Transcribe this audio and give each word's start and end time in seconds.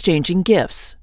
exchanging 0.00 0.40
gifts. 0.40 0.96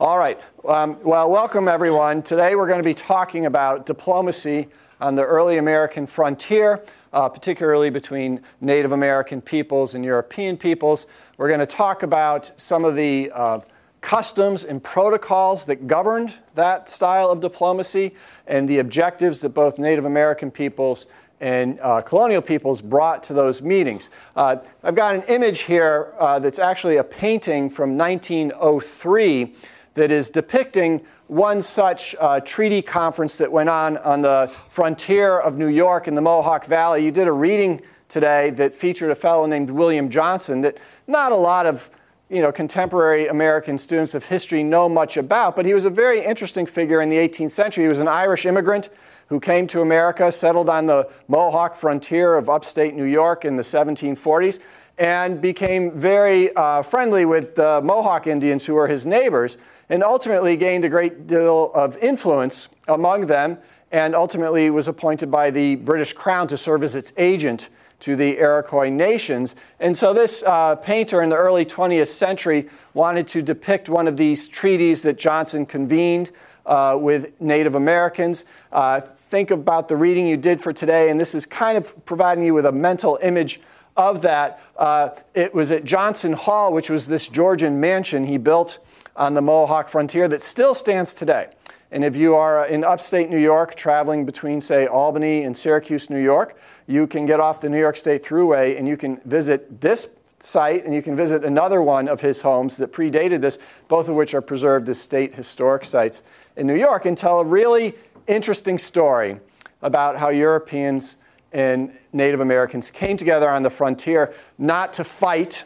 All 0.00 0.16
right. 0.16 0.40
Um, 0.66 0.96
well, 1.02 1.28
welcome 1.28 1.68
everyone. 1.68 2.22
Today 2.22 2.54
we're 2.54 2.66
going 2.66 2.78
to 2.78 2.82
be 2.82 2.94
talking 2.94 3.44
about 3.44 3.84
diplomacy 3.84 4.68
on 5.02 5.16
the 5.16 5.22
early 5.22 5.58
American 5.58 6.06
frontier, 6.06 6.82
uh, 7.12 7.28
particularly 7.28 7.90
between 7.90 8.40
Native 8.62 8.92
American 8.92 9.42
peoples 9.42 9.94
and 9.94 10.02
European 10.02 10.56
peoples. 10.56 11.04
We're 11.36 11.48
going 11.48 11.60
to 11.60 11.66
talk 11.66 12.02
about 12.02 12.52
some 12.56 12.86
of 12.86 12.96
the 12.96 13.30
uh, 13.34 13.60
customs 14.00 14.64
and 14.64 14.82
protocols 14.82 15.66
that 15.66 15.86
governed 15.86 16.32
that 16.54 16.88
style 16.88 17.28
of 17.28 17.40
diplomacy 17.40 18.14
and 18.46 18.66
the 18.66 18.78
objectives 18.78 19.40
that 19.40 19.50
both 19.50 19.78
Native 19.78 20.06
American 20.06 20.50
peoples 20.50 21.04
and 21.40 21.78
uh, 21.80 22.00
colonial 22.00 22.42
peoples 22.42 22.82
brought 22.82 23.22
to 23.24 23.32
those 23.32 23.62
meetings. 23.62 24.10
Uh, 24.34 24.56
I've 24.82 24.94
got 24.94 25.14
an 25.14 25.22
image 25.22 25.60
here 25.60 26.12
uh, 26.18 26.38
that's 26.38 26.58
actually 26.58 26.96
a 26.96 27.04
painting 27.04 27.70
from 27.70 27.96
1903 27.96 29.54
that 29.94 30.10
is 30.10 30.30
depicting 30.30 31.04
one 31.28 31.60
such 31.60 32.14
uh, 32.20 32.40
treaty 32.40 32.80
conference 32.80 33.38
that 33.38 33.50
went 33.52 33.68
on 33.68 33.98
on 33.98 34.22
the 34.22 34.50
frontier 34.68 35.38
of 35.38 35.58
New 35.58 35.68
York 35.68 36.08
in 36.08 36.14
the 36.14 36.20
Mohawk 36.20 36.64
Valley. 36.64 37.04
You 37.04 37.10
did 37.10 37.28
a 37.28 37.32
reading 37.32 37.82
today 38.08 38.50
that 38.50 38.74
featured 38.74 39.10
a 39.10 39.14
fellow 39.14 39.46
named 39.46 39.70
William 39.70 40.08
Johnson 40.08 40.62
that 40.62 40.78
not 41.06 41.32
a 41.32 41.36
lot 41.36 41.66
of 41.66 41.90
you 42.30 42.42
know, 42.42 42.52
contemporary 42.52 43.26
American 43.28 43.78
students 43.78 44.14
of 44.14 44.24
history 44.24 44.62
know 44.62 44.88
much 44.88 45.16
about, 45.16 45.56
but 45.56 45.64
he 45.64 45.72
was 45.72 45.86
a 45.86 45.90
very 45.90 46.22
interesting 46.22 46.66
figure 46.66 47.00
in 47.00 47.08
the 47.08 47.16
18th 47.16 47.52
century. 47.52 47.84
He 47.84 47.88
was 47.88 48.00
an 48.00 48.08
Irish 48.08 48.44
immigrant 48.44 48.90
who 49.28 49.40
came 49.40 49.66
to 49.68 49.80
America, 49.80 50.30
settled 50.32 50.68
on 50.68 50.86
the 50.86 51.08
Mohawk 51.28 51.76
frontier 51.76 52.36
of 52.36 52.48
upstate 52.48 52.94
New 52.94 53.04
York 53.04 53.44
in 53.44 53.56
the 53.56 53.62
1740s, 53.62 54.58
and 54.98 55.40
became 55.40 55.92
very 55.92 56.54
uh, 56.54 56.82
friendly 56.82 57.24
with 57.24 57.54
the 57.54 57.80
Mohawk 57.82 58.26
Indians 58.26 58.64
who 58.64 58.74
were 58.74 58.88
his 58.88 59.06
neighbors 59.06 59.58
and 59.88 60.02
ultimately 60.02 60.56
gained 60.56 60.84
a 60.84 60.88
great 60.88 61.26
deal 61.26 61.70
of 61.74 61.96
influence 61.98 62.68
among 62.88 63.26
them, 63.26 63.58
and 63.90 64.14
ultimately 64.14 64.68
was 64.70 64.88
appointed 64.88 65.30
by 65.30 65.50
the 65.50 65.76
British 65.76 66.12
Crown 66.12 66.46
to 66.48 66.56
serve 66.58 66.82
as 66.82 66.94
its 66.94 67.12
agent 67.16 67.70
to 68.00 68.14
the 68.14 68.38
Iroquois 68.38 68.90
nations. 68.90 69.56
And 69.80 69.96
so, 69.96 70.12
this 70.12 70.42
uh, 70.46 70.76
painter 70.76 71.22
in 71.22 71.30
the 71.30 71.36
early 71.36 71.64
20th 71.64 72.08
century 72.08 72.68
wanted 72.94 73.26
to 73.28 73.42
depict 73.42 73.88
one 73.88 74.06
of 74.06 74.16
these 74.16 74.46
treaties 74.46 75.02
that 75.02 75.18
Johnson 75.18 75.66
convened 75.66 76.30
uh, 76.66 76.96
with 77.00 77.40
Native 77.40 77.74
Americans. 77.74 78.44
Uh, 78.70 79.00
think 79.30 79.50
about 79.50 79.88
the 79.88 79.96
reading 79.96 80.26
you 80.26 80.36
did 80.36 80.60
for 80.60 80.72
today, 80.72 81.10
and 81.10 81.20
this 81.20 81.34
is 81.34 81.46
kind 81.46 81.76
of 81.76 82.04
providing 82.06 82.44
you 82.44 82.54
with 82.54 82.66
a 82.66 82.72
mental 82.72 83.18
image 83.22 83.60
of 83.96 84.22
that. 84.22 84.60
Uh, 84.76 85.10
it 85.34 85.54
was 85.54 85.70
at 85.70 85.84
Johnson 85.84 86.32
Hall, 86.32 86.72
which 86.72 86.88
was 86.88 87.06
this 87.06 87.28
Georgian 87.28 87.80
mansion 87.80 88.24
he 88.24 88.38
built 88.38 88.78
on 89.16 89.34
the 89.34 89.42
Mohawk 89.42 89.88
frontier 89.88 90.28
that 90.28 90.42
still 90.42 90.74
stands 90.74 91.12
today. 91.12 91.48
And 91.90 92.04
if 92.04 92.16
you 92.16 92.34
are 92.34 92.66
in 92.66 92.84
upstate 92.84 93.30
New 93.30 93.38
York, 93.38 93.74
traveling 93.74 94.24
between, 94.24 94.60
say, 94.60 94.86
Albany 94.86 95.42
and 95.42 95.56
Syracuse, 95.56 96.10
New 96.10 96.22
York, 96.22 96.58
you 96.86 97.06
can 97.06 97.26
get 97.26 97.40
off 97.40 97.60
the 97.60 97.68
New 97.68 97.78
York 97.78 97.96
State 97.96 98.22
Thruway 98.22 98.78
and 98.78 98.86
you 98.86 98.96
can 98.96 99.20
visit 99.24 99.80
this 99.80 100.08
site 100.40 100.84
and 100.84 100.94
you 100.94 101.02
can 101.02 101.16
visit 101.16 101.44
another 101.44 101.82
one 101.82 102.08
of 102.08 102.20
his 102.20 102.42
homes 102.42 102.76
that 102.76 102.92
predated 102.92 103.40
this, 103.40 103.58
both 103.88 104.08
of 104.08 104.14
which 104.14 104.34
are 104.34 104.40
preserved 104.40 104.88
as 104.88 105.00
state 105.00 105.34
historic 105.34 105.84
sites 105.84 106.22
in 106.56 106.66
New 106.66 106.76
York, 106.76 107.06
and 107.06 107.16
tell 107.16 107.40
a 107.40 107.44
really 107.44 107.94
interesting 108.28 108.78
story 108.78 109.40
about 109.82 110.16
how 110.16 110.28
Europeans 110.28 111.16
and 111.52 111.92
Native 112.12 112.40
Americans 112.40 112.90
came 112.90 113.16
together 113.16 113.48
on 113.48 113.62
the 113.62 113.70
frontier 113.70 114.34
not 114.58 114.92
to 114.94 115.04
fight 115.04 115.64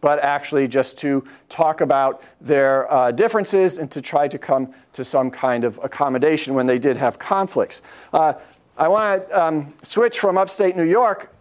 but 0.00 0.18
actually 0.20 0.68
just 0.68 0.98
to 0.98 1.24
talk 1.48 1.80
about 1.80 2.22
their 2.40 2.92
uh, 2.92 3.10
differences 3.10 3.78
and 3.78 3.90
to 3.90 4.00
try 4.00 4.28
to 4.28 4.38
come 4.38 4.72
to 4.92 5.04
some 5.04 5.30
kind 5.30 5.64
of 5.64 5.80
accommodation 5.82 6.54
when 6.54 6.66
they 6.66 6.78
did 6.78 6.96
have 6.96 7.18
conflicts. 7.18 7.82
Uh, 8.12 8.34
I 8.76 8.88
want 8.88 9.28
to 9.28 9.42
um, 9.42 9.74
switch 9.82 10.18
from 10.18 10.36
upstate 10.36 10.76
New 10.76 10.84
York 10.84 11.34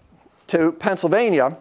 to 0.48 0.72
Pennsylvania 0.72 1.58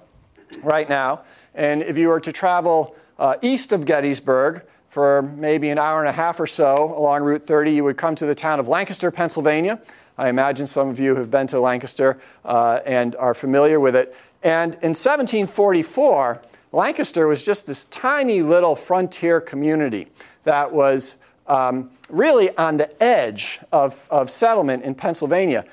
right 0.62 0.88
now. 0.88 1.22
And 1.54 1.82
if 1.82 1.98
you 1.98 2.08
were 2.08 2.20
to 2.20 2.32
travel 2.32 2.96
uh, 3.18 3.36
east 3.42 3.72
of 3.72 3.84
Gettysburg 3.84 4.62
for 4.94 5.22
maybe 5.22 5.70
an 5.70 5.78
hour 5.78 5.98
and 5.98 6.08
a 6.08 6.12
half 6.12 6.38
or 6.38 6.46
so 6.46 6.94
along 6.96 7.24
Route 7.24 7.44
30, 7.44 7.72
you 7.72 7.82
would 7.82 7.96
come 7.96 8.14
to 8.14 8.26
the 8.26 8.34
town 8.34 8.60
of 8.60 8.68
Lancaster, 8.68 9.10
Pennsylvania. 9.10 9.80
I 10.16 10.28
imagine 10.28 10.68
some 10.68 10.88
of 10.88 11.00
you 11.00 11.16
have 11.16 11.32
been 11.32 11.48
to 11.48 11.58
Lancaster 11.58 12.20
uh, 12.44 12.78
and 12.86 13.16
are 13.16 13.34
familiar 13.34 13.80
with 13.80 13.96
it. 13.96 14.14
And 14.44 14.74
in 14.74 14.90
1744, 14.90 16.40
Lancaster 16.70 17.26
was 17.26 17.42
just 17.42 17.66
this 17.66 17.86
tiny 17.86 18.40
little 18.40 18.76
frontier 18.76 19.40
community 19.40 20.06
that 20.44 20.70
was 20.70 21.16
um, 21.48 21.90
really 22.08 22.56
on 22.56 22.76
the 22.76 23.02
edge 23.02 23.58
of, 23.72 24.06
of 24.12 24.30
settlement 24.30 24.84
in 24.84 24.94
Pennsylvania. 24.94 25.64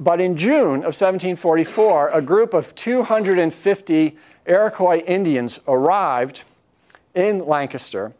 But 0.00 0.20
in 0.20 0.36
June 0.36 0.78
of 0.78 0.98
1744, 0.98 2.08
a 2.08 2.20
group 2.20 2.52
of 2.52 2.74
250 2.74 4.18
Iroquois 4.44 5.02
Indians 5.06 5.60
arrived 5.68 6.42
in 7.14 7.46
Lancaster. 7.46 8.12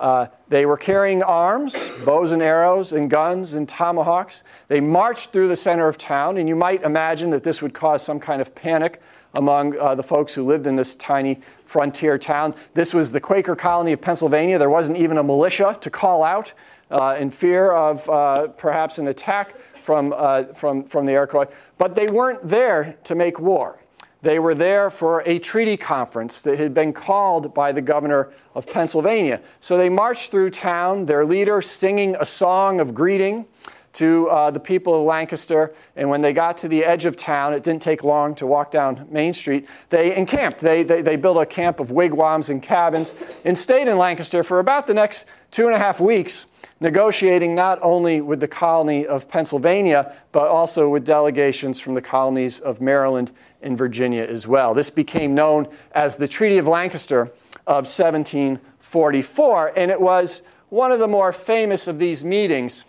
Uh, 0.00 0.26
they 0.48 0.64
were 0.64 0.78
carrying 0.78 1.22
arms, 1.22 1.90
bows 2.06 2.32
and 2.32 2.42
arrows, 2.42 2.92
and 2.92 3.10
guns 3.10 3.52
and 3.52 3.68
tomahawks. 3.68 4.42
They 4.68 4.80
marched 4.80 5.30
through 5.30 5.48
the 5.48 5.56
center 5.56 5.88
of 5.88 5.98
town, 5.98 6.38
and 6.38 6.48
you 6.48 6.56
might 6.56 6.82
imagine 6.82 7.28
that 7.30 7.44
this 7.44 7.60
would 7.60 7.74
cause 7.74 8.02
some 8.02 8.18
kind 8.18 8.40
of 8.40 8.54
panic 8.54 9.02
among 9.34 9.78
uh, 9.78 9.94
the 9.94 10.02
folks 10.02 10.32
who 10.32 10.44
lived 10.44 10.66
in 10.66 10.74
this 10.74 10.94
tiny 10.94 11.40
frontier 11.66 12.16
town. 12.16 12.54
This 12.72 12.94
was 12.94 13.12
the 13.12 13.20
Quaker 13.20 13.54
colony 13.54 13.92
of 13.92 14.00
Pennsylvania. 14.00 14.58
There 14.58 14.70
wasn't 14.70 14.96
even 14.96 15.18
a 15.18 15.22
militia 15.22 15.76
to 15.82 15.90
call 15.90 16.22
out 16.22 16.54
uh, 16.90 17.16
in 17.18 17.30
fear 17.30 17.70
of 17.70 18.08
uh, 18.08 18.48
perhaps 18.48 18.96
an 18.96 19.08
attack 19.08 19.54
from, 19.82 20.14
uh, 20.16 20.44
from, 20.54 20.82
from 20.84 21.04
the 21.04 21.12
Iroquois. 21.12 21.46
But 21.76 21.94
they 21.94 22.08
weren't 22.08 22.48
there 22.48 22.96
to 23.04 23.14
make 23.14 23.38
war. 23.38 23.79
They 24.22 24.38
were 24.38 24.54
there 24.54 24.90
for 24.90 25.22
a 25.26 25.38
treaty 25.38 25.76
conference 25.76 26.42
that 26.42 26.58
had 26.58 26.74
been 26.74 26.92
called 26.92 27.54
by 27.54 27.72
the 27.72 27.80
governor 27.80 28.32
of 28.54 28.66
Pennsylvania. 28.66 29.40
So 29.60 29.76
they 29.76 29.88
marched 29.88 30.30
through 30.30 30.50
town, 30.50 31.06
their 31.06 31.24
leader 31.24 31.62
singing 31.62 32.16
a 32.18 32.26
song 32.26 32.80
of 32.80 32.94
greeting 32.94 33.46
to 33.92 34.28
uh, 34.28 34.50
the 34.50 34.60
people 34.60 34.94
of 34.94 35.02
Lancaster. 35.04 35.72
And 35.96 36.08
when 36.10 36.20
they 36.20 36.32
got 36.32 36.58
to 36.58 36.68
the 36.68 36.84
edge 36.84 37.06
of 37.06 37.16
town, 37.16 37.54
it 37.54 37.62
didn't 37.62 37.82
take 37.82 38.04
long 38.04 38.34
to 38.36 38.46
walk 38.46 38.70
down 38.70 39.06
Main 39.10 39.32
Street. 39.32 39.66
They 39.88 40.14
encamped. 40.14 40.60
They, 40.60 40.82
they, 40.82 41.02
they 41.02 41.16
built 41.16 41.38
a 41.38 41.46
camp 41.46 41.80
of 41.80 41.90
wigwams 41.90 42.50
and 42.50 42.62
cabins 42.62 43.14
and 43.44 43.58
stayed 43.58 43.88
in 43.88 43.98
Lancaster 43.98 44.44
for 44.44 44.58
about 44.60 44.86
the 44.86 44.94
next 44.94 45.24
two 45.50 45.66
and 45.66 45.74
a 45.74 45.78
half 45.78 45.98
weeks, 45.98 46.46
negotiating 46.78 47.54
not 47.54 47.78
only 47.82 48.20
with 48.20 48.38
the 48.38 48.48
colony 48.48 49.06
of 49.06 49.28
Pennsylvania, 49.28 50.14
but 50.30 50.46
also 50.46 50.88
with 50.88 51.04
delegations 51.04 51.80
from 51.80 51.94
the 51.94 52.02
colonies 52.02 52.60
of 52.60 52.80
Maryland 52.80 53.32
and 53.62 53.76
Virginia 53.76 54.22
as 54.22 54.46
well. 54.46 54.74
This 54.74 54.90
became 54.90 55.34
known 55.34 55.68
as 55.92 56.16
the 56.16 56.28
Treaty 56.28 56.58
of 56.58 56.66
Lancaster 56.66 57.22
of 57.66 57.86
1744, 57.86 59.72
and 59.76 59.90
it 59.90 60.00
was 60.00 60.42
one 60.68 60.92
of 60.92 60.98
the 60.98 61.08
more 61.08 61.32
famous 61.32 61.86
of 61.86 61.98
these 61.98 62.24
meetings 62.24 62.84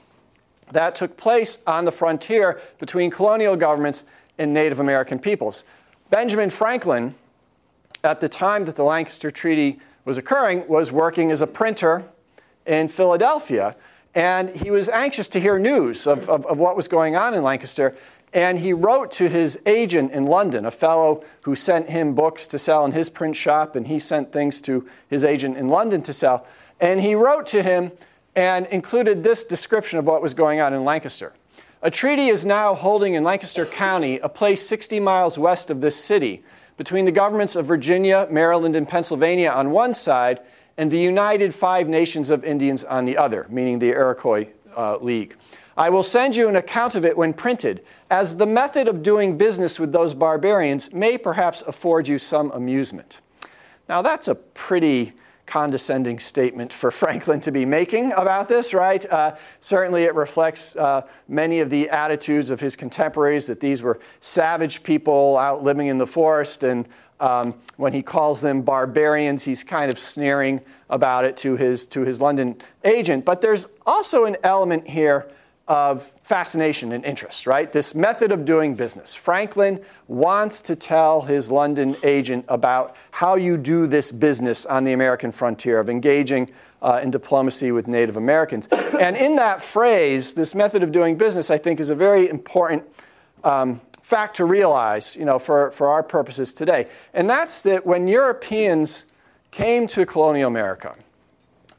that 0.71 0.95
took 0.95 1.17
place 1.17 1.59
on 1.67 1.85
the 1.85 1.91
frontier 1.91 2.61
between 2.79 3.11
colonial 3.11 3.55
governments 3.55 4.03
and 4.37 4.53
Native 4.53 4.79
American 4.79 5.19
peoples. 5.19 5.63
Benjamin 6.09 6.49
Franklin, 6.49 7.15
at 8.03 8.19
the 8.21 8.29
time 8.29 8.65
that 8.65 8.75
the 8.75 8.83
Lancaster 8.83 9.31
Treaty 9.31 9.79
was 10.05 10.17
occurring, 10.17 10.67
was 10.67 10.91
working 10.91 11.31
as 11.31 11.41
a 11.41 11.47
printer 11.47 12.03
in 12.65 12.87
Philadelphia. 12.87 13.75
And 14.13 14.49
he 14.49 14.71
was 14.71 14.89
anxious 14.89 15.29
to 15.29 15.39
hear 15.39 15.57
news 15.57 16.05
of, 16.05 16.29
of, 16.29 16.45
of, 16.45 16.59
what 16.59 16.75
was 16.75 16.87
going 16.87 17.15
on 17.15 17.33
in 17.33 17.43
Lancaster. 17.43 17.95
And 18.33 18.59
he 18.59 18.71
wrote 18.71 19.11
to 19.13 19.27
his 19.27 19.59
agent 19.65 20.11
in 20.13 20.25
London, 20.25 20.65
a 20.65 20.71
fellow 20.71 21.23
who 21.43 21.55
sent 21.55 21.89
him 21.89 22.15
books 22.15 22.47
to 22.47 22.59
sell 22.59 22.85
in 22.85 22.93
his 22.93 23.09
print 23.09 23.35
shop, 23.35 23.75
and 23.75 23.87
he 23.87 23.99
sent 23.99 24.31
things 24.31 24.61
to 24.61 24.87
his 25.09 25.23
agent 25.23 25.57
in 25.57 25.67
London 25.67 26.01
to 26.03 26.13
sell. 26.13 26.45
And 26.79 27.01
he 27.01 27.13
wrote 27.13 27.47
to 27.47 27.61
him 27.61 27.91
and 28.35 28.67
included 28.67 29.23
this 29.23 29.43
description 29.43 29.99
of 29.99 30.05
what 30.05 30.21
was 30.21 30.33
going 30.33 30.61
on 30.61 30.73
in 30.73 30.85
Lancaster. 30.85 31.33
A 31.81 31.91
treaty 31.91 32.27
is 32.27 32.45
now 32.45 32.75
holding 32.75 33.15
in 33.15 33.23
Lancaster 33.23 33.65
County, 33.65 34.19
a 34.19 34.29
place 34.29 34.65
60 34.65 34.99
miles 34.99 35.37
west 35.37 35.69
of 35.69 35.81
this 35.81 35.95
city, 35.95 36.43
between 36.77 37.05
the 37.05 37.11
governments 37.11 37.55
of 37.55 37.65
Virginia, 37.65 38.27
Maryland, 38.29 38.75
and 38.75 38.87
Pennsylvania 38.87 39.49
on 39.49 39.71
one 39.71 39.93
side, 39.93 40.39
and 40.77 40.89
the 40.89 40.99
United 40.99 41.53
Five 41.53 41.87
Nations 41.89 42.29
of 42.29 42.45
Indians 42.45 42.83
on 42.83 43.05
the 43.05 43.17
other, 43.17 43.45
meaning 43.49 43.79
the 43.79 43.89
Iroquois 43.89 44.47
uh, 44.75 44.97
League. 44.97 45.35
I 45.77 45.89
will 45.89 46.03
send 46.03 46.35
you 46.35 46.49
an 46.49 46.55
account 46.55 46.95
of 46.95 47.05
it 47.05 47.17
when 47.17 47.33
printed, 47.33 47.83
as 48.09 48.37
the 48.37 48.45
method 48.45 48.87
of 48.87 49.03
doing 49.03 49.37
business 49.37 49.79
with 49.79 49.91
those 49.91 50.13
barbarians 50.13 50.91
may 50.91 51.17
perhaps 51.17 51.63
afford 51.65 52.07
you 52.07 52.19
some 52.19 52.51
amusement. 52.51 53.21
Now, 53.87 54.01
that's 54.01 54.27
a 54.27 54.35
pretty 54.35 55.13
condescending 55.45 56.19
statement 56.19 56.71
for 56.71 56.91
Franklin 56.91 57.41
to 57.41 57.51
be 57.51 57.65
making 57.65 58.11
about 58.13 58.47
this, 58.49 58.73
right? 58.73 59.05
Uh, 59.09 59.35
certainly, 59.59 60.03
it 60.03 60.15
reflects 60.15 60.75
uh, 60.75 61.01
many 61.27 61.59
of 61.59 61.69
the 61.69 61.89
attitudes 61.89 62.49
of 62.49 62.59
his 62.59 62.75
contemporaries 62.75 63.47
that 63.47 63.59
these 63.59 63.81
were 63.81 63.99
savage 64.19 64.83
people 64.83 65.37
out 65.37 65.63
living 65.63 65.87
in 65.87 65.97
the 65.97 66.07
forest 66.07 66.63
and 66.63 66.87
Um, 67.21 67.53
when 67.77 67.93
he 67.93 68.01
calls 68.01 68.41
them 68.41 68.63
barbarians, 68.63 69.43
he's 69.43 69.63
kind 69.63 69.91
of 69.91 69.99
sneering 69.99 70.59
about 70.89 71.23
it 71.23 71.37
to 71.37 71.55
his, 71.55 71.85
to 71.87 72.01
his 72.01 72.19
London 72.19 72.55
agent. 72.83 73.25
But 73.25 73.41
there's 73.41 73.67
also 73.85 74.25
an 74.25 74.37
element 74.43 74.87
here 74.87 75.27
of 75.71 76.11
fascination 76.23 76.91
and 76.91 77.05
interest, 77.05 77.47
right? 77.47 77.71
This 77.71 77.95
method 77.95 78.33
of 78.33 78.43
doing 78.43 78.75
business. 78.75 79.15
Franklin 79.15 79.81
wants 80.09 80.59
to 80.63 80.75
tell 80.75 81.21
his 81.21 81.49
London 81.49 81.95
agent 82.03 82.43
about 82.49 82.93
how 83.11 83.35
you 83.35 83.55
do 83.55 83.87
this 83.87 84.11
business 84.11 84.65
on 84.65 84.83
the 84.83 84.91
American 84.91 85.31
frontier 85.31 85.79
of 85.79 85.89
engaging 85.89 86.51
uh, 86.81 86.99
in 87.01 87.09
diplomacy 87.09 87.71
with 87.71 87.87
Native 87.87 88.17
Americans. 88.17 88.67
and 88.99 89.15
in 89.15 89.37
that 89.37 89.63
phrase, 89.63 90.33
this 90.33 90.53
method 90.53 90.83
of 90.83 90.91
doing 90.91 91.15
business, 91.15 91.49
I 91.49 91.57
think, 91.57 91.79
is 91.79 91.89
a 91.89 91.95
very 91.95 92.27
important 92.27 92.83
um, 93.45 93.79
fact 94.01 94.35
to 94.35 94.43
realize, 94.43 95.15
you 95.15 95.23
know, 95.23 95.39
for, 95.39 95.71
for 95.71 95.87
our 95.87 96.03
purposes 96.03 96.53
today. 96.53 96.89
And 97.13 97.29
that's 97.29 97.61
that 97.61 97.85
when 97.85 98.09
Europeans 98.09 99.05
came 99.51 99.87
to 99.87 100.05
colonial 100.05 100.49
America 100.49 100.97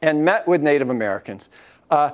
and 0.01 0.25
met 0.25 0.47
with 0.47 0.63
Native 0.63 0.89
Americans, 0.89 1.51
uh, 1.91 2.09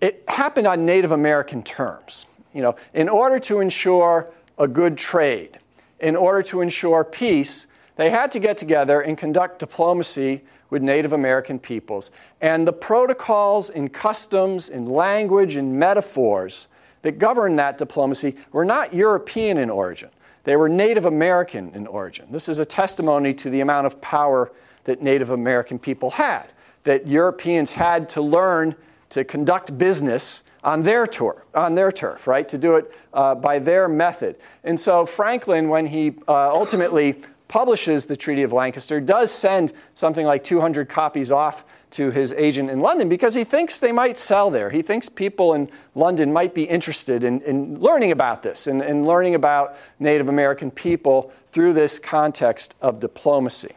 it 0.00 0.24
happened 0.28 0.66
on 0.66 0.84
Native 0.84 1.12
American 1.12 1.62
terms. 1.62 2.26
You 2.52 2.62
know, 2.62 2.76
in 2.94 3.08
order 3.08 3.38
to 3.40 3.60
ensure 3.60 4.32
a 4.58 4.66
good 4.66 4.96
trade, 4.96 5.58
in 6.00 6.16
order 6.16 6.42
to 6.44 6.60
ensure 6.60 7.04
peace, 7.04 7.66
they 7.96 8.10
had 8.10 8.32
to 8.32 8.38
get 8.38 8.58
together 8.58 9.00
and 9.00 9.16
conduct 9.16 9.58
diplomacy 9.58 10.42
with 10.70 10.82
Native 10.82 11.12
American 11.12 11.58
peoples. 11.58 12.10
And 12.40 12.66
the 12.66 12.72
protocols 12.72 13.70
and 13.70 13.92
customs 13.92 14.68
and 14.68 14.90
language 14.90 15.56
and 15.56 15.78
metaphors 15.78 16.68
that 17.02 17.18
governed 17.18 17.58
that 17.58 17.78
diplomacy 17.78 18.36
were 18.52 18.64
not 18.64 18.92
European 18.92 19.58
in 19.58 19.70
origin. 19.70 20.10
They 20.44 20.56
were 20.56 20.68
Native 20.68 21.04
American 21.04 21.72
in 21.74 21.86
origin. 21.86 22.26
This 22.30 22.48
is 22.48 22.58
a 22.58 22.64
testimony 22.64 23.34
to 23.34 23.50
the 23.50 23.60
amount 23.60 23.86
of 23.86 24.00
power 24.00 24.52
that 24.84 25.02
Native 25.02 25.30
American 25.30 25.78
people 25.78 26.10
had, 26.10 26.48
that 26.84 27.06
Europeans 27.06 27.72
had 27.72 28.08
to 28.10 28.22
learn 28.22 28.76
to 29.10 29.24
conduct 29.24 29.76
business 29.76 30.42
on 30.64 30.82
their 30.82 31.06
tour, 31.06 31.44
on 31.54 31.74
their 31.74 31.92
turf, 31.92 32.26
right? 32.26 32.48
To 32.48 32.58
do 32.58 32.74
it 32.76 32.92
uh, 33.14 33.34
by 33.34 33.58
their 33.58 33.88
method. 33.88 34.36
And 34.64 34.78
so 34.78 35.06
Franklin, 35.06 35.68
when 35.68 35.86
he 35.86 36.14
uh, 36.26 36.52
ultimately 36.52 37.22
publishes 37.48 38.06
the 38.06 38.16
Treaty 38.16 38.42
of 38.42 38.52
Lancaster, 38.52 39.00
does 39.00 39.30
send 39.30 39.72
something 39.94 40.26
like 40.26 40.42
200 40.42 40.88
copies 40.88 41.30
off 41.30 41.64
to 41.92 42.10
his 42.10 42.32
agent 42.32 42.68
in 42.68 42.80
London 42.80 43.08
because 43.08 43.34
he 43.34 43.44
thinks 43.44 43.78
they 43.78 43.92
might 43.92 44.18
sell 44.18 44.50
there. 44.50 44.70
He 44.70 44.82
thinks 44.82 45.08
people 45.08 45.54
in 45.54 45.70
London 45.94 46.32
might 46.32 46.52
be 46.52 46.64
interested 46.64 47.22
in, 47.22 47.40
in 47.42 47.78
learning 47.80 48.10
about 48.10 48.42
this 48.42 48.66
and, 48.66 49.06
learning 49.06 49.36
about 49.36 49.78
Native 50.00 50.28
American 50.28 50.70
people 50.70 51.32
through 51.52 51.72
this 51.72 51.98
context 52.00 52.74
of 52.82 52.98
diplomacy. 52.98 53.74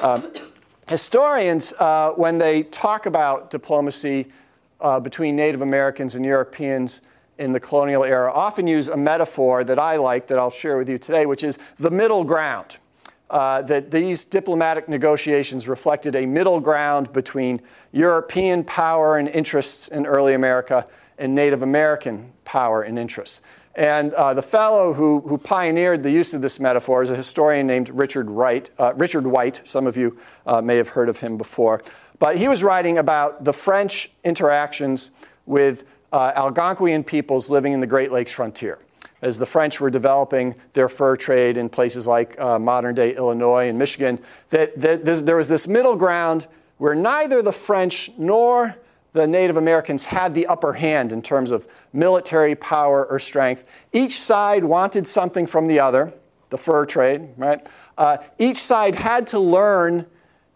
Um, 0.00 0.30
historians, 0.90 1.72
uh, 1.78 2.10
when 2.16 2.36
they 2.36 2.64
talk 2.64 3.06
about 3.06 3.48
diplomacy 3.48 4.26
uh, 4.80 4.98
between 4.98 5.36
Native 5.36 5.62
Americans 5.62 6.16
and 6.16 6.24
Europeans 6.24 7.00
in 7.38 7.52
the 7.52 7.60
colonial 7.60 8.02
era, 8.02 8.30
often 8.32 8.66
use 8.66 8.88
a 8.88 8.96
metaphor 8.96 9.62
that 9.62 9.78
I 9.78 9.96
like 9.96 10.26
that 10.26 10.38
I'll 10.38 10.50
share 10.50 10.76
with 10.76 10.88
you 10.88 10.98
today, 10.98 11.26
which 11.26 11.44
is 11.44 11.58
the 11.78 11.92
middle 11.92 12.24
ground 12.24 12.76
uh, 13.30 13.62
that 13.62 13.92
these 13.92 14.24
diplomatic 14.24 14.88
negotiations 14.88 15.68
reflected 15.68 16.16
a 16.16 16.26
middle 16.26 16.58
ground 16.58 17.12
between 17.12 17.60
European 17.92 18.64
power 18.64 19.16
and 19.16 19.28
interests 19.28 19.86
in 19.86 20.06
early 20.06 20.34
America 20.34 20.84
and 21.18 21.36
Native 21.36 21.62
American 21.62 22.32
power 22.44 22.82
and 22.82 22.98
interests. 22.98 23.42
And 23.80 24.12
uh, 24.12 24.34
the 24.34 24.42
fellow 24.42 24.92
who, 24.92 25.20
who 25.22 25.38
pioneered 25.38 26.02
the 26.02 26.10
use 26.10 26.34
of 26.34 26.42
this 26.42 26.60
metaphor 26.60 27.02
is 27.02 27.08
a 27.08 27.16
historian 27.16 27.66
named 27.66 27.88
Richard 27.88 28.30
Wright. 28.30 28.68
Uh, 28.78 28.92
Richard 28.94 29.26
White. 29.26 29.62
Some 29.64 29.86
of 29.86 29.96
you 29.96 30.18
uh, 30.46 30.60
may 30.60 30.76
have 30.76 30.90
heard 30.90 31.08
of 31.08 31.18
him 31.18 31.38
before. 31.38 31.82
But 32.18 32.36
he 32.36 32.46
was 32.46 32.62
writing 32.62 32.98
about 32.98 33.42
the 33.42 33.54
French 33.54 34.10
interactions 34.22 35.08
with 35.46 35.84
uh, 36.12 36.32
Algonquian 36.32 37.06
peoples 37.06 37.48
living 37.48 37.72
in 37.72 37.80
the 37.80 37.86
Great 37.86 38.12
Lakes 38.12 38.32
frontier 38.32 38.80
as 39.22 39.38
the 39.38 39.46
French 39.46 39.80
were 39.80 39.88
developing 39.88 40.54
their 40.74 40.90
fur 40.90 41.16
trade 41.16 41.56
in 41.56 41.70
places 41.70 42.06
like 42.06 42.38
uh, 42.38 42.58
modern 42.58 42.94
day 42.94 43.16
Illinois 43.16 43.70
and 43.70 43.78
Michigan, 43.78 44.18
that, 44.50 44.78
that 44.78 45.06
there 45.24 45.36
was 45.36 45.48
this 45.48 45.66
middle 45.66 45.96
ground 45.96 46.46
where 46.76 46.94
neither 46.94 47.40
the 47.40 47.52
French 47.52 48.10
nor 48.18 48.76
the 49.12 49.26
Native 49.26 49.56
Americans 49.56 50.04
had 50.04 50.34
the 50.34 50.46
upper 50.46 50.72
hand 50.72 51.12
in 51.12 51.22
terms 51.22 51.50
of 51.50 51.66
military 51.92 52.54
power 52.54 53.04
or 53.04 53.18
strength. 53.18 53.64
Each 53.92 54.20
side 54.20 54.64
wanted 54.64 55.06
something 55.06 55.46
from 55.46 55.66
the 55.66 55.80
other, 55.80 56.12
the 56.50 56.58
fur 56.58 56.86
trade, 56.86 57.28
right? 57.36 57.66
Uh, 57.98 58.18
each 58.38 58.58
side 58.58 58.94
had 58.94 59.26
to 59.28 59.38
learn 59.38 60.06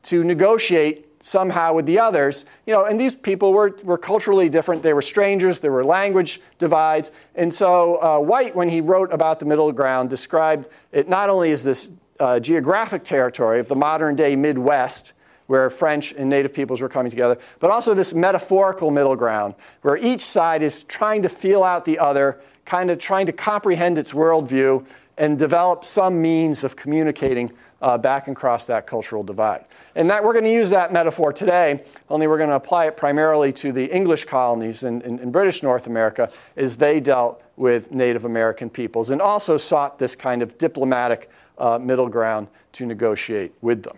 to 0.04 0.22
negotiate 0.22 1.08
somehow 1.24 1.72
with 1.72 1.86
the 1.86 1.98
others. 1.98 2.44
You 2.66 2.74
know, 2.74 2.84
and 2.84 3.00
these 3.00 3.14
people 3.14 3.52
were, 3.52 3.76
were 3.82 3.98
culturally 3.98 4.50
different. 4.50 4.82
They 4.82 4.92
were 4.92 5.02
strangers. 5.02 5.58
There 5.58 5.72
were 5.72 5.84
language 5.84 6.40
divides. 6.58 7.10
And 7.34 7.52
so 7.52 8.02
uh, 8.02 8.18
White, 8.20 8.54
when 8.54 8.68
he 8.68 8.82
wrote 8.82 9.12
about 9.12 9.40
the 9.40 9.46
middle 9.46 9.72
ground, 9.72 10.10
described 10.10 10.68
it 10.92 11.08
not 11.08 11.30
only 11.30 11.50
as 11.50 11.64
this 11.64 11.88
uh, 12.20 12.38
geographic 12.40 13.04
territory 13.04 13.58
of 13.58 13.68
the 13.68 13.74
modern 13.74 14.14
day 14.14 14.36
Midwest, 14.36 15.13
where 15.46 15.68
French 15.70 16.12
and 16.12 16.28
native 16.28 16.54
peoples 16.54 16.80
were 16.80 16.88
coming 16.88 17.10
together, 17.10 17.38
but 17.60 17.70
also 17.70 17.94
this 17.94 18.14
metaphorical 18.14 18.90
middle 18.90 19.16
ground, 19.16 19.54
where 19.82 19.96
each 19.96 20.22
side 20.22 20.62
is 20.62 20.82
trying 20.84 21.22
to 21.22 21.28
feel 21.28 21.62
out 21.62 21.84
the 21.84 21.98
other, 21.98 22.40
kind 22.64 22.90
of 22.90 22.98
trying 22.98 23.26
to 23.26 23.32
comprehend 23.32 23.98
its 23.98 24.12
worldview 24.12 24.84
and 25.18 25.38
develop 25.38 25.84
some 25.84 26.20
means 26.20 26.64
of 26.64 26.76
communicating 26.76 27.52
uh, 27.82 27.98
back 27.98 28.28
and 28.28 28.36
across 28.36 28.66
that 28.66 28.86
cultural 28.86 29.22
divide. 29.22 29.66
And 29.94 30.08
that 30.08 30.24
we're 30.24 30.32
going 30.32 30.46
to 30.46 30.52
use 30.52 30.70
that 30.70 30.92
metaphor 30.92 31.32
today, 31.32 31.84
only 32.08 32.26
we're 32.26 32.38
going 32.38 32.48
to 32.48 32.56
apply 32.56 32.86
it 32.86 32.96
primarily 32.96 33.52
to 33.54 33.72
the 33.72 33.84
English 33.94 34.24
colonies 34.24 34.82
in, 34.82 35.02
in, 35.02 35.18
in 35.18 35.30
British 35.30 35.62
North 35.62 35.86
America 35.86 36.30
as 36.56 36.76
they 36.76 36.98
dealt 36.98 37.42
with 37.56 37.92
Native 37.92 38.24
American 38.24 38.70
peoples 38.70 39.10
and 39.10 39.20
also 39.20 39.58
sought 39.58 39.98
this 39.98 40.16
kind 40.16 40.42
of 40.42 40.56
diplomatic 40.56 41.30
uh, 41.58 41.78
middle 41.78 42.08
ground 42.08 42.48
to 42.72 42.86
negotiate 42.86 43.52
with 43.60 43.82
them. 43.82 43.96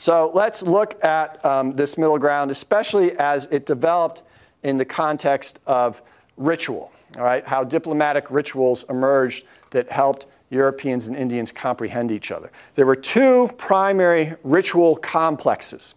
So 0.00 0.30
let's 0.32 0.62
look 0.62 1.04
at 1.04 1.44
um, 1.44 1.74
this 1.74 1.98
middle 1.98 2.18
ground, 2.18 2.50
especially 2.50 3.14
as 3.18 3.44
it 3.50 3.66
developed 3.66 4.22
in 4.62 4.78
the 4.78 4.84
context 4.86 5.60
of 5.66 6.00
ritual, 6.38 6.90
all 7.18 7.22
right? 7.22 7.46
How 7.46 7.64
diplomatic 7.64 8.30
rituals 8.30 8.86
emerged 8.88 9.44
that 9.72 9.92
helped 9.92 10.26
Europeans 10.48 11.06
and 11.06 11.14
Indians 11.14 11.52
comprehend 11.52 12.10
each 12.10 12.32
other. 12.32 12.50
There 12.76 12.86
were 12.86 12.96
two 12.96 13.50
primary 13.58 14.36
ritual 14.42 14.96
complexes 14.96 15.94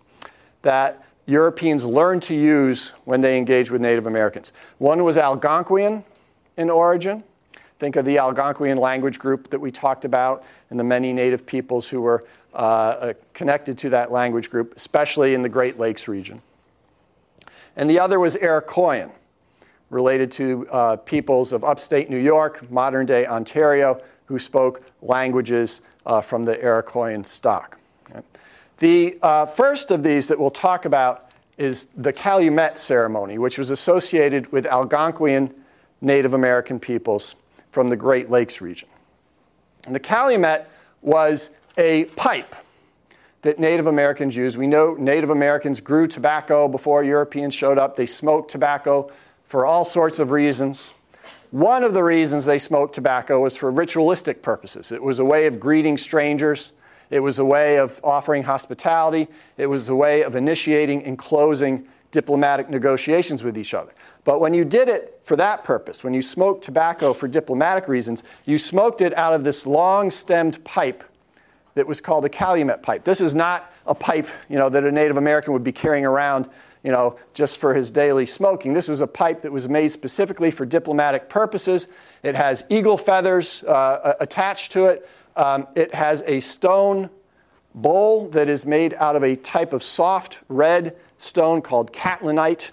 that 0.64 1.06
Europeans 1.26 1.86
learned 1.86 2.24
to 2.24 2.36
use 2.36 2.90
when 3.06 3.22
they 3.22 3.38
engaged 3.38 3.72
with 3.72 3.80
Native 3.80 4.06
Americans. 4.06 4.52
One 4.80 5.06
was 5.06 5.16
Algonquian 5.16 6.04
in 6.58 6.70
origin. 6.70 7.24
Think 7.80 7.96
of 7.96 8.06
the 8.06 8.18
Algonquian 8.18 8.80
language 8.80 9.20
group 9.20 9.50
that 9.50 9.60
we 9.60 9.72
talked 9.72 10.06
about 10.06 10.44
and 10.70 10.80
the 10.80 10.84
many 10.84 11.14
native 11.14 11.46
peoples 11.46 11.88
who 11.88 12.02
were 12.02 12.24
uh, 12.54 12.58
uh 12.58 13.14
connected 13.34 13.78
to 13.80 13.90
that 13.90 14.12
language 14.12 14.50
group, 14.50 14.74
especially 14.76 15.34
in 15.34 15.42
the 15.42 15.50
Great 15.50 15.80
Lakes 15.80 16.08
region. 16.08 16.42
And 17.76 17.90
the 17.90 18.00
other 18.00 18.20
was 18.20 18.36
Iroquoian, 18.36 19.12
related 19.90 20.32
to 20.34 20.68
uh, 20.70 20.96
peoples 20.98 21.52
of 21.52 21.64
upstate 21.64 22.10
New 22.10 22.18
York, 22.18 22.70
modern 22.72 23.06
day 23.06 23.26
Ontario, 23.26 24.02
who 24.26 24.40
spoke 24.40 24.82
languages 25.02 25.82
uh, 26.06 26.22
from 26.22 26.46
the 26.46 26.56
Iroquoian 26.56 27.26
stock. 27.26 27.78
Okay. 28.10 28.22
The 28.78 29.18
uh, 29.22 29.46
first 29.46 29.92
of 29.92 30.04
these 30.04 30.28
that 30.28 30.40
we'll 30.40 30.52
talk 30.52 30.86
about 30.86 31.32
is 31.58 31.88
the 31.96 32.12
Calumet 32.12 32.80
ceremony, 32.80 33.38
which 33.38 33.58
was 33.58 33.70
associated 33.70 34.52
with 34.52 34.66
Algonquian 34.66 35.54
Native 36.02 36.34
American 36.34 36.80
peoples 36.80 37.36
from 37.74 37.90
the 37.90 37.96
Great 37.96 38.30
Lakes 38.30 38.62
region. 38.62 38.88
And 39.88 39.96
the 39.96 40.00
Calumet 40.00 40.70
was 41.02 41.50
a 41.76 42.06
pipe 42.06 42.56
that 43.42 43.58
Native 43.58 43.88
Americans 43.88 44.36
used. 44.36 44.58
We 44.58 44.68
know 44.68 44.94
Native 44.94 45.32
Americans 45.32 45.82
grew 45.82 46.06
tobacco 46.06 46.68
before 46.68 47.04
Europeans 47.04 47.56
showed 47.56 47.80
up. 47.80 47.96
They 47.96 48.06
smoked 48.06 48.52
tobacco 48.52 49.12
for 49.48 49.66
all 49.66 49.84
sorts 49.86 50.20
of 50.20 50.30
reasons. 50.30 50.94
One 51.50 51.84
of 51.84 51.96
the 51.96 52.04
reasons 52.04 52.46
they 52.46 52.60
smoked 52.60 52.94
tobacco 52.94 53.42
was 53.42 53.58
for 53.58 53.72
ritualistic 53.72 54.44
purposes. 54.44 54.92
It 54.92 55.02
was 55.02 55.18
a 55.18 55.26
way 55.26 55.48
of 55.48 55.60
greeting 55.60 55.98
strangers, 55.98 56.74
it 57.10 57.22
was 57.22 57.40
a 57.40 57.46
way 57.46 57.80
of 57.80 58.00
offering 58.04 58.44
hospitality, 58.44 59.28
it 59.58 59.66
was 59.66 59.90
a 59.90 59.96
way 59.96 60.24
of 60.24 60.36
initiating 60.36 61.04
and 61.06 61.18
closing 61.18 61.88
diplomatic 62.12 62.70
negotiations 62.70 63.44
with 63.44 63.58
each 63.58 63.74
other. 63.74 63.94
But 64.24 64.40
when 64.40 64.54
you 64.54 64.64
did 64.64 64.88
it 64.88 65.20
for 65.22 65.36
that 65.36 65.64
purpose, 65.64 66.04
when 66.04 66.14
you 66.14 66.22
smoked 66.22 66.64
tobacco 66.64 67.14
for 67.14 67.28
diplomatic 67.28 67.88
reasons, 67.88 68.24
you 68.46 68.58
smoked 68.58 69.02
it 69.02 69.14
out 69.16 69.34
of 69.34 69.44
this 69.44 69.66
long 69.66 70.12
stemmed 70.12 70.64
pipe 70.64 71.04
that 71.76 71.88
was 71.88 72.00
called 72.00 72.24
a 72.24 72.30
calumet 72.30 72.82
pipe. 72.84 73.04
This 73.04 73.20
is 73.20 73.36
not 73.36 73.72
a 73.86 73.96
pipe 73.96 74.28
you 74.48 74.58
know, 74.58 74.70
that 74.70 74.84
a 74.84 74.92
Native 74.92 75.18
American 75.18 75.54
would 75.54 75.64
be 75.64 75.72
carrying 75.72 76.06
around 76.06 76.50
you 76.84 76.92
know, 76.92 77.18
just 77.34 77.58
for 77.60 77.74
his 77.74 77.92
daily 77.92 78.26
smoking. 78.26 78.74
This 78.74 78.90
was 78.90 79.00
a 79.00 79.08
pipe 79.08 79.42
that 79.44 79.52
was 79.52 79.70
made 79.70 79.88
specifically 79.88 80.52
for 80.52 80.66
diplomatic 80.66 81.30
purposes. 81.30 81.88
It 82.24 82.36
has 82.36 82.66
eagle 82.70 82.98
feathers 82.98 83.64
uh, 83.64 84.16
attached 84.20 84.74
to 84.74 84.88
it. 84.88 85.10
Um, 85.36 85.68
it 85.76 85.96
has 85.96 86.24
a 86.28 86.42
stone 86.42 87.10
bowl 87.74 88.28
that 88.30 88.50
is 88.50 88.66
made 88.66 88.94
out 88.96 89.16
of 89.16 89.24
a 89.24 89.36
type 89.38 89.72
of 89.74 89.82
soft 89.82 90.40
red 90.50 90.96
stone 91.18 91.62
called 91.62 91.94
catlinite 91.94 92.72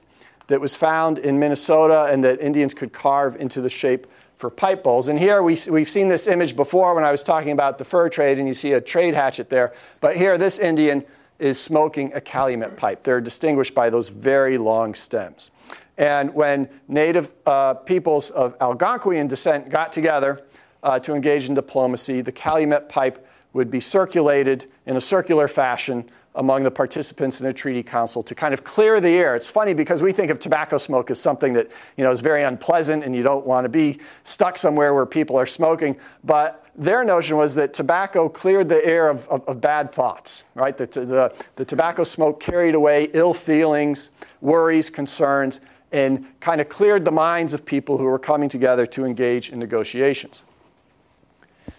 that 0.50 0.60
was 0.60 0.74
found 0.74 1.18
in 1.18 1.38
Minnesota 1.38 2.06
and 2.10 2.24
that 2.24 2.40
Indians 2.40 2.74
could 2.74 2.92
carve 2.92 3.36
into 3.40 3.60
the 3.60 3.70
shape 3.70 4.08
for 4.36 4.50
pipe 4.50 4.82
bowls. 4.82 5.06
And 5.06 5.16
here 5.16 5.42
we, 5.42 5.56
we've 5.68 5.88
seen 5.88 6.08
this 6.08 6.26
image 6.26 6.56
before 6.56 6.94
when 6.94 7.04
I 7.04 7.12
was 7.12 7.22
talking 7.22 7.52
about 7.52 7.78
the 7.78 7.84
fur 7.84 8.08
trade, 8.08 8.38
and 8.38 8.48
you 8.48 8.54
see 8.54 8.72
a 8.72 8.80
trade 8.80 9.14
hatchet 9.14 9.48
there. 9.48 9.72
But 10.00 10.16
here, 10.16 10.36
this 10.38 10.58
Indian 10.58 11.04
is 11.38 11.60
smoking 11.60 12.12
a 12.14 12.20
calumet 12.20 12.76
pipe. 12.76 13.04
They're 13.04 13.20
distinguished 13.20 13.74
by 13.74 13.90
those 13.90 14.08
very 14.08 14.58
long 14.58 14.94
stems. 14.94 15.52
And 15.96 16.34
when 16.34 16.68
native 16.88 17.30
uh, 17.46 17.74
peoples 17.74 18.30
of 18.30 18.58
Algonquian 18.58 19.28
descent 19.28 19.68
got 19.68 19.92
together 19.92 20.42
uh, 20.82 20.98
to 20.98 21.14
engage 21.14 21.48
in 21.48 21.54
diplomacy, 21.54 22.22
the 22.22 22.32
calumet 22.32 22.88
pipe 22.88 23.24
would 23.52 23.70
be 23.70 23.80
circulated 23.80 24.70
in 24.86 24.96
a 24.96 25.00
circular 25.00 25.46
fashion 25.46 26.10
among 26.36 26.62
the 26.62 26.70
participants 26.70 27.40
in 27.40 27.46
a 27.46 27.52
treaty 27.52 27.82
council 27.82 28.22
to 28.22 28.34
kind 28.34 28.54
of 28.54 28.62
clear 28.62 29.00
the 29.00 29.08
air. 29.08 29.34
It's 29.34 29.48
funny 29.48 29.74
because 29.74 30.00
we 30.00 30.12
think 30.12 30.30
of 30.30 30.38
tobacco 30.38 30.78
smoke 30.78 31.10
as 31.10 31.20
something 31.20 31.52
that 31.54 31.68
you 31.96 32.04
know 32.04 32.10
is 32.10 32.20
very 32.20 32.44
unpleasant 32.44 33.04
and 33.04 33.16
you 33.16 33.22
don't 33.22 33.44
want 33.44 33.64
to 33.64 33.68
be 33.68 33.98
stuck 34.22 34.56
somewhere 34.56 34.94
where 34.94 35.06
people 35.06 35.36
are 35.36 35.46
smoking. 35.46 35.96
But 36.22 36.64
their 36.76 37.02
notion 37.02 37.36
was 37.36 37.54
that 37.56 37.74
tobacco 37.74 38.28
cleared 38.28 38.68
the 38.68 38.84
air 38.86 39.08
of, 39.08 39.28
of, 39.28 39.46
of 39.48 39.60
bad 39.60 39.92
thoughts, 39.92 40.44
right? 40.54 40.76
The, 40.76 40.86
the, 40.86 41.34
the 41.56 41.64
tobacco 41.64 42.04
smoke 42.04 42.38
carried 42.40 42.76
away 42.76 43.08
ill 43.12 43.34
feelings, 43.34 44.10
worries, 44.40 44.88
concerns, 44.88 45.60
and 45.90 46.26
kind 46.38 46.60
of 46.60 46.68
cleared 46.68 47.04
the 47.04 47.10
minds 47.10 47.52
of 47.54 47.66
people 47.66 47.98
who 47.98 48.04
were 48.04 48.18
coming 48.18 48.48
together 48.48 48.86
to 48.86 49.04
engage 49.04 49.50
in 49.50 49.58
negotiations. 49.58 50.44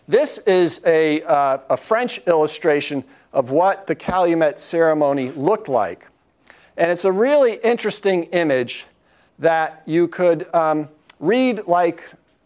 This 0.07 0.39
is 0.39 0.81
a, 0.85 1.21
uh, 1.23 1.59
a 1.69 1.77
French 1.77 2.19
illustration 2.27 3.05
of 3.33 3.51
what 3.51 3.87
the 3.87 3.95
Calumet 3.95 4.59
ceremony 4.59 5.31
looked 5.31 5.69
like. 5.69 6.07
And 6.77 6.91
it's 6.91 7.05
a 7.05 7.11
really 7.11 7.55
interesting 7.63 8.23
image 8.25 8.85
that 9.39 9.83
you 9.85 10.07
could 10.07 10.53
um, 10.53 10.89
read 11.19 11.67
like 11.67 12.03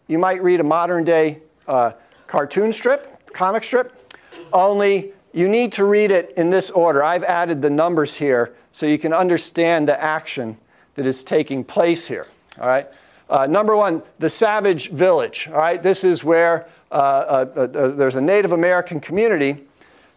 you 0.08 0.18
might 0.18 0.42
read 0.42 0.60
a 0.60 0.64
modern 0.64 1.04
day 1.04 1.38
uh, 1.66 1.92
cartoon 2.26 2.72
strip, 2.72 3.32
comic 3.32 3.64
strip, 3.64 4.14
only 4.52 5.12
you 5.32 5.48
need 5.48 5.72
to 5.72 5.84
read 5.84 6.10
it 6.10 6.32
in 6.36 6.50
this 6.50 6.70
order. 6.70 7.02
I've 7.04 7.24
added 7.24 7.60
the 7.60 7.70
numbers 7.70 8.14
here 8.14 8.54
so 8.72 8.86
you 8.86 8.98
can 8.98 9.12
understand 9.12 9.88
the 9.88 10.00
action 10.02 10.56
that 10.94 11.06
is 11.06 11.22
taking 11.22 11.64
place 11.64 12.06
here. 12.06 12.26
All 12.58 12.66
right. 12.66 12.86
Uh, 13.28 13.46
number 13.46 13.76
one, 13.76 14.02
the 14.18 14.30
Savage 14.30 14.90
Village. 14.90 15.48
All 15.48 15.58
right. 15.58 15.82
This 15.82 16.04
is 16.04 16.22
where 16.22 16.68
uh, 16.90 16.94
uh, 16.94 17.60
uh, 17.60 17.88
there's 17.88 18.16
a 18.16 18.20
Native 18.20 18.52
American 18.52 19.00
community 19.00 19.64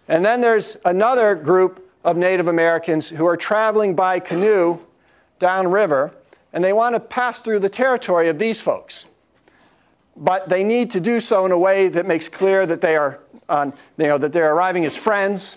and 0.09 0.25
then 0.25 0.41
there's 0.41 0.75
another 0.83 1.35
group 1.35 1.89
of 2.03 2.17
Native 2.17 2.47
Americans 2.47 3.07
who 3.07 3.25
are 3.27 3.37
traveling 3.37 3.95
by 3.95 4.19
canoe 4.19 4.79
downriver, 5.37 6.11
and 6.51 6.63
they 6.63 6.73
want 6.73 6.95
to 6.95 6.99
pass 6.99 7.39
through 7.39 7.59
the 7.59 7.69
territory 7.69 8.27
of 8.27 8.39
these 8.39 8.59
folks. 8.59 9.05
But 10.17 10.49
they 10.49 10.63
need 10.63 10.91
to 10.91 10.99
do 10.99 11.19
so 11.19 11.45
in 11.45 11.51
a 11.51 11.57
way 11.57 11.87
that 11.89 12.05
makes 12.05 12.27
clear 12.27 12.65
that 12.65 12.81
they 12.81 12.97
are, 12.97 13.19
you 13.49 13.73
know, 13.97 14.17
that 14.17 14.33
they're 14.33 14.53
arriving 14.53 14.83
as 14.83 14.97
friends, 14.97 15.55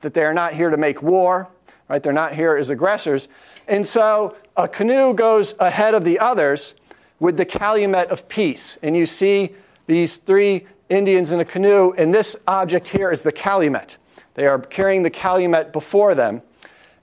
that 0.00 0.14
they 0.14 0.24
are 0.24 0.34
not 0.34 0.54
here 0.54 0.70
to 0.70 0.76
make 0.76 1.02
war, 1.02 1.48
right? 1.88 2.02
They're 2.02 2.12
not 2.12 2.34
here 2.34 2.56
as 2.56 2.70
aggressors. 2.70 3.28
And 3.68 3.86
so 3.86 4.34
a 4.56 4.66
canoe 4.66 5.12
goes 5.12 5.54
ahead 5.60 5.94
of 5.94 6.04
the 6.04 6.18
others 6.18 6.74
with 7.20 7.36
the 7.36 7.44
calumet 7.44 8.08
of 8.08 8.26
peace. 8.28 8.78
And 8.82 8.96
you 8.96 9.04
see 9.04 9.54
these 9.86 10.16
three 10.16 10.66
Indians 10.90 11.30
in 11.30 11.40
a 11.40 11.44
canoe, 11.44 11.92
and 11.96 12.12
this 12.12 12.36
object 12.46 12.88
here 12.88 13.10
is 13.10 13.22
the 13.22 13.32
calumet. 13.32 13.96
They 14.34 14.46
are 14.46 14.58
carrying 14.58 15.04
the 15.04 15.10
calumet 15.10 15.72
before 15.72 16.14
them. 16.14 16.42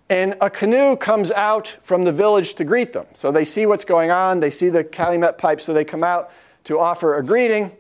And 0.10 0.36
a 0.39 0.50
canoe 0.50 0.96
comes 0.96 1.32
out 1.32 1.77
from 1.82 2.03
the 2.03 2.12
village 2.12 2.53
to 2.56 2.63
greet 2.63 2.94
them. 2.94 3.08
So 3.13 3.32
they 3.32 3.46
see 3.46 3.65
what's 3.65 3.86
going 3.86 4.12
on, 4.12 4.39
they 4.39 4.51
see 4.51 4.70
the 4.70 4.84
calumet 4.84 5.38
pipe, 5.38 5.60
so 5.60 5.74
they 5.74 5.86
come 5.86 6.03
out 6.03 6.32
to 6.65 6.79
offer 6.79 7.15
a 7.15 7.24
greeting. 7.24 7.72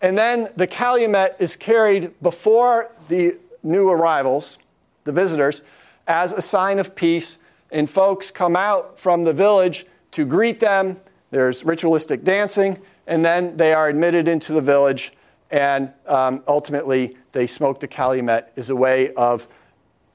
And 0.00 0.16
then 0.16 0.50
the 0.56 0.66
calumet 0.66 1.36
is 1.38 1.56
carried 1.56 2.20
before 2.22 2.90
the 3.08 3.38
new 3.62 3.88
arrivals, 3.88 4.58
the 5.04 5.12
visitors, 5.12 5.62
as 6.06 6.32
a 6.32 6.42
sign 6.42 6.78
of 6.78 6.94
peace. 6.94 7.38
And 7.70 7.88
folks 7.88 8.30
come 8.30 8.56
out 8.56 8.98
from 8.98 9.24
the 9.24 9.32
village 9.32 9.86
to 10.12 10.24
greet 10.24 10.60
them. 10.60 11.00
There's 11.30 11.64
ritualistic 11.64 12.24
dancing, 12.24 12.78
and 13.06 13.24
then 13.24 13.56
they 13.56 13.72
are 13.72 13.88
admitted 13.88 14.28
into 14.28 14.52
the 14.52 14.60
village 14.60 15.12
and 15.50 15.92
um, 16.06 16.42
ultimately 16.48 17.16
they 17.32 17.46
smoked 17.46 17.80
the 17.80 17.88
calumet 17.88 18.52
as 18.56 18.70
a 18.70 18.76
way 18.76 19.12
of 19.14 19.46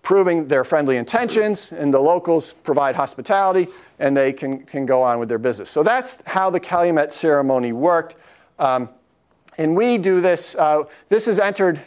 proving 0.01 0.47
their 0.47 0.63
friendly 0.63 0.97
intentions, 0.97 1.71
and 1.71 1.93
the 1.93 1.99
locals 1.99 2.53
provide 2.63 2.95
hospitality, 2.95 3.67
and 3.99 4.15
they 4.15 4.33
can, 4.33 4.63
can 4.65 4.85
go 4.85 5.01
on 5.01 5.19
with 5.19 5.29
their 5.29 5.37
business. 5.37 5.69
So 5.69 5.83
that's 5.83 6.17
how 6.25 6.49
the 6.49 6.59
calumet 6.59 7.13
ceremony 7.13 7.73
worked. 7.73 8.15
Um, 8.57 8.89
and 9.57 9.75
we 9.75 9.97
do 9.97 10.21
this, 10.21 10.55
uh, 10.55 10.83
this 11.09 11.25
has 11.25 11.37
entered 11.37 11.81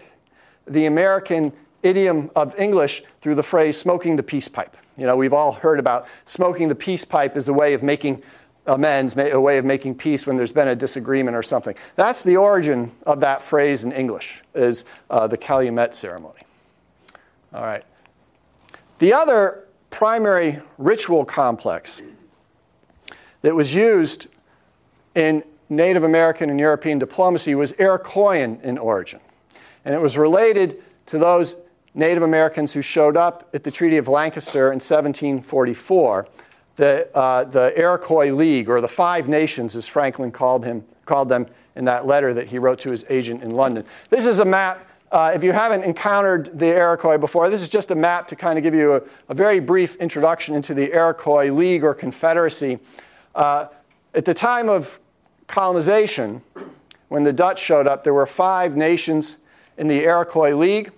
the 0.67 0.87
American 0.87 1.53
idiom 1.83 2.31
of 2.37 2.55
English 2.59 3.03
through 3.21 3.35
the 3.35 3.43
phrase 3.43 3.79
smoking 3.79 4.17
the 4.17 4.23
peace 4.23 4.47
pipe. 4.47 4.77
You 4.97 5.07
know, 5.07 5.17
we've 5.17 5.33
all 5.33 5.53
heard 5.53 5.81
about 5.81 6.07
smoking 6.27 6.69
the 6.69 6.75
peace 6.75 7.05
pipe 7.05 7.37
as 7.37 7.49
a 7.49 7.53
way 7.53 7.73
of 7.73 7.83
making 7.83 8.23
amends, 8.67 9.17
a 9.17 9.41
way 9.41 9.59
of 9.59 9.65
making 9.65 9.97
peace 9.97 10.27
when 10.27 10.37
there's 10.37 10.53
been 10.53 10.69
a 10.69 10.77
disagreement 10.77 11.37
or 11.37 11.43
something. 11.43 11.75
That's 11.97 12.23
the 12.23 12.37
origin 12.37 12.93
of 13.05 13.21
that 13.21 13.43
phrase 13.43 13.85
in 13.85 13.93
English, 13.93 14.43
is 14.55 14.85
uh, 15.11 15.27
the 15.27 15.37
calumet 15.37 15.95
ceremony. 15.95 16.41
All 17.53 17.63
right. 17.63 17.85
The 18.99 19.13
other 19.13 19.65
primary 19.91 20.61
ritual 20.79 21.25
complex 21.25 22.01
that 23.43 23.55
was 23.55 23.75
used 23.75 24.29
in 25.15 25.43
Native 25.69 26.05
American 26.05 26.51
and 26.51 26.61
European 26.61 26.99
diplomacy 26.99 27.55
was 27.55 27.73
Iroquoian 27.73 28.63
in 28.63 28.79
origin. 28.79 29.21
And 29.85 29.95
it 29.95 30.01
was 30.01 30.17
related 30.17 30.83
to 31.07 31.19
those 31.19 31.57
Native 31.95 32.23
Americans 32.23 32.73
who 32.73 32.81
showed 32.81 33.17
up 33.17 33.49
at 33.53 33.65
the 33.65 33.71
Treaty 33.71 33.97
of 33.97 34.09
Lancaster 34.09 34.69
in 34.69 34.77
1744 34.77 36.27
the, 36.83 37.09
uh, 37.17 37.45
the 37.45 37.73
Iroquois 37.79 38.33
League, 38.33 38.69
or 38.69 38.81
the 38.81 38.89
Five 38.89 39.29
Nations, 39.29 39.77
as 39.77 39.87
Franklin 39.87 40.33
called, 40.33 40.65
him, 40.65 40.85
called 41.07 41.29
them 41.29 41.47
in 41.77 41.85
that 41.85 42.07
letter 42.07 42.35
that 42.35 42.49
he 42.49 42.59
wrote 42.59 42.81
to 42.81 42.91
his 42.91 43.05
agent 43.09 43.41
in 43.41 43.53
London. 43.53 43.85
This 44.11 44.27
is 44.27 44.41
a 44.41 44.45
map. 44.45 44.85
Uh, 45.13 45.31
if 45.33 45.45
you 45.45 45.53
haven't 45.53 45.85
encountered 45.85 46.59
the 46.59 46.67
Iroquois 46.67 47.19
before, 47.19 47.49
this 47.51 47.63
is 47.63 47.69
just 47.69 47.93
a 47.93 47.95
map 47.95 48.27
to 48.27 48.35
kind 48.35 48.59
of 48.59 48.65
give 48.65 48.75
you 48.75 48.95
a, 48.95 49.03
a 49.29 49.35
very 49.35 49.61
brief 49.61 49.95
introduction 49.97 50.57
into 50.57 50.75
the 50.75 50.93
Iroquois 50.93 51.53
League 51.53 51.85
or 51.85 51.95
Confederacy. 51.95 52.81
Uh, 53.33 53.67
at 54.13 54.25
the 54.25 54.35
time 54.35 54.69
of 54.69 54.99
colonization, 55.47 56.43
when 57.11 57.23
the 57.23 57.33
Dutch 57.33 57.63
showed 57.63 57.87
up, 57.87 58.03
there 58.03 58.15
were 58.15 58.27
five 58.27 58.77
nations 58.77 59.37
in 59.79 59.87
the 59.87 60.03
Iroquois 60.03 60.57
League. 60.57 60.91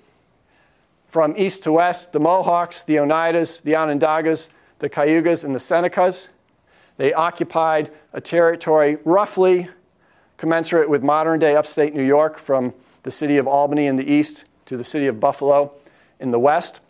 From 1.09 1.35
east 1.37 1.63
to 1.65 1.73
west, 1.73 2.13
the 2.13 2.21
Mohawks, 2.21 2.85
the 2.85 2.97
Oneidas, 2.97 3.63
the 3.63 3.75
Onondagas, 3.75 4.49
the 4.79 4.89
Cayugas 4.89 5.45
and 5.45 5.55
the 5.55 5.59
Senecas. 5.59 6.29
They 6.97 7.13
occupied 7.13 7.91
a 8.13 8.21
territory 8.21 8.99
roughly 9.05 9.69
commensurate 10.37 10.89
with 10.89 11.03
modern 11.03 11.39
day 11.39 11.57
upstate 11.57 11.95
New 11.95 12.03
York 12.03 12.39
from 12.39 12.75
the 13.03 13.11
city 13.11 13.37
of 13.37 13.47
Albany 13.47 13.87
in 13.87 13.97
the 13.97 14.11
east 14.11 14.45
to 14.67 14.77
the 14.77 14.85
city 14.85 15.07
of 15.07 15.21
Buffalo 15.21 15.73
in 16.21 16.31
the 16.31 16.39
west. 16.39 16.81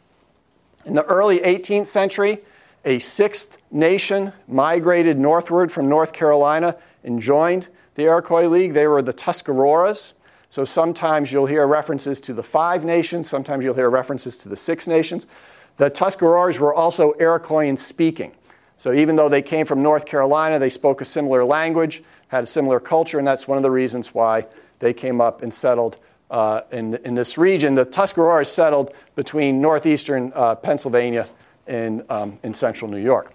In 0.85 0.95
the 0.95 1.05
early 1.05 1.41
18th 1.41 1.87
century, 1.87 2.43
a 2.85 2.99
sixth 2.99 3.59
nation 3.71 4.33
migrated 4.47 5.19
northward 5.19 5.73
from 5.73 5.89
North 5.89 6.13
Carolina 6.13 6.77
and 7.03 7.21
joined 7.21 7.69
the 7.95 8.03
Iroquois 8.03 8.47
League. 8.47 8.75
They 8.75 8.87
were 8.87 9.03
the 9.03 9.13
Tuscaroras. 9.13 10.13
So 10.51 10.65
sometimes 10.65 11.33
you'll 11.33 11.47
hear 11.47 11.67
references 11.67 12.21
to 12.21 12.35
the 12.35 12.43
five 12.43 12.85
nations, 12.85 13.29
sometimes 13.29 13.65
you'll 13.65 13.75
hear 13.75 13.91
references 13.91 14.37
to 14.39 14.49
the 14.49 14.57
six 14.57 14.87
nations. 14.87 15.27
The 15.77 15.91
Tuscaroras 15.91 16.59
were 16.59 16.75
also 16.75 17.13
Iroquoian 17.15 17.79
speaking. 17.79 18.33
So 18.79 18.93
even 18.93 19.17
though 19.17 19.29
they 19.29 19.43
came 19.43 19.67
from 19.67 19.83
North 19.83 20.07
Carolina, 20.07 20.59
they 20.59 20.71
spoke 20.71 21.01
a 21.01 21.05
similar 21.05 21.45
language, 21.45 22.03
had 22.29 22.45
a 22.45 22.47
similar 22.47 22.81
culture, 22.81 23.19
and 23.19 23.27
that's 23.27 23.49
one 23.49 23.57
of 23.57 23.63
the 23.63 23.71
reasons 23.71 24.15
why 24.15 24.47
they 24.79 24.93
came 24.93 25.21
up 25.21 25.43
and 25.43 25.53
settled 25.53 25.97
uh, 26.31 26.63
in, 26.73 26.95
in 26.97 27.15
this 27.15 27.39
region. 27.39 27.75
The 27.75 27.87
Tuscaroras 27.87 28.49
settled 28.49 28.93
between 29.15 29.61
northeastern 29.61 30.33
uh, 30.35 30.57
Pennsylvania 30.57 31.29
and 31.67 32.05
um, 32.11 32.39
in 32.43 32.55
central 32.55 32.91
New 32.91 32.99
York. 32.99 33.33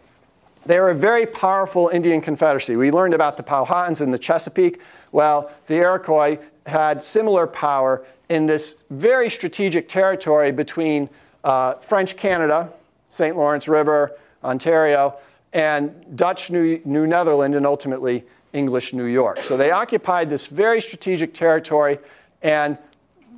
They 0.66 0.80
were 0.80 0.90
a 0.90 0.96
very 0.96 1.26
powerful 1.26 1.88
Indian 1.88 2.22
confederacy. 2.22 2.76
We 2.76 2.92
learned 2.92 3.14
about 3.14 3.38
the 3.38 3.44
Powhatans 3.44 4.02
and 4.02 4.14
the 4.14 4.20
Chesapeake. 4.20 4.82
Well, 5.12 5.52
the 5.68 5.76
Iroquois 5.76 6.38
had 6.66 7.02
similar 7.02 7.48
power 7.48 8.06
in 8.28 8.46
this 8.46 8.76
very 8.90 9.30
strategic 9.30 9.88
territory 9.88 10.52
between 10.52 11.10
uh, 11.44 11.76
French 11.76 12.18
Canada, 12.18 12.72
St. 13.10 13.36
Lawrence 13.36 13.68
River, 13.68 14.18
Ontario, 14.44 15.18
and 15.54 16.16
Dutch 16.16 16.50
New, 16.50 16.82
New 16.86 17.08
Netherland, 17.08 17.56
and 17.56 17.66
ultimately 17.66 18.24
English 18.54 18.94
New 18.94 19.06
York. 19.06 19.40
So 19.40 19.58
they 19.58 19.72
occupied 19.72 20.30
this 20.30 20.48
very 20.48 20.82
strategic 20.82 21.34
territory, 21.34 22.00
and 22.42 22.78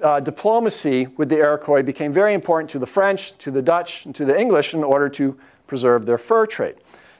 uh, 0.02 0.20
diplomacy 0.20 1.08
with 1.18 1.30
the 1.30 1.38
Iroquois 1.38 1.84
became 1.84 2.12
very 2.12 2.34
important 2.34 2.70
to 2.72 2.80
the 2.80 2.88
French, 2.88 3.38
to 3.40 3.52
the 3.52 3.62
Dutch, 3.62 4.06
and 4.06 4.16
to 4.16 4.26
the 4.26 4.38
English 4.38 4.74
in 4.74 4.84
order 4.84 5.10
to 5.10 5.38
preserve 5.68 6.06
their 6.06 6.18
fur 6.18 6.46
trade. 6.46 6.76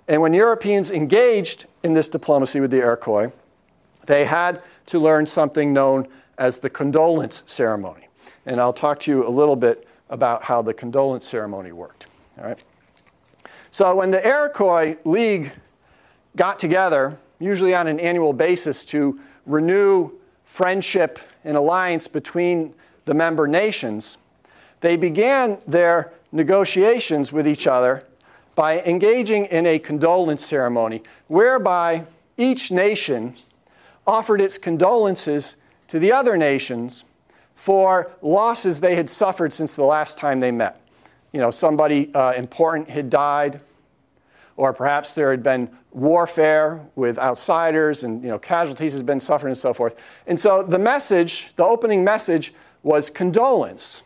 And 0.08 0.22
when 0.22 0.34
Europeans 0.34 0.92
engaged 0.92 1.68
in 1.84 1.94
this 1.94 2.08
diplomacy 2.08 2.60
with 2.60 2.72
the 2.72 2.80
Iroquois, 2.80 3.32
they 4.08 4.26
had 4.26 4.62
to 4.88 5.00
learn 5.00 5.26
something 5.26 5.72
known 5.72 6.08
as 6.38 6.60
the 6.60 6.70
condolence 6.70 7.44
ceremony. 7.46 8.08
And 8.46 8.60
I'll 8.60 8.74
talk 8.74 9.00
to 9.02 9.12
you 9.12 9.28
a 9.28 9.30
little 9.30 9.56
bit 9.56 9.88
about 10.12 10.44
how 10.44 10.62
the 10.62 10.74
condolence 10.74 11.28
ceremony 11.28 11.72
worked. 11.72 12.06
All 12.38 12.46
right. 12.46 12.60
So 13.72 13.96
when 13.96 14.12
the 14.12 14.26
Iroquois 14.26 14.98
League 15.06 15.54
got 16.36 16.60
together, 16.60 17.18
usually 17.40 17.74
on 17.74 17.88
an 17.88 18.00
annual 18.00 18.34
basis, 18.34 18.86
to 18.86 19.20
renew 19.46 20.12
friendship 20.44 21.18
and 21.44 21.58
alliance 21.58 22.08
between 22.08 22.74
the 23.06 23.14
member 23.14 23.48
nations, 23.48 24.18
they 24.82 24.98
began 24.98 25.58
their 25.66 26.12
negotiations 26.32 27.32
with 27.32 27.48
each 27.48 27.66
other 27.66 28.06
by 28.56 28.82
engaging 28.82 29.46
in 29.46 29.66
a 29.66 29.80
condolence 29.80 30.46
ceremony 30.46 31.02
whereby 31.28 32.06
each 32.38 32.72
nation 32.72 33.36
offered 34.06 34.42
its 34.42 34.58
condolences 34.58 35.56
to 35.88 36.00
the 36.00 36.12
other 36.12 36.36
nations 36.36 37.06
for 37.62 38.10
losses 38.24 38.82
they 38.82 38.96
had 38.96 39.08
suffered 39.08 39.54
since 39.54 39.76
the 39.76 39.84
last 39.84 40.18
time 40.18 40.40
they 40.40 40.50
met. 40.50 40.82
You 41.32 41.40
know, 41.40 41.52
somebody 41.52 42.12
uh, 42.16 42.32
important 42.32 42.90
had 42.90 43.12
died, 43.12 43.60
or 44.58 44.74
perhaps 44.74 45.14
there 45.14 45.30
had 45.30 45.44
been 45.44 45.70
warfare 45.92 46.84
with 46.96 47.20
outsiders 47.20 48.04
and 48.04 48.24
you 48.24 48.30
know, 48.30 48.40
casualties 48.40 48.94
had 48.94 49.06
been 49.06 49.20
suffered 49.20 49.50
and 49.50 49.58
so 49.58 49.76
forth. 49.76 49.94
And 50.26 50.40
so 50.40 50.64
the 50.64 50.80
message, 50.80 51.54
the 51.56 51.64
opening 51.64 52.04
message, 52.04 52.52
was 52.82 53.12
condolence 53.12 54.02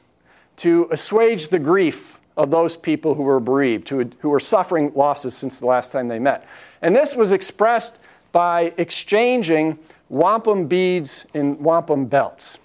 to 0.57 0.89
assuage 0.91 1.47
the 1.47 1.59
grief 1.59 2.19
of 2.35 2.51
those 2.51 2.75
people 2.75 3.15
who 3.15 3.23
were 3.23 3.39
bereaved, 3.39 3.87
who, 3.87 3.99
had, 3.99 4.17
who 4.19 4.31
were 4.31 4.39
suffering 4.41 4.91
losses 4.95 5.33
since 5.33 5.61
the 5.61 5.65
last 5.65 5.93
time 5.93 6.09
they 6.09 6.19
met. 6.19 6.45
And 6.81 6.93
this 6.93 7.15
was 7.15 7.31
expressed 7.31 7.99
by 8.33 8.73
exchanging 8.75 9.79
wampum 10.09 10.67
beads 10.67 11.25
and 11.33 11.57
wampum 11.61 12.07
belts. 12.07 12.57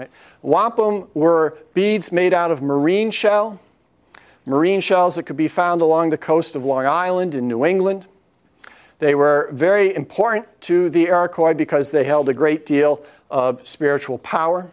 Right? 0.00 0.10
Wampum 0.40 1.08
were 1.12 1.58
beads 1.74 2.10
made 2.10 2.32
out 2.32 2.50
of 2.50 2.62
marine 2.62 3.10
shell, 3.10 3.60
marine 4.46 4.80
shells 4.80 5.16
that 5.16 5.24
could 5.24 5.36
be 5.36 5.46
found 5.46 5.82
along 5.82 6.08
the 6.08 6.16
coast 6.16 6.56
of 6.56 6.64
Long 6.64 6.86
Island 6.86 7.34
in 7.34 7.46
New 7.46 7.66
England. 7.66 8.06
They 8.98 9.14
were 9.14 9.50
very 9.52 9.94
important 9.94 10.48
to 10.62 10.88
the 10.88 11.08
Iroquois 11.08 11.52
because 11.52 11.90
they 11.90 12.04
held 12.04 12.30
a 12.30 12.32
great 12.32 12.64
deal 12.64 13.04
of 13.30 13.68
spiritual 13.68 14.16
power. 14.16 14.70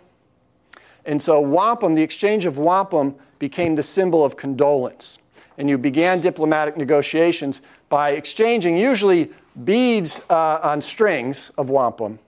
And 1.04 1.22
so, 1.22 1.42
wampum, 1.42 1.94
the 1.94 2.04
exchange 2.04 2.46
of 2.46 2.58
wampum, 2.58 3.14
became 3.38 3.76
the 3.76 3.84
symbol 3.84 4.24
of 4.24 4.38
condolence. 4.38 5.18
And 5.58 5.70
you 5.70 5.78
began 5.78 6.22
diplomatic 6.22 6.78
negotiations 6.78 7.62
by 7.90 8.12
exchanging 8.12 8.78
usually 8.78 9.30
beads 9.66 10.22
uh, 10.30 10.62
on 10.64 10.82
strings 10.82 11.52
of 11.58 11.70
wampum 11.70 12.20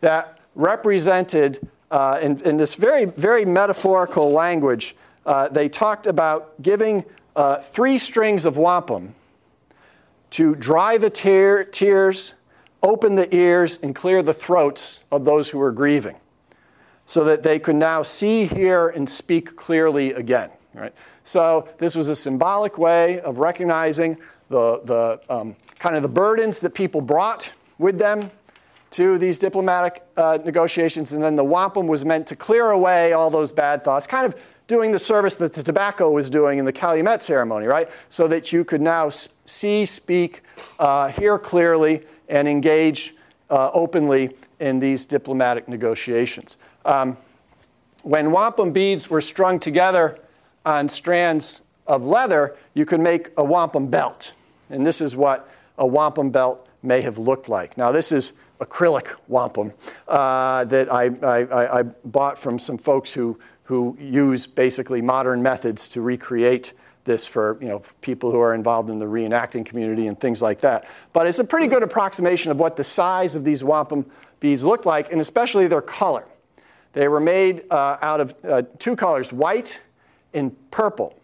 that 0.00 0.38
represented, 0.54 1.68
uh, 1.90 2.18
in, 2.22 2.40
in, 2.42 2.56
this 2.56 2.74
very, 2.74 3.04
very 3.04 3.44
metaphorical 3.44 4.30
language, 4.30 4.94
uh, 5.26 5.48
they 5.48 5.68
talked 5.68 6.06
about 6.06 6.60
giving 6.62 7.04
uh, 7.34 7.56
three 7.56 7.98
strings 7.98 8.44
of 8.44 8.56
wampum 8.56 9.14
to 10.30 10.54
dry 10.54 10.96
the 10.98 11.10
tear, 11.10 11.64
tears, 11.64 12.34
open 12.82 13.16
the 13.16 13.34
ears, 13.34 13.78
and 13.82 13.94
clear 13.94 14.22
the 14.22 14.32
throats 14.32 15.00
of 15.10 15.24
those 15.24 15.48
who 15.48 15.58
were 15.58 15.72
grieving, 15.72 16.16
so 17.06 17.24
that 17.24 17.42
they 17.42 17.58
could 17.58 17.76
now 17.76 18.02
see, 18.02 18.46
hear, 18.46 18.88
and 18.88 19.10
speak 19.10 19.56
clearly 19.56 20.12
again. 20.12 20.50
Right? 20.72 20.94
So 21.24 21.68
this 21.78 21.96
was 21.96 22.08
a 22.08 22.16
symbolic 22.16 22.78
way 22.78 23.20
of 23.20 23.38
recognizing 23.38 24.16
the, 24.48 24.80
the 24.84 25.20
um, 25.28 25.56
kind 25.78 25.96
of 25.96 26.02
the 26.02 26.08
burdens 26.08 26.60
that 26.60 26.70
people 26.70 27.00
brought 27.00 27.50
with 27.78 27.98
them 27.98 28.30
to 28.90 29.18
these 29.18 29.38
diplomatic 29.38 30.02
uh, 30.16 30.38
negotiations, 30.44 31.12
and 31.12 31.22
then 31.22 31.36
the 31.36 31.44
wampum 31.44 31.86
was 31.86 32.04
meant 32.04 32.26
to 32.26 32.36
clear 32.36 32.70
away 32.70 33.12
all 33.12 33.30
those 33.30 33.52
bad 33.52 33.84
thoughts, 33.84 34.06
kind 34.06 34.26
of 34.26 34.34
doing 34.66 34.92
the 34.92 34.98
service 34.98 35.36
that 35.36 35.52
the 35.52 35.62
tobacco 35.62 36.10
was 36.10 36.30
doing 36.30 36.58
in 36.58 36.64
the 36.64 36.72
Calumet 36.72 37.22
ceremony, 37.22 37.66
right? 37.66 37.88
So 38.08 38.28
that 38.28 38.52
you 38.52 38.64
could 38.64 38.80
now 38.80 39.10
see, 39.46 39.84
speak, 39.84 40.42
uh, 40.78 41.08
hear 41.08 41.38
clearly, 41.38 42.02
and 42.28 42.46
engage 42.46 43.14
uh, 43.50 43.70
openly 43.72 44.30
in 44.60 44.78
these 44.78 45.04
diplomatic 45.04 45.68
negotiations. 45.68 46.56
Um, 46.84 47.16
when 48.02 48.30
wampum 48.30 48.72
beads 48.72 49.10
were 49.10 49.20
strung 49.20 49.58
together 49.58 50.18
on 50.64 50.88
strands 50.88 51.62
of 51.86 52.04
leather, 52.04 52.56
you 52.74 52.86
could 52.86 53.00
make 53.00 53.30
a 53.36 53.44
wampum 53.44 53.88
belt. 53.88 54.32
And 54.70 54.86
this 54.86 55.00
is 55.00 55.16
what 55.16 55.48
a 55.78 55.86
wampum 55.86 56.30
belt 56.30 56.66
may 56.82 57.00
have 57.00 57.18
looked 57.18 57.48
like. 57.48 57.76
Now, 57.76 57.90
this 57.92 58.12
is 58.12 58.32
acrylic 58.60 59.08
wampum 59.26 59.72
uh, 60.06 60.64
that 60.64 60.92
I, 60.92 61.06
I, 61.22 61.80
I, 61.80 61.82
bought 61.82 62.38
from 62.38 62.58
some 62.58 62.76
folks 62.76 63.10
who, 63.12 63.38
who 63.64 63.96
use 63.98 64.46
basically 64.46 65.00
modern 65.00 65.42
methods 65.42 65.88
to 65.90 66.02
recreate 66.02 66.74
this 67.04 67.26
for 67.26 67.56
you 67.60 67.68
know, 67.68 67.82
people 68.02 68.30
who 68.30 68.38
are 68.38 68.54
involved 68.54 68.90
in 68.90 68.98
the 68.98 69.06
reenacting 69.06 69.64
community 69.64 70.06
and 70.06 70.20
things 70.20 70.42
like 70.42 70.60
that. 70.60 70.86
But 71.12 71.26
it's 71.26 71.38
a 71.38 71.44
pretty 71.44 71.66
good 71.66 71.82
approximation 71.82 72.50
of 72.50 72.60
what 72.60 72.76
the 72.76 72.84
size 72.84 73.34
of 73.34 73.44
these 73.44 73.64
wampum 73.64 74.06
beads 74.38 74.62
look 74.62 74.84
like, 74.84 75.10
and 75.10 75.20
especially 75.20 75.66
their 75.66 75.82
color. 75.82 76.24
They 76.92 77.08
were 77.08 77.20
made 77.20 77.64
uh, 77.70 77.96
out 78.02 78.20
of 78.20 78.34
uh, 78.46 78.62
two 78.78 78.96
colors, 78.96 79.32
white 79.32 79.80
and 80.34 80.54
purple, 80.70 81.16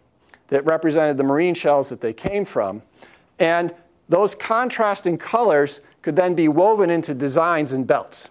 that 0.49 0.65
represented 0.65 1.17
the 1.17 1.25
marine 1.25 1.55
shells 1.55 1.89
that 1.91 2.01
they 2.01 2.13
came 2.13 2.45
from. 2.45 2.83
And 3.39 3.75
those 4.09 4.35
contrasting 4.35 5.19
colors 5.19 5.81
could 6.07 6.15
then 6.15 6.37
be 6.37 6.47
woven 6.47 6.89
into 6.89 7.13
designs 7.13 7.73
and 7.73 7.85
belts. 7.85 8.31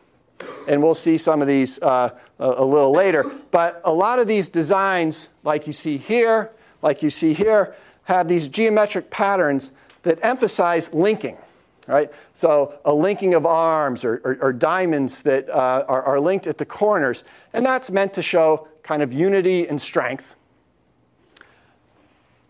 And 0.65 0.81
we'll 0.81 0.95
see 0.95 1.17
some 1.17 1.41
of 1.41 1.47
these 1.49 1.77
uh, 1.81 2.09
a, 2.39 2.45
a 2.47 2.63
little 2.63 2.93
later. 2.93 3.29
But 3.51 3.81
a 3.83 3.91
lot 3.91 4.17
of 4.17 4.29
these 4.29 4.47
designs, 4.47 5.27
like 5.43 5.67
you 5.67 5.73
see 5.73 5.97
here, 5.97 6.51
like 6.81 7.03
you 7.03 7.09
see 7.09 7.33
here, 7.33 7.75
have 8.05 8.29
these 8.29 8.47
geometric 8.47 9.09
patterns 9.09 9.73
that 10.03 10.19
emphasize 10.23 10.93
linking. 10.93 11.37
Right? 11.85 12.13
So, 12.33 12.79
a 12.85 12.93
linking 12.93 13.33
of 13.33 13.45
arms 13.45 14.05
or, 14.05 14.21
or, 14.23 14.37
or 14.39 14.53
diamonds 14.53 15.23
that 15.23 15.49
uh, 15.49 15.83
are, 15.85 16.01
are 16.03 16.19
linked 16.21 16.47
at 16.47 16.57
the 16.57 16.65
corners. 16.65 17.25
And 17.51 17.65
that's 17.65 17.91
meant 17.91 18.13
to 18.13 18.21
show 18.21 18.69
kind 18.83 19.01
of 19.01 19.11
unity 19.11 19.67
and 19.67 19.81
strength. 19.81 20.33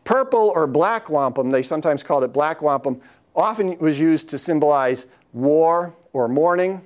Purple 0.04 0.52
or 0.54 0.68
black 0.68 1.10
wampum, 1.10 1.50
they 1.50 1.64
sometimes 1.64 2.04
called 2.04 2.24
it 2.24 2.32
black 2.32 2.62
wampum, 2.62 3.02
often 3.36 3.78
was 3.80 4.00
used 4.00 4.30
to 4.30 4.38
symbolize 4.38 5.06
war 5.34 5.94
or 6.14 6.28
mourning. 6.28 6.82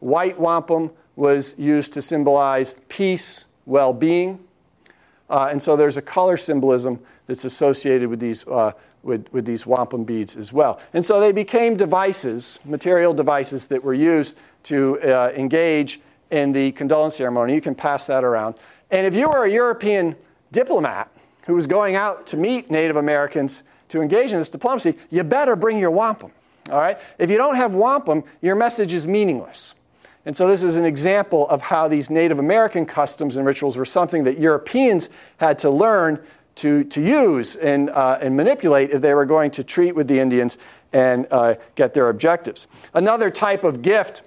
White 0.00 0.38
wampum 0.38 0.90
was 1.16 1.54
used 1.58 1.92
to 1.92 2.02
symbolize 2.02 2.76
peace, 2.88 3.44
well 3.66 3.92
being. 3.92 4.38
Uh, 5.28 5.48
and 5.50 5.62
so 5.62 5.76
there's 5.76 5.96
a 5.96 6.02
color 6.02 6.36
symbolism 6.36 6.98
that's 7.26 7.44
associated 7.44 8.08
with 8.08 8.20
these, 8.20 8.46
uh, 8.48 8.72
with, 9.02 9.26
with 9.32 9.44
these 9.44 9.66
wampum 9.66 10.04
beads 10.04 10.36
as 10.36 10.52
well. 10.52 10.80
And 10.92 11.04
so 11.04 11.20
they 11.20 11.32
became 11.32 11.76
devices, 11.76 12.58
material 12.64 13.14
devices 13.14 13.66
that 13.68 13.82
were 13.82 13.94
used 13.94 14.36
to 14.64 15.00
uh, 15.00 15.32
engage 15.34 16.00
in 16.30 16.52
the 16.52 16.72
condolence 16.72 17.16
ceremony. 17.16 17.54
You 17.54 17.60
can 17.60 17.74
pass 17.74 18.06
that 18.06 18.24
around. 18.24 18.56
And 18.90 19.06
if 19.06 19.14
you 19.14 19.28
were 19.28 19.44
a 19.44 19.50
European 19.50 20.16
diplomat 20.50 21.10
who 21.46 21.54
was 21.54 21.66
going 21.66 21.96
out 21.96 22.26
to 22.28 22.36
meet 22.36 22.70
Native 22.70 22.96
Americans 22.96 23.62
to 23.92 24.00
engage 24.00 24.32
in 24.32 24.38
this 24.38 24.50
diplomacy, 24.50 24.94
you 25.10 25.22
better 25.22 25.54
bring 25.54 25.78
your 25.78 25.90
wampum. 25.90 26.32
All 26.70 26.80
right? 26.80 26.98
If 27.18 27.30
you 27.30 27.36
don't 27.36 27.56
have 27.56 27.74
wampum, 27.74 28.24
your 28.40 28.54
message 28.54 28.94
is 28.94 29.06
meaningless. 29.06 29.74
And 30.24 30.36
so, 30.36 30.46
this 30.48 30.62
is 30.62 30.76
an 30.76 30.84
example 30.84 31.48
of 31.48 31.62
how 31.62 31.88
these 31.88 32.08
Native 32.08 32.38
American 32.38 32.86
customs 32.86 33.36
and 33.36 33.44
rituals 33.44 33.76
were 33.76 33.84
something 33.84 34.24
that 34.24 34.38
Europeans 34.38 35.08
had 35.38 35.58
to 35.58 35.70
learn 35.70 36.20
to, 36.56 36.84
to 36.84 37.02
use 37.02 37.56
and, 37.56 37.90
uh, 37.90 38.18
and 38.20 38.36
manipulate 38.36 38.90
if 38.90 39.02
they 39.02 39.14
were 39.14 39.26
going 39.26 39.50
to 39.52 39.64
treat 39.64 39.94
with 39.94 40.06
the 40.06 40.20
Indians 40.20 40.58
and 40.92 41.26
uh, 41.30 41.54
get 41.74 41.92
their 41.92 42.08
objectives. 42.08 42.66
Another 42.94 43.30
type 43.30 43.64
of 43.64 43.82
gift 43.82 44.22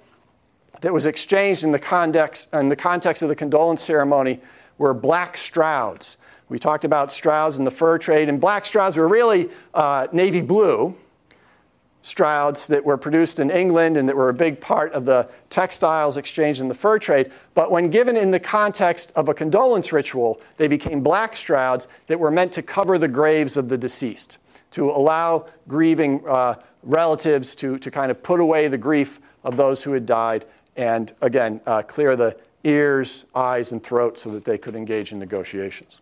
that 0.82 0.92
was 0.92 1.06
exchanged 1.06 1.64
in 1.64 1.72
the, 1.72 1.78
context, 1.78 2.52
in 2.52 2.68
the 2.68 2.76
context 2.76 3.22
of 3.22 3.28
the 3.28 3.36
condolence 3.36 3.82
ceremony 3.82 4.40
were 4.76 4.92
black 4.92 5.36
strouds. 5.36 6.18
We 6.48 6.58
talked 6.58 6.84
about 6.84 7.12
strouds 7.12 7.58
in 7.58 7.64
the 7.64 7.70
fur 7.70 7.98
trade, 7.98 8.28
and 8.28 8.40
black 8.40 8.64
strouds 8.64 8.96
were 8.96 9.08
really 9.08 9.50
uh, 9.74 10.06
navy 10.12 10.40
blue 10.40 10.96
strouds 12.02 12.68
that 12.68 12.84
were 12.84 12.96
produced 12.96 13.40
in 13.40 13.50
England 13.50 13.96
and 13.96 14.08
that 14.08 14.14
were 14.14 14.28
a 14.28 14.34
big 14.34 14.60
part 14.60 14.92
of 14.92 15.04
the 15.04 15.28
textiles 15.50 16.16
exchange 16.16 16.60
in 16.60 16.68
the 16.68 16.74
fur 16.74 17.00
trade. 17.00 17.32
But 17.54 17.72
when 17.72 17.90
given 17.90 18.16
in 18.16 18.30
the 18.30 18.38
context 18.38 19.12
of 19.16 19.28
a 19.28 19.34
condolence 19.34 19.92
ritual, 19.92 20.40
they 20.56 20.68
became 20.68 21.02
black 21.02 21.34
strouds 21.34 21.88
that 22.06 22.20
were 22.20 22.30
meant 22.30 22.52
to 22.52 22.62
cover 22.62 22.96
the 22.96 23.08
graves 23.08 23.56
of 23.56 23.68
the 23.68 23.76
deceased. 23.76 24.38
to 24.72 24.90
allow 24.90 25.46
grieving 25.68 26.22
uh, 26.28 26.54
relatives 26.82 27.54
to, 27.56 27.78
to 27.78 27.90
kind 27.90 28.10
of 28.10 28.22
put 28.22 28.40
away 28.40 28.68
the 28.68 28.78
grief 28.78 29.20
of 29.42 29.56
those 29.56 29.82
who 29.82 29.92
had 29.92 30.06
died 30.06 30.44
and, 30.76 31.14
again, 31.22 31.60
uh, 31.66 31.82
clear 31.82 32.16
the 32.16 32.36
ears, 32.64 33.24
eyes, 33.34 33.72
and 33.72 33.82
throat 33.82 34.18
so 34.18 34.30
that 34.30 34.44
they 34.44 34.58
could 34.58 34.74
engage 34.74 35.12
in 35.12 35.18
negotiations. 35.18 36.00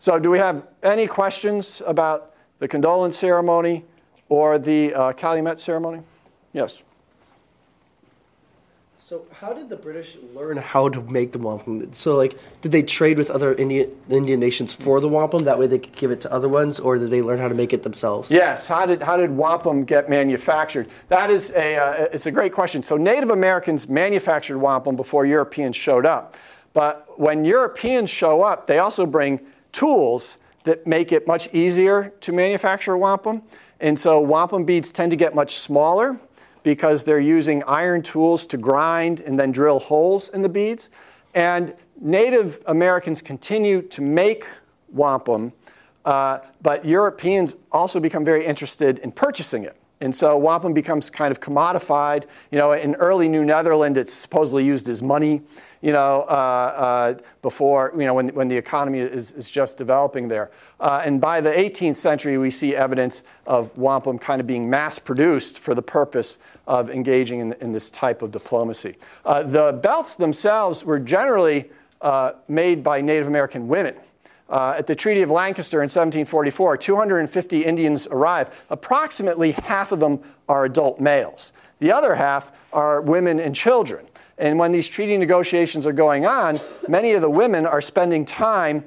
So, 0.00 0.18
do 0.18 0.30
we 0.30 0.38
have 0.38 0.66
any 0.82 1.06
questions 1.06 1.82
about 1.86 2.34
the 2.58 2.66
condolence 2.66 3.18
ceremony 3.18 3.84
or 4.30 4.58
the 4.58 4.94
uh, 4.94 5.12
Calumet 5.12 5.60
ceremony? 5.60 6.00
Yes. 6.54 6.82
So 8.98 9.26
how 9.32 9.52
did 9.52 9.68
the 9.68 9.76
British 9.76 10.16
learn 10.34 10.56
how 10.56 10.88
to 10.88 11.02
make 11.02 11.32
the 11.32 11.38
wampum? 11.38 11.92
So 11.94 12.16
like, 12.16 12.38
did 12.60 12.70
they 12.70 12.82
trade 12.82 13.18
with 13.18 13.28
other 13.30 13.54
Indian 13.54 13.90
Indian 14.08 14.38
nations 14.38 14.72
for 14.72 15.00
the 15.00 15.08
wampum? 15.08 15.44
That 15.44 15.58
way 15.58 15.66
they 15.66 15.80
could 15.80 15.96
give 15.96 16.12
it 16.12 16.20
to 16.20 16.32
other 16.32 16.48
ones, 16.48 16.78
or 16.78 16.96
did 16.96 17.10
they 17.10 17.20
learn 17.20 17.38
how 17.38 17.48
to 17.48 17.54
make 17.54 17.72
it 17.72 17.82
themselves? 17.82 18.30
Yes. 18.30 18.68
How 18.68 18.86
did 18.86 19.02
how 19.02 19.16
did 19.16 19.30
wampum 19.30 19.84
get 19.84 20.08
manufactured? 20.08 20.88
That 21.08 21.28
is 21.28 21.50
a 21.50 21.76
uh, 21.76 22.08
it's 22.12 22.26
a 22.26 22.30
great 22.30 22.52
question. 22.52 22.82
So 22.84 22.96
Native 22.96 23.30
Americans 23.30 23.88
manufactured 23.88 24.58
wampum 24.58 24.96
before 24.96 25.26
Europeans 25.26 25.74
showed 25.74 26.06
up, 26.06 26.36
but 26.72 27.18
when 27.18 27.44
Europeans 27.44 28.10
show 28.10 28.42
up, 28.42 28.66
they 28.66 28.78
also 28.78 29.06
bring 29.06 29.40
tools 29.72 30.38
that 30.64 30.86
make 30.86 31.12
it 31.12 31.26
much 31.26 31.52
easier 31.54 32.12
to 32.20 32.32
manufacture 32.32 32.96
wampum. 32.96 33.42
And 33.80 33.98
so 33.98 34.20
wampum 34.20 34.64
beads 34.64 34.92
tend 34.92 35.10
to 35.10 35.16
get 35.16 35.34
much 35.34 35.56
smaller 35.56 36.18
because 36.62 37.04
they're 37.04 37.18
using 37.18 37.62
iron 37.64 38.02
tools 38.02 38.44
to 38.46 38.58
grind 38.58 39.20
and 39.20 39.38
then 39.38 39.52
drill 39.52 39.78
holes 39.78 40.28
in 40.28 40.42
the 40.42 40.48
beads. 40.48 40.90
And 41.34 41.74
Native 41.98 42.62
Americans 42.66 43.22
continue 43.22 43.82
to 43.82 44.02
make 44.02 44.46
wampum, 44.90 45.52
uh, 46.04 46.40
but 46.60 46.84
Europeans 46.84 47.56
also 47.72 48.00
become 48.00 48.24
very 48.24 48.44
interested 48.44 48.98
in 48.98 49.12
purchasing 49.12 49.64
it. 49.64 49.79
And 50.00 50.14
so 50.14 50.36
wampum 50.36 50.72
becomes 50.72 51.10
kind 51.10 51.30
of 51.30 51.40
commodified. 51.40 52.24
You 52.50 52.58
know, 52.58 52.72
in 52.72 52.94
early 52.96 53.28
New 53.28 53.44
Netherland, 53.44 53.96
it's 53.96 54.12
supposedly 54.12 54.64
used 54.64 54.88
as 54.88 55.02
money 55.02 55.42
you 55.82 55.92
know, 55.92 56.22
uh, 56.28 56.32
uh, 56.32 57.18
before, 57.42 57.92
you 57.96 58.04
know, 58.04 58.12
when, 58.12 58.28
when 58.30 58.48
the 58.48 58.56
economy 58.56 58.98
is, 58.98 59.32
is 59.32 59.50
just 59.50 59.78
developing 59.78 60.28
there. 60.28 60.50
Uh, 60.78 61.02
and 61.04 61.20
by 61.20 61.40
the 61.40 61.50
18th 61.50 61.96
century, 61.96 62.36
we 62.36 62.50
see 62.50 62.76
evidence 62.76 63.22
of 63.46 63.76
wampum 63.78 64.18
kind 64.18 64.40
of 64.40 64.46
being 64.46 64.68
mass 64.68 64.98
produced 64.98 65.58
for 65.58 65.74
the 65.74 65.82
purpose 65.82 66.36
of 66.66 66.90
engaging 66.90 67.40
in, 67.40 67.52
in 67.54 67.72
this 67.72 67.88
type 67.90 68.20
of 68.20 68.30
diplomacy. 68.30 68.96
Uh, 69.24 69.42
the 69.42 69.72
belts 69.82 70.14
themselves 70.14 70.84
were 70.84 70.98
generally 70.98 71.70
uh, 72.02 72.32
made 72.48 72.82
by 72.82 73.00
Native 73.00 73.26
American 73.26 73.66
women. 73.66 73.94
Uh, 74.50 74.74
at 74.76 74.86
the 74.88 74.94
Treaty 74.96 75.22
of 75.22 75.30
Lancaster 75.30 75.78
in 75.78 75.84
1744, 75.84 76.76
250 76.76 77.64
Indians 77.64 78.08
arrive. 78.08 78.50
Approximately 78.68 79.52
half 79.52 79.92
of 79.92 80.00
them 80.00 80.20
are 80.48 80.64
adult 80.64 81.00
males. 81.00 81.52
The 81.78 81.92
other 81.92 82.16
half 82.16 82.50
are 82.72 83.00
women 83.00 83.38
and 83.38 83.54
children. 83.54 84.06
And 84.38 84.58
when 84.58 84.72
these 84.72 84.88
treaty 84.88 85.16
negotiations 85.16 85.86
are 85.86 85.92
going 85.92 86.26
on, 86.26 86.60
many 86.88 87.12
of 87.12 87.20
the 87.20 87.30
women 87.30 87.64
are 87.64 87.80
spending 87.80 88.24
time 88.24 88.84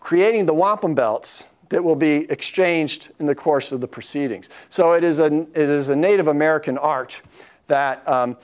creating 0.00 0.46
the 0.46 0.54
wampum 0.54 0.94
belts 0.94 1.48
that 1.68 1.82
will 1.82 1.96
be 1.96 2.30
exchanged 2.30 3.10
in 3.18 3.26
the 3.26 3.34
course 3.34 3.72
of 3.72 3.80
the 3.80 3.88
proceedings. 3.88 4.48
So 4.68 4.92
it 4.92 5.04
is 5.04 5.18
a, 5.18 5.26
it 5.26 5.56
is 5.56 5.88
a 5.88 5.96
Native 5.96 6.28
American 6.28 6.78
art 6.78 7.20
that 7.66 8.06
um, 8.08 8.36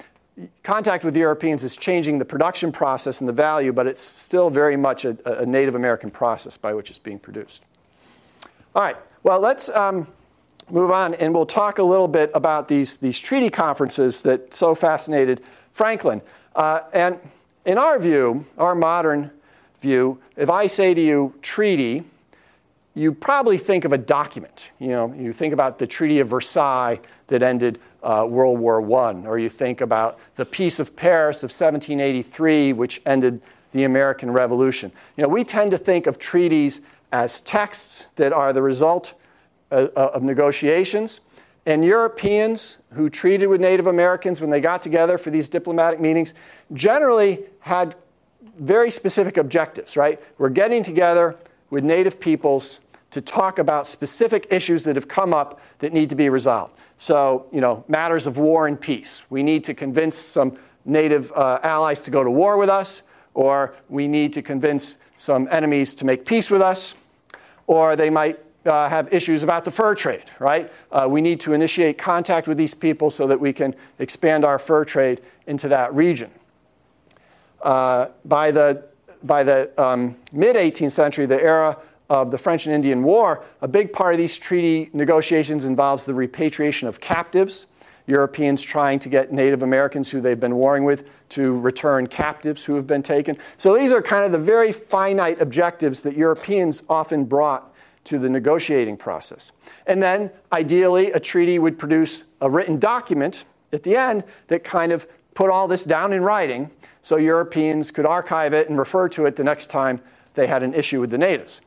contact 0.63 1.05
with 1.05 1.17
Europeans 1.17 1.65
is 1.65 1.77
changing 1.77 2.19
the 2.19 2.25
production 2.25 2.73
process 2.73 3.21
and 3.21 3.29
the 3.29 3.33
value, 3.33 3.73
but 3.73 3.87
it's 3.87 4.03
still 4.03 4.51
very 4.51 4.77
much 4.77 5.05
a, 5.05 5.17
a 5.41 5.47
Native 5.47 5.75
American 5.75 6.11
process 6.11 6.57
by 6.57 6.75
which 6.75 6.91
it's 6.91 6.99
being 6.99 7.19
produced. 7.19 7.63
All 8.75 8.83
right, 8.83 8.97
well, 9.23 9.41
let's 9.41 9.69
um, 9.71 10.07
move 10.71 10.91
on 10.91 11.15
and 11.15 11.35
we'll 11.35 11.47
talk 11.47 11.79
a 11.79 11.83
little 11.83 12.09
bit 12.09 12.31
about 12.35 12.69
these, 12.69 12.97
these 12.99 13.19
treaty 13.19 13.51
conferences 13.51 14.23
that 14.23 14.55
so 14.55 14.75
fascinated 14.75 15.43
Franklin. 15.73 16.23
Uh, 16.55 16.81
and 16.93 17.19
in 17.65 17.79
our 17.79 17.99
view, 17.99 18.47
our 18.59 18.75
modern 18.75 19.31
view, 19.81 20.21
if 20.37 20.51
I 20.51 20.67
say 20.67 20.95
to 20.95 21.01
you 21.01 21.35
treaty, 21.43 22.05
you 22.95 23.13
probably 23.13 23.57
think 23.57 23.85
of 23.85 23.93
a 23.93 23.99
document. 23.99 24.71
You 24.79 24.89
know, 24.89 25.15
you 25.17 25.33
think 25.33 25.53
about 25.55 25.79
the 25.79 25.87
Treaty 25.87 26.19
of 26.19 26.29
Versailles 26.29 27.01
that 27.29 27.43
ended 27.43 27.79
uh, 28.03 28.27
World 28.29 28.59
War 28.59 28.81
I, 28.83 29.15
or 29.27 29.39
you 29.39 29.49
think 29.49 29.81
about 29.81 30.19
the 30.37 30.45
Peace 30.45 30.81
of 30.81 30.97
Paris 30.97 31.39
of 31.39 31.51
1783, 31.51 32.73
which 32.73 33.01
ended 33.07 33.41
the 33.73 33.85
American 33.85 34.33
Revolution. 34.33 34.91
You 35.17 35.23
know, 35.23 35.29
we 35.29 35.45
tend 35.45 35.71
to 35.71 35.79
think 35.79 36.07
of 36.07 36.19
treaties 36.19 36.81
as 37.13 37.41
texts 37.41 38.07
that 38.17 38.33
are 38.33 38.53
the 38.53 38.63
result 38.63 39.15
uh, 39.71 39.89
of 39.95 40.23
negotiations. 40.23 41.21
And 41.67 41.85
Europeans 41.85 42.79
who 42.95 43.09
treated 43.09 43.47
with 43.47 43.61
Native 43.61 43.87
Americans 43.87 44.41
when 44.41 44.51
they 44.51 44.61
got 44.61 44.83
together 44.83 45.19
for 45.19 45.31
these 45.31 45.49
diplomatic 45.49 46.01
meetings 46.01 46.35
generally 46.73 47.45
had 47.61 47.95
very 48.59 48.91
specific 48.91 49.37
objectives, 49.37 49.97
right? 49.97 50.21
We're 50.39 50.49
getting 50.49 50.83
together 50.83 51.37
with 51.71 51.85
Native 51.85 52.21
peoples 52.21 52.81
to 53.11 53.21
talk 53.21 53.59
about 53.59 53.87
specific 53.87 54.47
issues 54.51 54.85
that 54.85 54.97
have 54.97 55.09
come 55.09 55.35
up 55.35 55.61
that 55.79 55.93
need 55.93 56.09
to 56.11 56.15
be 56.15 56.29
resolved. 56.29 56.75
So, 56.97 57.47
you 57.53 57.61
know, 57.61 57.85
matters 57.89 58.27
of 58.27 58.39
war 58.39 58.67
and 58.67 58.81
peace. 58.81 59.23
We 59.31 59.43
need 59.43 59.65
to 59.65 59.75
convince 59.75 60.17
some 60.17 60.59
Native 60.85 61.33
uh, 61.33 61.59
allies 61.63 62.01
to 62.03 62.11
go 62.11 62.23
to 62.23 62.31
war 62.31 62.57
with 62.57 62.69
us, 62.69 63.03
or 63.35 63.75
we 63.89 64.09
need 64.09 64.33
to 64.35 64.43
convince 64.43 64.97
some 65.17 65.49
enemies 65.51 65.95
to 65.95 66.07
make 66.07 66.25
peace 66.25 66.51
with 66.51 66.63
us, 66.63 66.95
or 67.67 67.97
they 67.97 68.11
might 68.11 68.39
uh, 68.67 68.89
have 68.89 69.13
issues 69.13 69.43
about 69.43 69.65
the 69.65 69.71
fur 69.71 69.95
trade, 69.95 70.25
right? 70.39 70.71
Uh, 70.91 71.07
we 71.09 71.21
need 71.21 71.41
to 71.41 71.53
initiate 71.53 71.99
contact 71.99 72.47
with 72.47 72.59
these 72.59 72.75
people 72.75 73.11
so 73.11 73.27
that 73.27 73.41
we 73.41 73.53
can 73.53 73.75
expand 73.99 74.45
our 74.45 74.59
fur 74.59 74.85
trade 74.85 75.21
into 75.47 75.69
that 75.69 75.95
region. 75.95 76.31
Uh, 77.63 78.09
by 78.25 78.51
the, 78.51 78.83
by 79.23 79.43
the 79.43 79.71
um, 79.81 80.17
mid 80.33 80.57
18th 80.57 80.93
century, 80.93 81.27
the 81.27 81.41
era 81.43 81.77
of 82.09 82.31
the 82.31 82.39
French 82.39 82.67
and 82.67 82.75
Indian 82.75 83.03
War, 83.03 83.45
a 83.63 83.69
big 83.69 83.93
part 83.93 84.15
of 84.15 84.19
these 84.19 84.37
treaty 84.37 84.91
negotiations 84.93 85.65
involves 85.65 86.05
the 86.05 86.15
repatriation 86.15 86.89
of 86.89 87.01
captives. 87.01 87.67
Europeans 88.07 88.63
trying 88.63 88.99
to 88.99 89.09
get 89.09 89.33
Native 89.33 89.63
Americans 89.63 90.11
who 90.11 90.21
they've 90.21 90.41
been 90.41 90.57
warring 90.57 90.85
with 90.85 91.09
to 91.29 91.59
return 91.61 92.09
captives 92.09 92.65
who 92.65 92.75
have 92.75 92.87
been 92.87 93.03
taken. 93.05 93.39
So 93.57 93.77
these 93.77 93.93
are 93.93 94.03
kind 94.03 94.25
of 94.25 94.33
the 94.33 94.39
very 94.39 94.73
finite 94.73 95.41
objectives 95.41 96.03
that 96.03 96.17
Europeans 96.17 96.83
often 96.89 97.25
brought 97.25 97.73
to 98.05 98.19
the 98.19 98.29
negotiating 98.29 98.97
process. 98.97 99.53
And 99.87 100.03
then, 100.03 100.31
ideally, 100.53 101.13
a 101.13 101.21
treaty 101.21 101.59
would 101.59 101.79
produce 101.79 102.25
a 102.41 102.51
written 102.51 102.81
document 102.81 103.45
at 103.73 103.85
the 103.85 103.95
end 103.95 104.25
that 104.49 104.65
kind 104.65 104.91
of 104.91 105.07
put 105.35 105.51
all 105.51 105.69
this 105.69 105.85
down 105.85 106.13
in 106.13 106.23
writing 106.23 106.71
so 107.03 107.17
Europeans 107.17 107.91
could 107.91 108.07
archive 108.07 108.53
it 108.53 108.69
and 108.69 108.79
refer 108.79 109.09
to 109.11 109.27
it 109.27 109.37
the 109.37 109.45
next 109.45 109.69
time 109.69 110.01
they 110.35 110.47
had 110.47 110.63
an 110.63 110.75
issue 110.75 111.01
with 111.01 111.11
the 111.11 111.19
natives. 111.19 111.61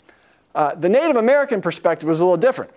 Uh, 0.56 0.76
the 0.76 0.90
Native 0.90 1.16
American 1.16 1.62
perspective 1.62 2.08
was 2.08 2.22
a 2.22 2.26
little 2.26 2.38
different. 2.38 2.72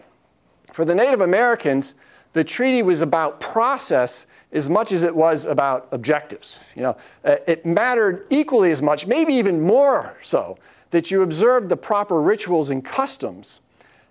For 0.72 0.84
the 0.84 0.94
Native 0.94 1.20
Americans, 1.20 1.94
the 2.32 2.44
treaty 2.44 2.82
was 2.82 3.00
about 3.00 3.40
process 3.40 4.26
as 4.52 4.70
much 4.70 4.92
as 4.92 5.02
it 5.02 5.14
was 5.14 5.44
about 5.44 5.88
objectives. 5.90 6.58
You 6.74 6.82
know, 6.82 6.96
uh, 7.24 7.36
it 7.46 7.66
mattered 7.66 8.26
equally 8.30 8.72
as 8.72 8.80
much, 8.80 9.06
maybe 9.06 9.34
even 9.34 9.60
more 9.60 10.16
so, 10.22 10.58
that 10.90 11.10
you 11.10 11.22
observed 11.22 11.68
the 11.68 11.76
proper 11.76 12.20
rituals 12.20 12.70
and 12.70 12.84
customs 12.84 13.60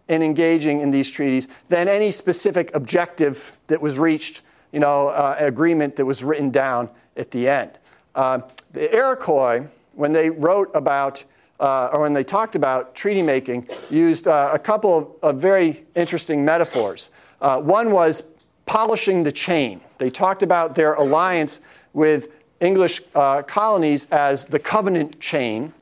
in 0.08 0.22
engaging 0.22 0.82
in 0.82 0.92
these 0.92 1.10
treaties 1.10 1.48
than 1.70 1.88
any 1.88 2.12
specific 2.12 2.74
objective 2.76 3.58
that 3.68 3.82
was 3.82 3.98
reached, 3.98 4.42
you 4.72 4.80
know, 4.80 5.08
uh, 5.08 5.36
agreement 5.40 5.96
that 5.96 6.06
was 6.06 6.24
written 6.24 6.52
down 6.52 6.90
at 7.18 7.32
the 7.32 7.48
end. 7.48 7.72
Uh, 8.16 8.40
the 8.72 8.94
Iroquois, 8.96 9.68
when 9.94 10.14
they 10.14 10.30
wrote 10.30 10.72
about 10.74 11.24
uh, 11.60 11.90
or 11.94 12.02
when 12.02 12.14
they 12.14 12.24
talked 12.24 12.56
about 12.56 12.96
treaty 12.96 13.22
making, 13.22 13.68
used 13.90 14.28
uh, 14.28 14.52
a 14.54 14.60
couple 14.60 14.98
of, 14.98 15.36
of, 15.36 15.42
very 15.42 15.86
interesting 15.96 16.44
metaphors. 16.44 17.12
Uh, 17.40 17.62
one 17.62 17.92
was 17.92 18.24
polishing 18.66 19.24
the 19.24 19.32
chain. 19.32 19.80
They 19.98 20.10
talked 20.10 20.44
about 20.44 20.76
their 20.76 20.96
alliance 20.96 21.62
with 21.94 22.28
English 22.60 23.02
uh, 23.14 23.42
colonies 23.44 24.08
as 24.12 24.48
the 24.48 24.60
covenant 24.60 25.20
chain, 25.22 25.74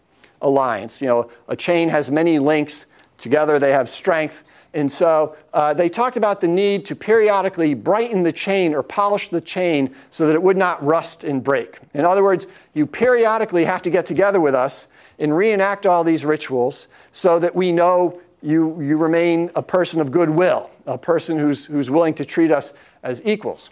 alliance. 0.41 1.01
You 1.01 1.07
know, 1.07 1.31
a 1.47 1.55
chain 1.55 1.89
has 1.89 2.11
many 2.11 2.37
links. 2.37 2.85
Together 3.17 3.57
they 3.57 3.71
have 3.71 3.89
strength. 3.89 4.43
And 4.73 4.91
so 4.91 5.35
uh, 5.53 5.73
they 5.73 5.87
talked 5.87 6.17
about 6.17 6.41
the 6.41 6.47
need 6.47 6.85
to 6.85 6.95
periodically 6.95 7.75
brighten 7.75 8.23
the 8.23 8.31
chain 8.31 8.73
or 8.73 8.81
polish 8.81 9.29
the 9.29 9.41
chain 9.41 9.93
so 10.09 10.25
that 10.25 10.33
it 10.33 10.41
would 10.41 10.57
not 10.57 10.83
rust 10.83 11.23
and 11.23 11.43
break. 11.43 11.79
In 11.93 12.05
other 12.05 12.23
words, 12.23 12.47
you 12.73 12.87
periodically 12.87 13.65
have 13.65 13.83
to 13.83 13.89
get 13.89 14.05
together 14.05 14.39
with 14.39 14.55
us 14.55 14.87
and 15.19 15.35
reenact 15.35 15.85
all 15.85 16.03
these 16.03 16.25
rituals 16.25 16.87
so 17.11 17.37
that 17.39 17.55
we 17.55 17.71
know 17.71 18.19
you, 18.41 18.81
you 18.81 18.97
remain 18.97 19.51
a 19.55 19.61
person 19.61 20.01
of 20.01 20.11
goodwill, 20.11 20.69
a 20.87 20.97
person 20.97 21.37
who's, 21.37 21.65
who's 21.65 21.89
willing 21.89 22.15
to 22.15 22.25
treat 22.25 22.51
us 22.51 22.73
as 23.03 23.21
equals. 23.23 23.69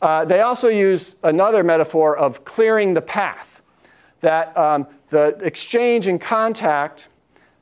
Uh, 0.00 0.24
they 0.24 0.40
also 0.40 0.68
use 0.68 1.16
another 1.22 1.62
metaphor 1.62 2.16
of 2.16 2.44
clearing 2.44 2.94
the 2.94 3.02
path, 3.02 3.60
that 4.20 4.56
um, 4.56 4.86
the 5.10 5.36
exchange 5.42 6.06
and 6.08 6.20
contact 6.20 7.08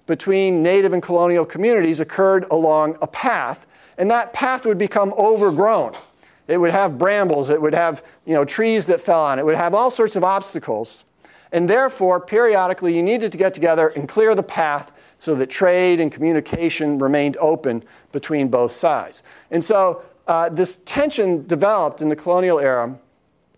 between 0.06 0.62
native 0.62 0.92
and 0.92 1.02
colonial 1.02 1.44
communities 1.44 2.00
occurred 2.00 2.46
along 2.50 2.96
a 3.02 3.06
path, 3.06 3.66
and 3.98 4.10
that 4.10 4.32
path 4.32 4.64
would 4.64 4.78
become 4.78 5.12
overgrown. 5.18 5.94
It 6.48 6.58
would 6.58 6.70
have 6.70 6.98
brambles, 6.98 7.50
it 7.50 7.60
would 7.60 7.74
have 7.74 8.04
you 8.24 8.34
know, 8.34 8.44
trees 8.44 8.86
that 8.86 9.00
fell 9.00 9.20
on 9.20 9.38
it, 9.38 9.42
it 9.42 9.44
would 9.44 9.56
have 9.56 9.74
all 9.74 9.90
sorts 9.90 10.16
of 10.16 10.22
obstacles. 10.24 11.04
And 11.52 11.68
therefore, 11.68 12.20
periodically, 12.20 12.96
you 12.96 13.02
needed 13.02 13.32
to 13.32 13.38
get 13.38 13.54
together 13.54 13.88
and 13.88 14.08
clear 14.08 14.34
the 14.34 14.42
path 14.42 14.92
so 15.18 15.34
that 15.36 15.48
trade 15.48 16.00
and 16.00 16.12
communication 16.12 16.98
remained 16.98 17.36
open 17.38 17.82
between 18.12 18.48
both 18.48 18.72
sides. 18.72 19.22
And 19.50 19.64
so 19.64 20.02
uh, 20.26 20.48
this 20.48 20.78
tension 20.84 21.46
developed 21.46 22.00
in 22.00 22.08
the 22.08 22.16
colonial 22.16 22.58
era 22.58 22.98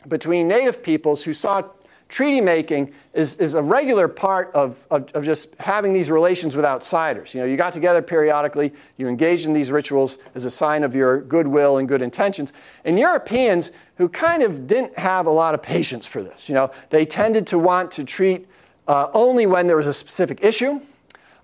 between 0.07 0.49
native 0.49 0.83
peoples 0.83 1.25
who 1.25 1.33
saw 1.33 1.63
treaty 2.09 2.41
making 2.41 2.93
is, 3.13 3.35
is 3.37 3.55
a 3.55 3.63
regular 3.63 4.09
part 4.09 4.51
of, 4.55 4.83
of, 4.91 5.11
of, 5.13 5.25
just 5.25 5.55
having 5.57 5.93
these 5.93 6.11
relations 6.11 6.57
with 6.57 6.65
outsiders. 6.65 7.35
You 7.35 7.41
know, 7.41 7.47
you 7.47 7.57
got 7.57 7.75
together 7.75 8.01
periodically, 8.01 8.73
you 8.97 9.09
engaged 9.09 9.47
in 9.47 9.53
these 9.53 9.71
rituals 9.71 10.17
as 10.35 10.47
a 10.47 10.51
sign 10.51 10.85
of 10.85 10.95
your 10.95 11.21
goodwill 11.21 11.77
and 11.77 11.87
good 11.87 12.01
intentions. 12.01 12.53
And 12.85 12.99
Europeans 12.99 13.71
who 13.97 14.09
kind 14.09 14.43
of 14.43 14.67
didn't 14.67 14.99
have 14.99 15.27
a 15.27 15.31
lot 15.31 15.55
of 15.55 15.63
patience 15.63 16.07
for 16.07 16.23
this, 16.23 16.49
you 16.49 16.55
know, 16.55 16.71
they 16.91 17.05
tended 17.05 17.47
to 17.49 17.59
want 17.59 17.91
to 17.93 18.05
treat 18.05 18.47
uh, 18.87 19.11
only 19.13 19.45
when 19.45 19.67
there 19.67 19.77
was 19.77 19.87
a 19.87 19.95
specific 19.95 20.43
issue. 20.43 20.81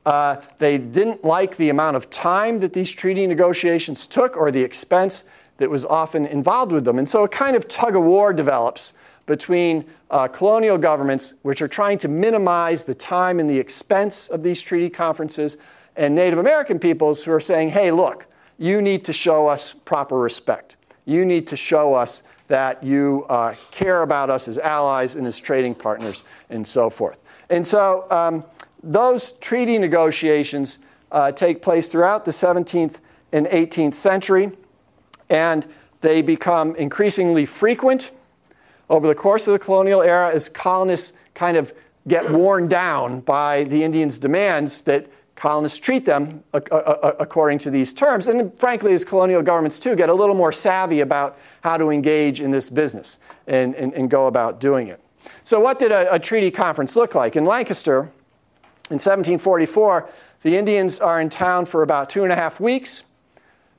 Uh, 0.07 0.41
they 0.59 0.79
didn't 0.79 1.25
like 1.25 1.57
the 1.57 1.69
amount 1.69 1.97
of 1.97 2.09
time 2.09 2.59
that 2.59 2.73
these 2.73 2.91
treaty 2.91 3.27
negotiations 3.27 4.07
took 4.07 4.37
or 4.37 4.51
the 4.51 4.63
expense 4.63 5.25
that 5.59 5.71
was 5.71 5.85
often 5.85 6.27
involved 6.27 6.73
with 6.73 6.85
them. 6.85 6.99
And 6.99 7.09
so 7.09 7.23
a 7.25 7.29
kind 7.29 7.55
of 7.57 7.69
tug 7.69 7.97
of 7.97 8.03
war 8.03 8.33
develops 8.33 8.93
between 9.27 9.85
uh, 10.11 10.29
colonial 10.29 10.79
governments, 10.79 11.35
which 11.43 11.63
are 11.63 11.69
trying 11.69 11.99
to 11.99 12.09
minimize 12.09 12.85
the 12.85 12.95
time 12.95 13.41
and 13.41 13.49
the 13.49 13.59
expense 13.59 14.29
of 14.29 14.43
these 14.43 14.61
treaty 14.61 14.91
conferences, 14.91 15.57
and 15.97 16.15
Native 16.15 16.39
American 16.39 16.79
peoples 16.79 17.25
who 17.25 17.33
are 17.33 17.41
saying, 17.41 17.71
hey, 17.71 17.91
look, 17.91 18.27
you 18.59 18.83
need 18.83 19.05
to 19.05 19.13
show 19.13 19.47
us 19.47 19.75
proper 19.85 20.19
respect. 20.19 20.77
You 21.05 21.25
need 21.25 21.47
to 21.49 21.57
show 21.57 21.95
us 21.95 22.23
that 22.49 22.83
you 22.83 23.25
uh, 23.29 23.55
care 23.71 24.03
about 24.03 24.31
us 24.31 24.49
as 24.49 24.59
allies 24.59 25.17
and 25.17 25.27
as 25.27 25.39
trading 25.39 25.75
partners 25.75 26.25
and 26.51 26.67
so 26.67 26.91
forth. 26.91 27.19
And 27.51 27.67
so 27.67 28.11
um, 28.11 28.45
those 28.83 29.33
treaty 29.33 29.79
negotiations 29.79 30.79
uh, 31.11 31.33
take 31.33 31.63
place 31.63 31.89
throughout 31.89 32.25
the 32.25 32.31
17th 32.31 32.97
and 33.33 33.47
18th 33.47 33.95
century, 33.95 34.53
and 35.31 35.67
they 36.01 36.23
become 36.23 36.77
increasingly 36.77 37.47
frequent 37.47 38.11
over 38.91 39.07
the 39.07 39.15
course 39.15 39.47
of 39.47 39.53
the 39.53 39.59
colonial 39.59 40.03
era 40.03 40.33
as 40.33 40.49
colonists 40.49 41.13
kind 41.35 41.57
of 41.57 41.73
get 42.07 42.31
worn 42.31 42.69
down 42.69 43.21
by 43.21 43.65
the 43.65 43.83
Indians' 43.83 44.19
demands 44.19 44.83
that 44.83 45.07
colonists 45.37 45.79
treat 45.79 46.05
them 46.05 46.45
according 46.53 47.59
to 47.59 47.71
these 47.71 47.93
terms. 47.93 48.29
And 48.29 48.57
frankly, 48.59 48.93
as 48.93 49.05
colonial 49.05 49.43
governments 49.43 49.79
too 49.79 49.97
get 49.97 50.09
a 50.09 50.15
little 50.15 50.35
more 50.35 50.53
savvy 50.53 51.01
about 51.01 51.39
how 51.63 51.77
to 51.77 51.91
engage 51.91 52.41
in 52.41 52.51
this 52.51 52.71
business 52.71 53.19
and, 53.47 53.75
and, 53.75 53.93
and 53.95 54.09
go 54.09 54.27
about 54.27 54.61
doing 54.61 54.89
it. 54.89 55.01
So, 55.43 55.59
what 55.59 55.79
did 55.79 55.91
a, 55.91 56.15
a 56.15 56.19
treaty 56.19 56.51
conference 56.51 56.97
look 56.97 57.15
like? 57.15 57.35
In 57.35 57.45
Lancaster, 57.45 58.11
in 58.91 59.01
1744, 59.01 60.09
the 60.43 60.57
Indians 60.57 61.01
are 61.01 61.21
in 61.21 61.31
town 61.31 61.65
for 61.65 61.83
about 61.83 62.11
two 62.11 62.23
and 62.23 62.33
a 62.33 62.37
half 62.37 62.61
weeks. 62.61 63.03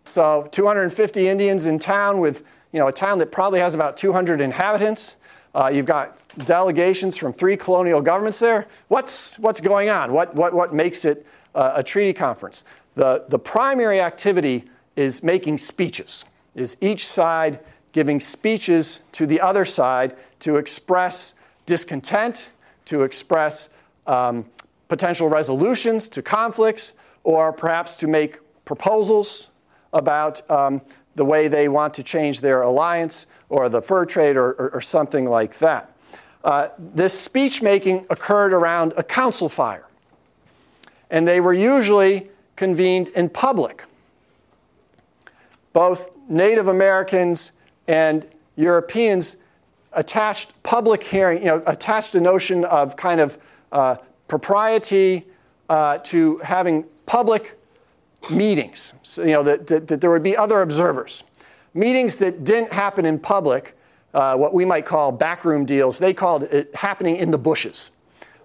So, 0.10 0.50
250 0.52 1.28
Indians 1.28 1.68
in 1.68 1.80
town 1.80 2.20
with 2.20 2.44
you 2.76 2.82
know, 2.82 2.90
a 2.90 2.92
town 2.92 3.20
that 3.20 3.32
probably 3.32 3.62
has 3.62 3.74
about 3.74 3.96
200 3.96 4.42
inhabitants. 4.42 5.16
Uh, 5.56 5.72
you've 5.74 5.86
got 5.86 6.20
delegations 6.40 7.16
from 7.16 7.32
three 7.32 7.56
colonial 7.56 8.02
governments 8.02 8.38
there. 8.40 8.68
What's, 8.90 9.40
what's 9.40 9.62
going 9.62 9.88
on? 9.88 10.12
What, 10.12 10.36
what, 10.36 10.54
what 10.54 10.74
makes 10.74 11.06
it 11.06 11.26
uh, 11.56 11.72
a 11.76 11.82
treaty 11.82 12.12
conference? 12.12 12.66
The, 12.96 13.24
the 13.30 13.40
primary 13.40 14.02
activity 14.02 14.66
is 14.98 15.24
making 15.24 15.60
speeches, 15.60 16.26
is 16.54 16.76
each 16.82 17.08
side 17.08 17.62
giving 17.94 18.20
speeches 18.20 19.00
to 19.14 19.26
the 19.26 19.40
other 19.40 19.64
side 19.64 20.18
to 20.42 20.58
express 20.58 21.34
discontent, 21.66 22.50
to 22.88 23.04
express 23.04 23.70
um, 24.06 24.44
potential 24.90 25.30
resolutions 25.30 26.10
to 26.10 26.22
conflicts, 26.22 26.92
or 27.24 27.54
perhaps 27.54 27.96
to 27.96 28.08
make 28.08 28.40
proposals 28.66 29.48
about 29.94 30.48
um, 30.52 30.82
the 31.16 31.26
way 31.26 31.48
they 31.48 31.68
want 31.68 31.94
to 31.96 32.04
change 32.04 32.42
their 32.42 32.62
alliance 32.62 33.26
or 33.50 33.70
the 33.70 33.82
fur 33.82 34.06
trade 34.06 34.38
or, 34.38 34.52
or, 34.52 34.70
or 34.76 34.82
something 34.82 35.26
like 35.26 35.58
that. 35.60 35.96
Uh, 36.44 36.70
this 36.78 37.20
speech 37.20 37.62
making 37.62 38.06
occurred 38.10 38.54
around 38.54 38.94
a 38.98 39.04
council 39.04 39.50
fire, 39.50 39.88
and 41.10 41.28
they 41.28 41.42
were 41.42 41.54
usually 41.54 42.30
convened 42.56 43.08
in 43.10 43.30
public. 43.30 43.84
Both 45.74 46.10
Native 46.30 46.68
Americans 46.68 47.52
and 47.88 48.28
Europeans 48.56 49.38
attached 49.94 50.52
public 50.64 51.04
hearing, 51.04 51.40
you 51.40 51.46
know, 51.46 51.64
attached 51.66 52.16
a 52.16 52.22
notion 52.22 52.64
of 52.66 52.96
kind 52.96 53.20
of 53.20 53.38
uh, 53.72 53.96
propriety 54.28 55.26
uh, 55.70 55.98
to 56.00 56.38
having 56.40 56.86
public 57.06 57.58
meetings, 58.30 58.94
so, 59.04 59.24
you 59.24 59.34
know, 59.34 59.44
that, 59.44 59.68
that, 59.68 59.88
that, 59.88 60.02
there 60.02 60.12
would 60.12 60.24
be 60.24 60.36
other 60.36 60.62
observers. 60.62 61.24
Meetings 61.74 62.18
that 62.18 62.44
didn't 62.44 62.72
happen 62.72 63.06
in 63.06 63.20
public, 63.20 63.78
uh, 64.14 64.36
what 64.36 64.54
we 64.54 64.66
might 64.66 64.86
call 64.86 65.12
backroom 65.12 65.66
deals, 65.66 66.00
they 66.00 66.14
called 66.14 66.44
it 66.44 66.74
happening 66.76 67.16
in 67.18 67.32
the 67.32 67.38
bushes. 67.38 67.92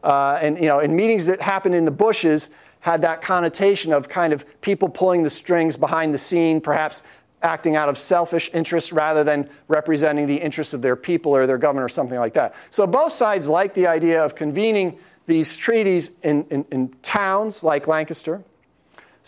Uh, 0.03 0.39
and, 0.41 0.59
you 0.59 0.67
know, 0.67 0.81
and 0.81 0.97
meetings 0.97 1.27
that 1.27 1.41
happened 1.41 1.75
in 1.75 1.85
the 1.85 1.91
bushes 1.91 2.51
had 2.81 3.03
that 3.03 3.21
connotation 3.21 3.93
of 3.93 4.09
kind 4.09 4.33
of 4.33 4.45
people 4.63 4.89
pulling 4.89 5.23
the 5.23 5.31
strings 5.31 5.77
behind 5.77 6.15
the 6.15 6.19
scene, 6.19 6.61
perhaps 6.61 7.03
acting 7.43 7.77
out 7.77 7.89
of 7.89 7.99
selfish 7.99 8.51
interests 8.53 8.93
rather 8.93 9.25
than 9.25 9.49
representing 9.69 10.27
the 10.27 10.37
interests 10.37 10.75
of 10.75 10.83
their 10.83 10.97
people 10.97 11.33
or 11.33 11.47
their 11.47 11.59
government 11.59 11.85
or 11.85 11.89
something 11.89 12.19
like 12.19 12.35
that. 12.35 12.55
So 12.71 12.87
both 12.87 13.13
sides 13.13 13.49
like 13.49 13.75
the 13.75 13.87
idea 13.87 14.23
of 14.25 14.35
convening 14.35 14.99
these 15.27 15.57
treaties 15.57 16.11
in, 16.23 16.45
in, 16.51 16.65
in 16.73 16.89
towns 17.03 17.63
like 17.63 17.87
Lancaster, 17.87 18.43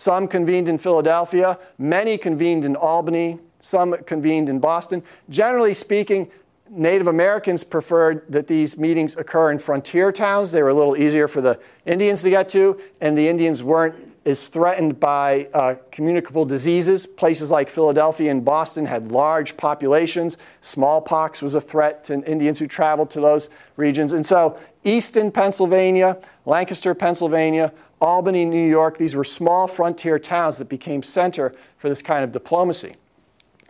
some 0.03 0.27
convened 0.27 0.69
in 0.69 0.79
Philadelphia, 0.79 1.57
many 1.79 2.19
convened 2.19 2.65
in 2.65 2.75
Albany, 2.75 3.39
some 3.61 3.95
convened 4.03 4.49
in 4.49 4.59
Boston. 4.59 5.01
Generally 5.31 5.75
speaking, 5.75 6.29
Native 6.69 7.07
Americans 7.07 7.63
preferred 7.63 8.25
that 8.29 8.49
these 8.49 8.77
meetings 8.77 9.15
occur 9.15 9.53
in 9.53 9.61
frontier 9.61 10.11
towns. 10.11 10.51
They 10.51 10.61
were 10.61 10.71
a 10.71 10.75
little 10.75 10.97
easier 10.97 11.29
for 11.29 11.41
the 11.41 11.61
Indians 11.87 12.23
to 12.23 12.31
get 12.31 12.49
to, 12.49 12.81
and 13.01 13.17
the 13.17 13.29
Indians 13.29 13.63
weren't 13.63 13.95
as 14.27 14.49
threatened 14.49 14.99
by 14.99 15.49
uh, 15.55 15.77
communicable 15.93 16.45
diseases. 16.45 17.07
Places 17.07 17.53
like 17.53 17.71
Philadelphia 17.71 18.31
and 18.31 18.45
Boston 18.45 18.87
had 18.87 19.13
large 19.13 19.57
populations. 19.57 20.37
Smallpox 20.63 21.43
was 21.43 21.55
a 21.55 21.61
threat 21.61 22.03
to 22.05 22.15
Indians 22.29 22.59
who 22.59 22.67
traveled 22.67 23.11
to 23.11 23.21
those 23.21 23.49
regions. 23.77 24.13
And 24.13 24.27
so, 24.27 24.59
Easton, 24.85 25.31
Pennsylvania, 25.31 26.19
Lancaster, 26.45 26.93
Pennsylvania, 26.93 27.73
Albany, 28.03 28.45
New 28.45 28.69
York, 28.69 28.99
these 28.99 29.15
were 29.15 29.23
small 29.23 29.69
frontier 29.69 30.19
towns 30.19 30.59
that 30.59 30.69
became 30.69 31.05
center 31.05 31.55
for 31.79 31.89
this 31.89 32.03
kind 32.03 32.25
of 32.25 32.33
diplomacy. 32.33 32.97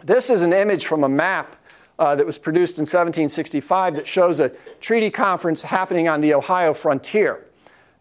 This 0.03 0.31
is 0.31 0.41
an 0.41 0.55
image 0.55 0.87
from 0.87 1.05
a 1.05 1.09
map 1.09 1.57
uh, 1.99 2.15
that 2.15 2.25
was 2.25 2.39
produced 2.39 2.79
in 2.79 2.83
1765 2.83 3.97
that 3.97 4.09
shows 4.09 4.41
a 4.41 4.49
treaty 4.81 5.11
conference 5.11 5.61
happening 5.61 6.09
on 6.09 6.23
the 6.23 6.33
Ohio 6.33 6.73
frontier 6.73 7.45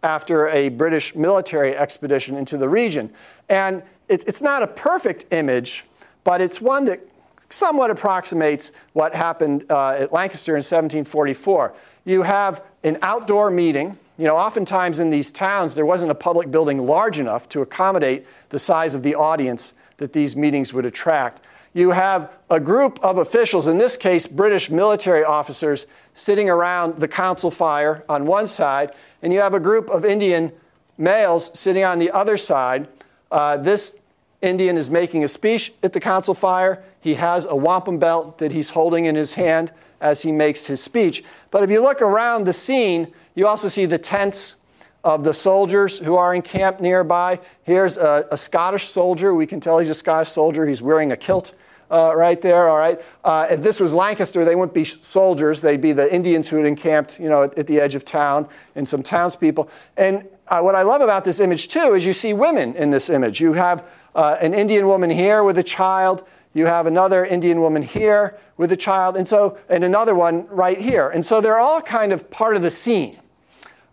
after 0.03 0.47
a 0.47 0.69
British 0.69 1.13
military 1.15 1.75
expedition 1.75 2.37
into 2.37 2.57
the 2.57 2.69
region. 2.69 3.11
And 3.49 3.83
it, 4.07 4.23
it's 4.25 4.41
not 4.41 4.63
a 4.63 4.67
perfect 4.67 5.25
image, 5.31 5.83
but 6.23 6.39
it's 6.39 6.61
one 6.61 6.85
that 6.85 7.01
somewhat 7.49 7.91
approximates 7.91 8.71
what 8.93 9.13
happened 9.13 9.65
uh, 9.69 9.89
at 9.99 10.13
Lancaster 10.13 10.53
in 10.53 10.59
1744. 10.59 11.73
You 12.05 12.21
have 12.21 12.63
an 12.85 12.97
outdoor 13.01 13.51
meeting 13.51 13.99
you 14.21 14.27
know, 14.27 14.37
oftentimes 14.37 14.99
in 14.99 15.09
these 15.09 15.31
towns, 15.31 15.73
there 15.73 15.83
wasn't 15.83 16.11
a 16.11 16.15
public 16.15 16.51
building 16.51 16.77
large 16.77 17.17
enough 17.17 17.49
to 17.49 17.61
accommodate 17.61 18.23
the 18.49 18.59
size 18.59 18.93
of 18.93 19.01
the 19.01 19.15
audience 19.15 19.73
that 19.97 20.13
these 20.13 20.35
meetings 20.35 20.71
would 20.71 20.85
attract. 20.85 21.43
You 21.73 21.89
have 21.89 22.31
a 22.47 22.59
group 22.59 23.03
of 23.03 23.17
officials, 23.17 23.65
in 23.65 23.79
this 23.79 23.97
case, 23.97 24.27
British 24.27 24.69
military 24.69 25.23
officers, 25.23 25.87
sitting 26.13 26.51
around 26.51 26.99
the 26.99 27.07
council 27.07 27.49
fire 27.49 28.05
on 28.07 28.27
one 28.27 28.45
side, 28.45 28.91
and 29.23 29.33
you 29.33 29.39
have 29.39 29.55
a 29.55 29.59
group 29.59 29.89
of 29.89 30.05
Indian 30.05 30.51
males 30.99 31.49
sitting 31.59 31.83
on 31.83 31.97
the 31.97 32.11
other 32.11 32.37
side. 32.37 32.87
Uh, 33.31 33.57
this 33.57 33.95
Indian 34.43 34.77
is 34.77 34.91
making 34.91 35.23
a 35.23 35.27
speech 35.27 35.73
at 35.81 35.93
the 35.93 35.99
council 35.99 36.35
fire. 36.35 36.83
He 36.99 37.15
has 37.15 37.45
a 37.45 37.55
wampum 37.55 37.97
belt 37.97 38.37
that 38.37 38.51
he's 38.51 38.69
holding 38.69 39.05
in 39.05 39.15
his 39.15 39.33
hand 39.33 39.71
as 39.99 40.21
he 40.21 40.31
makes 40.31 40.65
his 40.65 40.79
speech. 40.79 41.23
But 41.49 41.63
if 41.63 41.71
you 41.71 41.81
look 41.81 42.03
around 42.03 42.45
the 42.45 42.53
scene, 42.53 43.13
you 43.35 43.47
also 43.47 43.67
see 43.67 43.85
the 43.85 43.97
tents 43.97 44.55
of 45.03 45.23
the 45.23 45.33
soldiers 45.33 45.97
who 45.99 46.15
are 46.15 46.33
in 46.33 46.41
camp 46.41 46.79
nearby. 46.79 47.39
Here's 47.63 47.97
a, 47.97 48.27
a 48.31 48.37
Scottish 48.37 48.89
soldier. 48.89 49.33
We 49.33 49.47
can 49.47 49.59
tell 49.59 49.79
he's 49.79 49.89
a 49.89 49.95
Scottish 49.95 50.29
soldier. 50.29 50.67
He's 50.67 50.81
wearing 50.81 51.11
a 51.11 51.17
kilt 51.17 51.53
uh, 51.89 52.13
right 52.15 52.41
there, 52.41 52.69
all 52.69 52.77
right? 52.77 53.01
Uh, 53.23 53.47
if 53.49 53.61
this 53.61 53.79
was 53.79 53.93
Lancaster, 53.93 54.45
they 54.45 54.55
wouldn't 54.55 54.73
be 54.73 54.85
soldiers. 54.85 55.61
They'd 55.61 55.81
be 55.81 55.91
the 55.91 56.13
Indians 56.13 56.47
who 56.47 56.57
had 56.57 56.65
encamped, 56.65 57.19
you 57.19 57.29
know, 57.29 57.43
at, 57.43 57.57
at 57.57 57.67
the 57.67 57.81
edge 57.81 57.95
of 57.95 58.05
town 58.05 58.47
and 58.75 58.87
some 58.87 59.03
townspeople. 59.03 59.69
And 59.97 60.25
uh, 60.47 60.61
what 60.61 60.75
I 60.75 60.83
love 60.83 61.01
about 61.01 61.25
this 61.25 61.39
image, 61.39 61.67
too, 61.67 61.95
is 61.95 62.05
you 62.05 62.13
see 62.13 62.33
women 62.33 62.75
in 62.75 62.91
this 62.91 63.09
image. 63.09 63.41
You 63.41 63.53
have 63.53 63.85
uh, 64.15 64.37
an 64.39 64.53
Indian 64.53 64.87
woman 64.87 65.09
here 65.09 65.43
with 65.43 65.57
a 65.57 65.63
child. 65.63 66.25
You 66.53 66.65
have 66.65 66.85
another 66.85 67.25
Indian 67.25 67.59
woman 67.61 67.81
here 67.81 68.37
with 68.57 68.71
a 68.71 68.77
child, 68.77 69.15
and 69.15 69.25
so 69.25 69.57
and 69.69 69.83
another 69.83 70.13
one 70.13 70.45
right 70.47 70.79
here. 70.79 71.09
And 71.09 71.25
so 71.25 71.39
they're 71.39 71.59
all 71.59 71.81
kind 71.81 72.11
of 72.11 72.29
part 72.29 72.57
of 72.57 72.61
the 72.61 72.71
scene. 72.71 73.17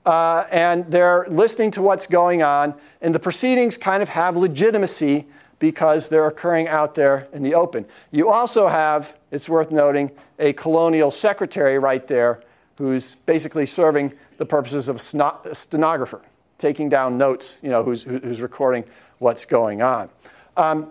Uh, 0.09 0.47
and 0.51 0.90
they're 0.90 1.27
listening 1.29 1.71
to 1.71 1.83
what's 1.83 2.07
going 2.07 2.42
on, 2.42 2.73
and 3.03 3.14
the 3.14 3.18
proceedings 3.18 3.77
kind 3.77 4.03
of 4.03 4.09
have 4.09 4.38
legitimacy 4.38 5.27
because 5.59 6.09
they're 6.09 6.27
occurring 6.27 6.66
out 6.66 6.94
there 6.94 7.29
in 7.35 7.42
the 7.42 7.55
open. 7.55 7.85
You 8.11 8.31
also 8.31 8.68
have, 8.68 9.14
it's 9.31 9.51
worth 9.51 9.71
noting, 9.71 10.11
a 10.38 10.55
colonial 10.55 11.11
secretary 11.11 11.79
right 11.79 12.09
there 12.09 12.42
who's 12.79 13.16
basically 13.27 13.66
serving 13.66 14.14
the 14.38 14.47
purposes 14.47 14.88
of 14.88 14.97
a 14.97 15.55
stenographer, 15.55 16.23
taking 16.57 16.88
down 16.88 17.18
notes, 17.18 17.59
you 17.61 17.68
know, 17.68 17.83
who's, 17.83 18.05
who's 18.05 18.40
recording 18.40 18.85
what's 19.18 19.44
going 19.44 19.83
on. 19.83 20.09
Um, 20.57 20.90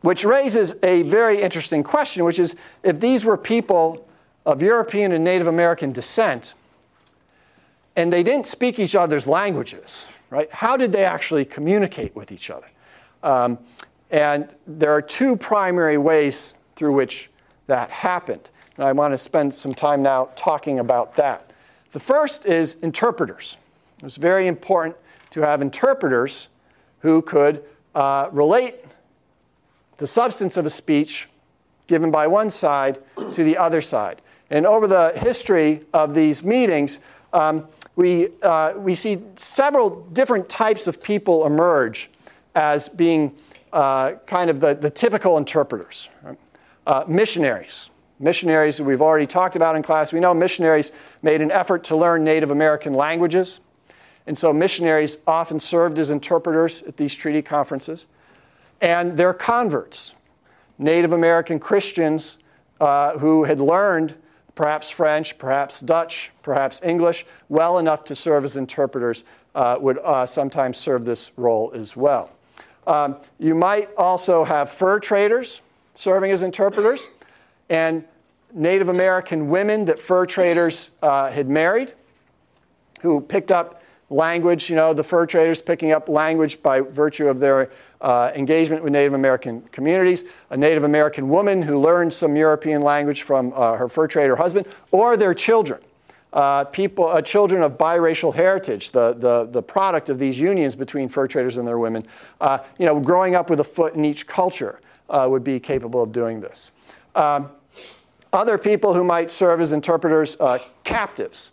which 0.00 0.24
raises 0.24 0.74
a 0.82 1.02
very 1.02 1.40
interesting 1.40 1.84
question, 1.84 2.24
which 2.24 2.40
is 2.40 2.56
if 2.82 2.98
these 2.98 3.24
were 3.24 3.36
people 3.36 4.04
of 4.44 4.62
European 4.62 5.12
and 5.12 5.22
Native 5.22 5.46
American 5.46 5.92
descent, 5.92 6.54
and 7.96 8.12
they 8.12 8.22
didn't 8.22 8.46
speak 8.46 8.78
each 8.78 8.94
other's 8.94 9.26
languages, 9.26 10.06
right? 10.30 10.50
How 10.50 10.76
did 10.76 10.92
they 10.92 11.04
actually 11.04 11.44
communicate 11.44 12.14
with 12.16 12.32
each 12.32 12.50
other? 12.50 12.66
Um, 13.22 13.58
and 14.10 14.48
there 14.66 14.92
are 14.92 15.02
two 15.02 15.36
primary 15.36 15.98
ways 15.98 16.54
through 16.76 16.94
which 16.94 17.30
that 17.66 17.90
happened. 17.90 18.50
And 18.76 18.86
I 18.86 18.92
want 18.92 19.12
to 19.12 19.18
spend 19.18 19.54
some 19.54 19.74
time 19.74 20.02
now 20.02 20.30
talking 20.36 20.78
about 20.78 21.16
that. 21.16 21.52
The 21.92 22.00
first 22.00 22.46
is 22.46 22.74
interpreters. 22.82 23.56
It 23.98 24.04
was 24.04 24.16
very 24.16 24.46
important 24.46 24.96
to 25.30 25.40
have 25.42 25.62
interpreters 25.62 26.48
who 27.00 27.22
could 27.22 27.64
uh, 27.94 28.28
relate 28.32 28.76
the 29.98 30.06
substance 30.06 30.56
of 30.56 30.66
a 30.66 30.70
speech 30.70 31.28
given 31.86 32.10
by 32.10 32.26
one 32.26 32.50
side 32.50 32.98
to 33.32 33.44
the 33.44 33.56
other 33.56 33.80
side. 33.80 34.22
And 34.50 34.66
over 34.66 34.86
the 34.86 35.12
history 35.16 35.82
of 35.92 36.14
these 36.14 36.42
meetings, 36.42 37.00
um, 37.32 37.66
we, 37.96 38.28
uh, 38.42 38.74
we 38.76 38.94
see 38.94 39.22
several 39.36 40.02
different 40.12 40.48
types 40.48 40.86
of 40.86 41.02
people 41.02 41.46
emerge 41.46 42.10
as 42.54 42.88
being 42.88 43.34
uh, 43.72 44.12
kind 44.26 44.50
of 44.50 44.60
the, 44.60 44.74
the 44.74 44.90
typical 44.90 45.36
interpreters. 45.38 46.08
Uh, 46.86 47.04
missionaries. 47.06 47.90
Missionaries 48.18 48.80
we've 48.80 49.02
already 49.02 49.26
talked 49.26 49.56
about 49.56 49.76
in 49.76 49.82
class. 49.82 50.12
We 50.12 50.20
know 50.20 50.34
missionaries 50.34 50.92
made 51.22 51.40
an 51.40 51.50
effort 51.50 51.84
to 51.84 51.96
learn 51.96 52.24
Native 52.24 52.50
American 52.50 52.94
languages. 52.94 53.60
And 54.26 54.38
so 54.38 54.52
missionaries 54.52 55.18
often 55.26 55.58
served 55.60 55.98
as 55.98 56.10
interpreters 56.10 56.82
at 56.82 56.96
these 56.96 57.14
treaty 57.14 57.42
conferences. 57.42 58.06
And 58.80 59.16
they're 59.16 59.34
converts, 59.34 60.12
Native 60.78 61.12
American 61.12 61.58
Christians 61.58 62.38
uh, 62.80 63.18
who 63.18 63.44
had 63.44 63.60
learned 63.60 64.14
perhaps 64.54 64.90
French, 64.90 65.38
perhaps 65.38 65.80
Dutch, 65.80 66.30
perhaps 66.42 66.80
English, 66.82 67.26
well 67.48 67.78
enough 67.78 68.04
to 68.04 68.14
serve 68.14 68.44
as 68.44 68.56
interpreters, 68.56 69.24
uh, 69.54 69.76
would 69.80 69.98
uh, 69.98 70.26
sometimes 70.26 70.78
serve 70.78 71.04
this 71.04 71.30
role 71.36 71.72
as 71.74 71.96
well. 71.96 72.30
Um, 72.86 73.16
you 73.38 73.54
might 73.54 73.88
also 73.96 74.44
have 74.44 74.70
fur 74.70 74.98
traders 74.98 75.60
serving 75.94 76.30
as 76.30 76.42
interpreters, 76.42 77.08
and 77.68 78.04
Native 78.52 78.88
American 78.88 79.48
women 79.48 79.84
that 79.86 79.98
fur 79.98 80.26
traders 80.26 80.90
uh, 81.02 81.30
had 81.30 81.48
married 81.48 81.94
who 83.00 83.20
picked 83.20 83.50
up 83.50 83.81
language, 84.12 84.68
you 84.68 84.76
know, 84.76 84.92
the 84.92 85.02
fur 85.02 85.26
traders 85.26 85.60
picking 85.60 85.92
up 85.92 86.08
language 86.08 86.62
by 86.62 86.80
virtue 86.80 87.28
of 87.28 87.38
their 87.38 87.70
uh, 88.00 88.30
engagement 88.34 88.82
with 88.84 88.92
Native 88.92 89.14
American 89.14 89.62
communities, 89.72 90.24
a 90.50 90.56
Native 90.56 90.84
American 90.84 91.28
woman 91.28 91.62
who 91.62 91.78
learned 91.78 92.12
some 92.12 92.36
European 92.36 92.82
language 92.82 93.22
from 93.22 93.52
uh, 93.54 93.76
her 93.76 93.88
fur 93.88 94.06
trader 94.06 94.36
husband, 94.36 94.66
or 94.90 95.16
their 95.16 95.34
children. 95.34 95.80
Uh, 96.32 96.64
people, 96.64 97.08
uh, 97.08 97.20
children 97.20 97.62
of 97.62 97.76
biracial 97.76 98.34
heritage, 98.34 98.90
the, 98.92 99.12
the, 99.14 99.46
the 99.50 99.62
product 99.62 100.08
of 100.08 100.18
these 100.18 100.40
unions 100.40 100.74
between 100.74 101.08
fur 101.08 101.26
traders 101.26 101.58
and 101.58 101.68
their 101.68 101.78
women, 101.78 102.06
uh, 102.40 102.58
you 102.78 102.86
know, 102.86 102.98
growing 102.98 103.34
up 103.34 103.50
with 103.50 103.60
a 103.60 103.64
foot 103.64 103.94
in 103.94 104.04
each 104.04 104.26
culture 104.26 104.80
uh, 105.10 105.26
would 105.28 105.44
be 105.44 105.60
capable 105.60 106.02
of 106.02 106.10
doing 106.10 106.40
this. 106.40 106.70
Um, 107.14 107.50
other 108.32 108.56
people 108.56 108.94
who 108.94 109.04
might 109.04 109.30
serve 109.30 109.60
as 109.60 109.74
interpreters, 109.74 110.38
captives. 110.84 111.50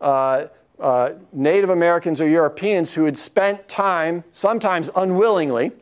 Uh, 0.00 0.46
uh, 0.78 1.12
Native 1.32 1.70
Americans 1.70 2.20
or 2.20 2.28
Europeans 2.28 2.92
who 2.92 3.04
had 3.04 3.16
spent 3.16 3.66
time, 3.68 4.24
sometimes 4.32 4.90
unwillingly, 4.94 5.72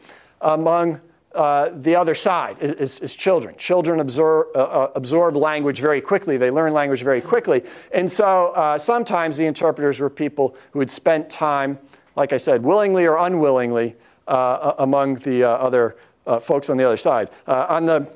among 0.40 1.00
uh, 1.34 1.70
the 1.74 1.96
other 1.96 2.14
side 2.14 2.60
as, 2.60 3.14
children. 3.16 3.56
Children 3.56 3.98
absorb, 3.98 4.46
uh, 4.54 4.60
uh, 4.60 4.92
absorb, 4.94 5.34
language 5.36 5.80
very 5.80 6.00
quickly, 6.00 6.36
they 6.36 6.50
learn 6.50 6.72
language 6.72 7.02
very 7.02 7.20
quickly. 7.20 7.64
And 7.92 8.10
so 8.10 8.48
uh, 8.50 8.78
sometimes 8.78 9.36
the 9.36 9.46
interpreters 9.46 9.98
were 9.98 10.10
people 10.10 10.54
who 10.70 10.78
had 10.78 10.90
spent 10.90 11.28
time, 11.28 11.78
like 12.14 12.32
I 12.32 12.36
said, 12.36 12.62
willingly 12.62 13.06
or 13.06 13.16
unwillingly, 13.16 13.96
uh, 14.28 14.74
among 14.78 15.16
the 15.16 15.42
other 15.42 15.96
folks 16.40 16.70
on 16.70 16.76
the 16.76 16.84
other 16.84 16.96
side. 16.96 17.28
on, 17.46 17.84
the, 17.84 18.06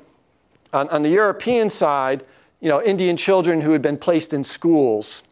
on, 0.71 0.87
on 0.89 1.03
the 1.03 1.09
European 1.09 1.69
side, 1.69 2.23
you 2.61 2.69
know, 2.69 2.81
Indian 2.81 3.17
children 3.17 3.61
who 3.61 3.73
had 3.73 3.81
been 3.81 3.97
placed 3.97 4.33
in 4.33 4.43
schools 4.43 5.23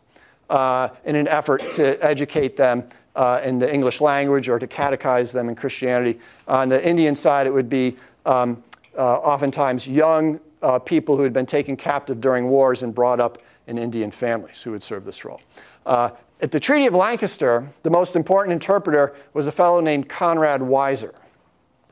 uh, 0.50 0.90
in 1.06 1.16
an 1.16 1.28
effort 1.28 1.62
to 1.74 2.04
educate 2.04 2.56
them 2.56 2.84
uh, 3.16 3.42
in 3.44 3.60
the 3.60 3.72
English 3.72 4.00
language 4.00 4.48
or 4.48 4.60
to 4.60 4.68
catechize 4.68 5.32
them 5.32 5.50
in 5.50 5.56
Christianity. 5.56 6.20
On 6.48 6.70
the 6.70 6.88
Indian 6.88 7.16
side, 7.16 7.48
it 7.48 7.54
would 7.54 7.70
be 7.70 7.98
um, 8.26 8.64
uh, 8.98 9.16
oftentimes 9.18 9.88
young 9.88 10.40
uh, 10.62 10.80
people 10.80 11.18
who 11.18 11.24
had 11.24 11.34
been 11.34 11.46
taken 11.46 11.76
captive 11.76 12.22
during 12.22 12.48
wars 12.48 12.84
and 12.84 12.94
brought 12.94 13.20
up 13.20 13.42
in 13.68 13.78
Indian 13.78 14.12
families 14.12 14.62
who 14.62 14.72
would 14.72 14.84
serve 14.84 15.06
this 15.06 15.26
role. 15.26 15.42
Uh, 15.86 16.10
at 16.40 16.52
the 16.52 16.60
Treaty 16.60 16.86
of 16.86 16.94
Lancaster, 16.94 17.68
the 17.84 17.90
most 17.90 18.16
important 18.16 18.54
interpreter 18.54 19.16
was 19.34 19.48
a 19.48 19.52
fellow 19.52 19.80
named 19.80 20.08
Conrad 20.08 20.62
Weiser. 20.62 21.14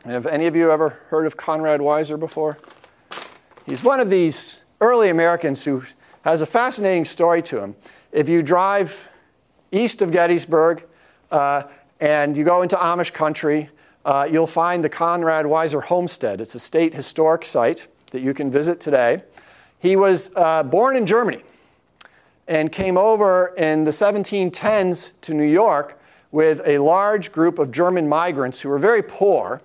And 0.03 0.13
have 0.13 0.27
any 0.27 0.45
of 0.45 0.55
you 0.55 0.71
ever 0.71 0.89
heard 1.09 1.25
of 1.25 1.35
Conrad 1.35 1.79
Weiser 1.79 2.19
before? 2.19 2.59
He's 3.65 3.83
one 3.83 3.99
of 3.99 4.11
these 4.11 4.59
early 4.79 5.09
Americans 5.09 5.63
who 5.63 5.83
has 6.21 6.41
a 6.41 6.45
fascinating 6.45 7.05
story 7.05 7.41
to 7.43 7.59
him. 7.59 7.75
If 8.15 8.29
you 8.29 8.41
drive 8.41 9.09
east 9.73 10.01
of 10.01 10.09
Gettysburg 10.09 10.85
uh, 11.31 11.63
and 11.99 12.37
you 12.37 12.45
go 12.45 12.61
into 12.61 12.77
Amish 12.77 13.11
country, 13.11 13.67
uh, 14.05 14.25
you'll 14.31 14.47
find 14.47 14.81
the 14.81 14.87
Conrad 14.87 15.45
Weiser 15.45 15.83
Homestead. 15.83 16.39
It's 16.39 16.55
a 16.55 16.59
state 16.59 16.93
historic 16.93 17.43
site 17.43 17.87
that 18.11 18.21
you 18.21 18.33
can 18.33 18.49
visit 18.49 18.79
today. 18.79 19.21
He 19.79 19.97
was 19.97 20.31
uh, 20.33 20.63
born 20.63 20.95
in 20.95 21.05
Germany 21.05 21.41
and 22.47 22.71
came 22.71 22.97
over 22.97 23.53
in 23.57 23.83
the 23.83 23.91
1710s 23.91 25.11
to 25.19 25.33
New 25.33 25.43
York 25.43 25.99
with 26.31 26.61
a 26.65 26.77
large 26.77 27.33
group 27.33 27.59
of 27.59 27.69
German 27.69 28.07
migrants 28.07 28.61
who 28.61 28.69
were 28.69 28.79
very 28.79 29.03
poor. 29.03 29.61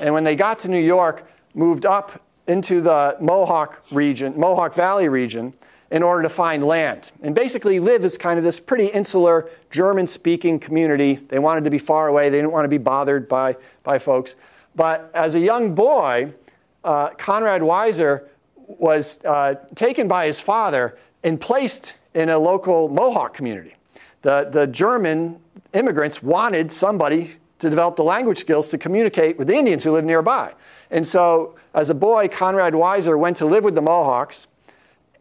And 0.00 0.12
when 0.12 0.24
they 0.24 0.36
got 0.36 0.58
to 0.60 0.68
New 0.68 0.84
York, 0.84 1.26
moved 1.54 1.86
up 1.86 2.22
into 2.46 2.82
the 2.82 3.16
Mohawk 3.22 3.82
region, 3.90 4.38
Mohawk 4.38 4.74
Valley 4.74 5.08
region, 5.08 5.54
in 5.90 6.02
order 6.02 6.22
to 6.22 6.28
find 6.28 6.64
land 6.64 7.10
and 7.22 7.34
basically 7.34 7.80
live 7.80 8.04
as 8.04 8.16
kind 8.16 8.38
of 8.38 8.44
this 8.44 8.60
pretty 8.60 8.86
insular 8.86 9.50
German 9.70 10.06
speaking 10.06 10.58
community. 10.58 11.16
They 11.16 11.38
wanted 11.38 11.64
to 11.64 11.70
be 11.70 11.78
far 11.78 12.08
away, 12.08 12.28
they 12.28 12.38
didn't 12.38 12.52
want 12.52 12.64
to 12.64 12.68
be 12.68 12.78
bothered 12.78 13.28
by, 13.28 13.56
by 13.82 13.98
folks. 13.98 14.36
But 14.76 15.10
as 15.14 15.34
a 15.34 15.40
young 15.40 15.74
boy, 15.74 16.32
uh, 16.84 17.10
Conrad 17.10 17.62
Weiser 17.62 18.28
was 18.54 19.18
uh, 19.24 19.56
taken 19.74 20.06
by 20.06 20.26
his 20.26 20.38
father 20.38 20.96
and 21.24 21.40
placed 21.40 21.94
in 22.14 22.28
a 22.28 22.38
local 22.38 22.88
Mohawk 22.88 23.34
community. 23.34 23.74
The, 24.22 24.48
the 24.50 24.66
German 24.66 25.40
immigrants 25.72 26.22
wanted 26.22 26.70
somebody 26.72 27.32
to 27.58 27.68
develop 27.68 27.96
the 27.96 28.04
language 28.04 28.38
skills 28.38 28.68
to 28.68 28.78
communicate 28.78 29.38
with 29.38 29.48
the 29.48 29.54
Indians 29.54 29.84
who 29.84 29.92
lived 29.92 30.06
nearby. 30.06 30.52
And 30.90 31.06
so, 31.06 31.56
as 31.74 31.90
a 31.90 31.94
boy, 31.94 32.28
Conrad 32.28 32.72
Weiser 32.72 33.18
went 33.18 33.36
to 33.38 33.46
live 33.46 33.64
with 33.64 33.74
the 33.74 33.82
Mohawks 33.82 34.46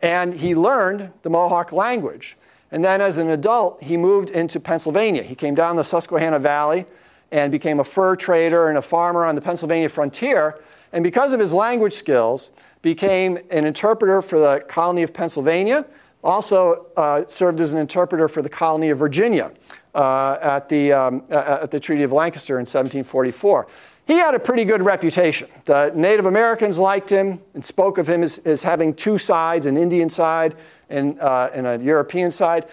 and 0.02 0.34
he 0.34 0.56
learned 0.56 1.12
the 1.24 1.30
Mohawk 1.30 1.72
language. 1.72 2.38
And 2.72 2.84
then 2.84 3.02
as 3.02 3.18
an 3.18 3.30
adult, 3.30 3.82
he 3.82 3.98
moved 3.98 4.30
into 4.30 4.60
Pennsylvania. 4.60 5.24
He 5.24 5.36
came 5.36 5.56
down 5.56 5.76
the 5.76 5.84
Susquehanna 5.84 6.40
Valley 6.40 6.86
and 7.32 7.52
became 7.52 7.80
a 7.80 7.84
fur 7.84 8.16
trader 8.16 8.70
and 8.70 8.78
a 8.78 8.82
farmer 8.82 9.26
on 9.26 9.36
the 9.36 9.42
Pennsylvania 9.42 9.90
frontier. 9.90 10.60
And 10.94 11.04
because 11.04 11.34
of 11.34 11.40
his 11.40 11.54
language 11.54 11.94
skills, 11.94 12.52
became 12.82 13.38
an 13.50 13.66
interpreter 13.66 14.22
for 14.22 14.40
the 14.40 14.64
colony 14.68 15.04
of 15.04 15.14
Pennsylvania, 15.14 15.86
also 16.24 16.88
uh, 16.98 17.24
served 17.28 17.60
as 17.60 17.74
an 17.74 17.80
interpreter 17.80 18.28
for 18.28 18.42
the 18.42 18.50
colony 18.50 18.90
of 18.90 19.00
Virginia 19.00 19.52
uh, 19.96 20.38
at, 20.42 20.70
the, 20.70 20.92
um, 20.92 21.24
at 21.30 21.72
the 21.72 21.80
Treaty 21.80 22.04
of 22.04 22.12
Lancaster 22.12 22.56
in 22.56 22.62
1744. 22.62 23.68
He 24.10 24.16
had 24.16 24.34
a 24.34 24.40
pretty 24.40 24.66
good 24.66 24.82
reputation. 24.82 25.48
The 25.66 25.92
Native 25.94 26.26
Americans 26.26 26.80
liked 26.80 27.12
him 27.12 27.40
and 27.54 27.64
spoke 27.64 28.00
of 28.00 28.10
him 28.10 28.24
as, 28.24 28.40
as 28.40 28.64
having 28.64 28.96
two 28.96 29.20
sides 29.20 29.68
an 29.68 29.78
Indian 29.78 30.10
side 30.10 30.56
and, 30.90 31.20
uh, 31.20 31.52
and 31.54 31.68
a 31.68 31.78
European 31.78 32.32
side. 32.32 32.66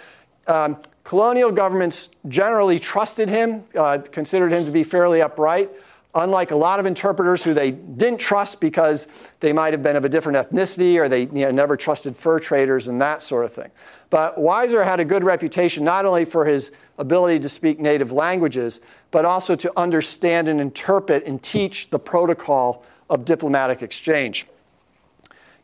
Um, 0.47 0.79
colonial 1.05 1.53
governments 1.53 2.09
generally 2.27 2.79
trusted 2.79 3.29
him, 3.29 3.65
uh, 3.75 3.99
considered 4.11 4.51
him 4.51 4.65
to 4.65 4.71
be 4.71 4.83
fairly 4.83 5.21
upright 5.21 5.71
unlike 6.17 6.51
a 6.51 6.57
lot 6.57 6.81
of 6.81 6.87
interpreters 6.87 7.45
who 7.45 7.55
they 7.55 7.71
didn't 7.71 8.19
trust 8.19 8.61
because 8.61 9.07
they 9.41 9.53
might 9.53 9.73
have 9.75 9.83
been 9.83 9.97
of 9.97 10.05
a 10.05 10.09
different 10.09 10.37
ethnicity 10.37 10.97
or 10.97 11.09
they 11.09 11.23
you 11.23 11.45
know, 11.45 11.51
never 11.51 11.77
trusted 11.77 12.17
fur 12.17 12.41
traders 12.41 12.89
and 12.89 13.01
that 13.01 13.23
sort 13.23 13.45
of 13.45 13.53
thing. 13.53 13.71
But 14.09 14.37
Weiser 14.39 14.83
had 14.85 14.99
a 14.99 15.05
good 15.05 15.23
reputation 15.23 15.85
not 15.85 16.07
only 16.07 16.25
for 16.25 16.47
his 16.47 16.71
ability 16.99 17.41
to 17.41 17.49
speak 17.49 17.79
native 17.79 18.13
languages, 18.13 18.81
but 19.11 19.27
also 19.27 19.55
to 19.57 19.71
understand 19.77 20.49
and 20.49 20.61
interpret 20.61 21.27
and 21.27 21.41
teach 21.43 21.91
the 21.91 21.99
protocol 21.99 22.83
of 23.11 23.27
diplomatic 23.27 23.83
exchange. 23.83 24.47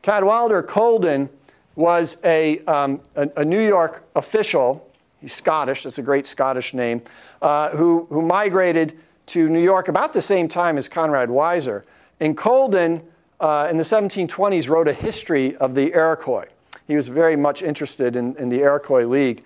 Cadwallader 0.03 0.63
Colden 0.63 1.31
was 1.77 2.19
a, 2.25 2.59
um, 2.67 3.01
a, 3.17 3.31
a, 3.39 3.45
New 3.45 3.67
York 3.67 4.05
official, 4.15 4.87
he's 5.21 5.33
Scottish, 5.33 5.85
that's 5.85 5.97
a 5.97 6.03
great 6.03 6.27
Scottish 6.27 6.75
name, 6.75 7.01
uh, 7.41 7.71
who, 7.71 8.07
who 8.11 8.21
migrated 8.21 8.99
to 9.27 9.49
New 9.49 9.63
York 9.63 9.89
about 9.89 10.13
the 10.13 10.23
same 10.23 10.49
time 10.49 10.79
as 10.79 10.89
Conrad 10.89 11.29
Weiser. 11.29 11.85
And 12.21 12.37
Colden, 12.37 13.03
uh, 13.41 13.69
in 13.71 13.77
the 13.77 13.85
1720s, 13.85 14.69
wrote 14.69 14.89
a 14.89 14.93
history 14.93 15.57
of 15.57 15.75
the 15.75 15.93
Iroquois. 15.93 16.47
He 16.87 16.97
was 16.97 17.09
very 17.09 17.37
much 17.37 17.63
interested 17.63 18.17
in, 18.17 18.37
in 18.37 18.49
the 18.49 18.61
Iroquois 18.61 19.05
League. 19.05 19.45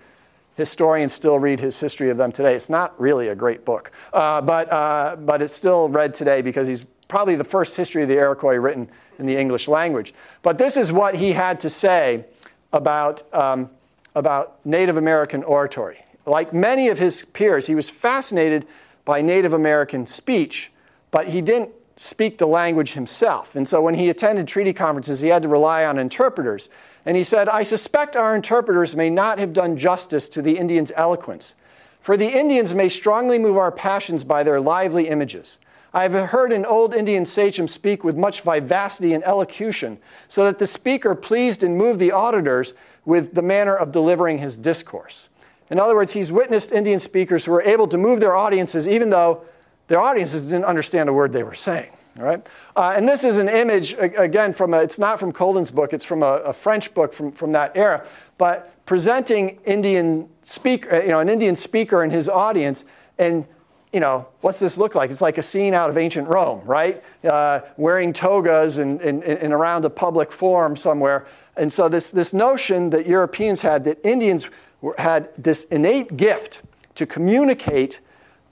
Historians 0.55 1.13
still 1.13 1.37
read 1.37 1.59
his 1.59 1.79
history 1.79 2.09
of 2.09 2.17
them 2.17 2.31
today. 2.31 2.55
It's 2.55 2.69
not 2.69 2.99
really 2.99 3.27
a 3.27 3.35
great 3.35 3.63
book, 3.63 3.91
uh, 4.11 4.41
but, 4.41 4.71
uh, 4.71 5.15
but 5.17 5.41
it's 5.41 5.55
still 5.55 5.87
read 5.87 6.15
today 6.15 6.41
because 6.41 6.67
he's 6.67 6.83
probably 7.07 7.35
the 7.35 7.43
first 7.43 7.75
history 7.75 8.01
of 8.01 8.09
the 8.09 8.15
Iroquois 8.15 8.55
written 8.55 8.89
in 9.19 9.25
the 9.25 9.37
English 9.37 9.67
language. 9.67 10.13
But 10.41 10.57
this 10.57 10.75
is 10.77 10.91
what 10.91 11.15
he 11.15 11.31
had 11.31 11.59
to 11.61 11.69
say 11.69 12.25
about, 12.73 13.23
um, 13.33 13.69
about 14.15 14.65
Native 14.65 14.97
American 14.97 15.43
oratory. 15.43 16.03
Like 16.25 16.53
many 16.53 16.89
of 16.89 16.99
his 16.99 17.23
peers, 17.23 17.67
he 17.67 17.75
was 17.75 17.89
fascinated 17.89 18.67
by 19.07 19.21
Native 19.21 19.53
American 19.53 20.05
speech, 20.05 20.69
but 21.11 21.29
he 21.29 21.39
didn't 21.39 21.71
speak 21.95 22.37
the 22.37 22.45
language 22.45 22.91
himself. 22.91 23.55
And 23.55 23.65
so 23.67 23.81
when 23.81 23.93
he 23.93 24.09
attended 24.09 24.49
treaty 24.49 24.73
conferences, 24.73 25.21
he 25.21 25.29
had 25.29 25.43
to 25.43 25.47
rely 25.47 25.85
on 25.85 25.97
interpreters. 25.97 26.69
And 27.05 27.15
he 27.15 27.23
said, 27.23 27.47
I 27.47 27.63
suspect 27.63 28.17
our 28.17 28.35
interpreters 28.35 28.97
may 28.97 29.09
not 29.09 29.39
have 29.39 29.53
done 29.53 29.77
justice 29.77 30.27
to 30.27 30.41
the 30.41 30.57
Indians' 30.57 30.91
eloquence. 30.93 31.53
For 32.01 32.17
the 32.17 32.27
Indians 32.27 32.75
may 32.75 32.89
strongly 32.89 33.39
move 33.39 33.55
our 33.55 33.71
passions 33.71 34.25
by 34.25 34.43
their 34.43 34.59
lively 34.59 35.07
images. 35.07 35.57
I 35.93 36.03
have 36.03 36.29
heard 36.29 36.51
an 36.51 36.65
old 36.65 36.93
Indian 36.93 37.25
sachem 37.25 37.69
speak 37.69 38.03
with 38.03 38.17
much 38.17 38.41
vivacity 38.41 39.13
and 39.13 39.23
elocution, 39.23 39.99
so 40.27 40.43
that 40.43 40.59
the 40.59 40.67
speaker 40.67 41.15
pleased 41.15 41.63
and 41.63 41.77
moved 41.77 42.01
the 42.01 42.11
auditors 42.11 42.73
with 43.05 43.35
the 43.35 43.41
manner 43.41 43.73
of 43.75 43.93
delivering 43.93 44.39
his 44.39 44.57
discourse. 44.57 45.29
In 45.69 45.79
other 45.79 45.95
words, 45.95 46.13
he's 46.13 46.31
witnessed 46.31 46.71
Indian 46.71 46.99
speakers 46.99 47.45
who 47.45 47.51
were 47.51 47.61
able 47.61 47.87
to 47.87 47.97
move 47.97 48.19
their 48.19 48.35
audiences 48.35 48.87
even 48.87 49.09
though 49.09 49.43
their 49.87 49.99
audiences 49.99 50.49
didn't 50.49 50.65
understand 50.65 51.09
a 51.09 51.13
word 51.13 51.33
they 51.33 51.43
were 51.43 51.55
saying. 51.55 51.91
All 52.17 52.25
right? 52.25 52.45
Uh, 52.75 52.93
and 52.95 53.07
this 53.07 53.23
is 53.23 53.37
an 53.37 53.47
image, 53.47 53.93
again, 53.93 54.53
from 54.53 54.73
a, 54.73 54.77
it's 54.81 54.97
not 54.99 55.19
from 55.19 55.31
Colden's 55.31 55.71
book, 55.71 55.93
it's 55.93 56.05
from 56.05 56.23
a, 56.23 56.37
a, 56.37 56.53
French 56.53 56.93
book 56.93 57.13
from, 57.13 57.31
from 57.31 57.51
that 57.51 57.77
era, 57.77 58.05
but 58.37 58.73
presenting 58.85 59.59
Indian 59.65 60.27
speaker, 60.41 60.95
uh, 60.95 61.01
you 61.01 61.09
know, 61.09 61.19
an 61.19 61.29
Indian 61.29 61.55
speaker 61.55 62.01
and 62.01 62.11
his 62.11 62.27
audience, 62.27 62.85
and 63.19 63.45
you 63.93 63.99
know, 63.99 64.27
what's 64.41 64.59
this 64.59 64.77
look 64.77 64.95
like? 64.95 65.11
It's 65.11 65.21
like 65.21 65.37
a 65.37 65.43
scene 65.43 65.73
out 65.73 65.89
of 65.89 65.97
ancient 65.97 66.27
Rome, 66.27 66.61
right? 66.65 67.01
Uh, 67.23 67.61
wearing 67.77 68.13
togas 68.13 68.79
and, 68.79 68.99
and, 69.01 69.23
and 69.23 69.53
around 69.53 69.85
a 69.85 69.89
public 69.89 70.31
forum 70.31 70.75
somewhere. 70.75 71.25
And 71.55 71.71
so 71.71 71.87
this, 71.87 72.11
this 72.11 72.33
notion 72.33 72.89
that 72.89 73.07
Europeans 73.07 73.61
had 73.61 73.85
that 73.85 74.05
Indians 74.05 74.49
had 74.97 75.29
this 75.37 75.63
innate 75.65 76.17
gift 76.17 76.61
to 76.95 77.05
communicate 77.05 77.99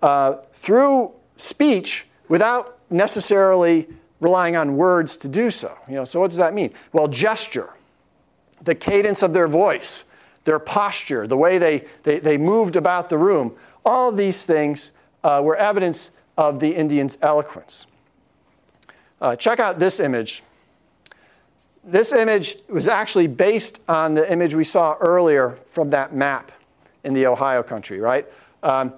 uh, 0.01 0.35
through 0.51 1.11
speech 1.37 2.05
without 2.27 2.77
necessarily 2.89 3.87
relying 4.19 4.55
on 4.55 4.77
words 4.77 5.17
to 5.17 5.27
do 5.27 5.49
so. 5.49 5.77
You 5.87 5.95
know, 5.95 6.05
so 6.05 6.19
what 6.19 6.29
does 6.29 6.37
that 6.37 6.53
mean? 6.53 6.73
Well, 6.93 7.07
gesture, 7.07 7.69
the 8.61 8.75
cadence 8.75 9.21
of 9.21 9.33
their 9.33 9.47
voice, 9.47 10.03
their 10.45 10.59
posture, 10.59 11.27
the 11.27 11.37
way 11.37 11.57
they, 11.57 11.85
they, 12.03 12.19
they 12.19 12.37
moved 12.37 12.75
about 12.75 13.09
the 13.09 13.17
room, 13.17 13.55
all 13.83 14.09
of 14.09 14.17
these 14.17 14.45
things 14.45 14.91
uh, 15.23 15.41
were 15.43 15.55
evidence 15.55 16.11
of 16.37 16.59
the 16.59 16.75
Indians' 16.75 17.17
eloquence. 17.21 17.85
Uh, 19.21 19.35
check 19.35 19.59
out 19.59 19.79
this 19.79 19.99
image 19.99 20.43
this 21.85 22.11
image 22.11 22.57
was 22.67 22.87
actually 22.87 23.27
based 23.27 23.79
on 23.87 24.15
the 24.15 24.29
image 24.31 24.55
we 24.55 24.63
saw 24.63 24.95
earlier 24.99 25.57
from 25.69 25.89
that 25.89 26.13
map 26.13 26.51
in 27.03 27.13
the 27.13 27.27
Ohio 27.27 27.61
country, 27.61 27.99
right? 27.99 28.25
Um, 28.63 28.93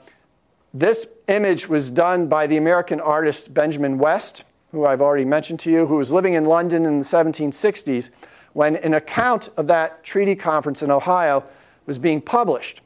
this 0.74 1.06
image 1.28 1.68
was 1.68 1.92
done 1.92 2.28
by 2.28 2.48
the 2.48 2.58
American 2.58 3.02
artist 3.02 3.54
Benjamin 3.54 3.98
West, 3.98 4.44
who 4.72 4.86
I've 4.86 5.02
already 5.02 5.26
mentioned 5.26 5.60
to 5.62 5.72
you, 5.72 5.86
who 5.86 5.96
was 5.96 6.12
living 6.12 6.34
in 6.34 6.46
London 6.46 6.86
in 6.86 7.00
the 7.00 7.06
1760s 7.06 8.12
when 8.54 8.78
an 8.78 8.94
account 8.94 9.50
of 9.58 9.68
that 9.68 10.04
treaty 10.04 10.36
conference 10.36 10.82
in 10.82 10.90
Ohio 10.90 11.44
was 11.86 11.98
being 11.98 12.22
published. 12.22 12.82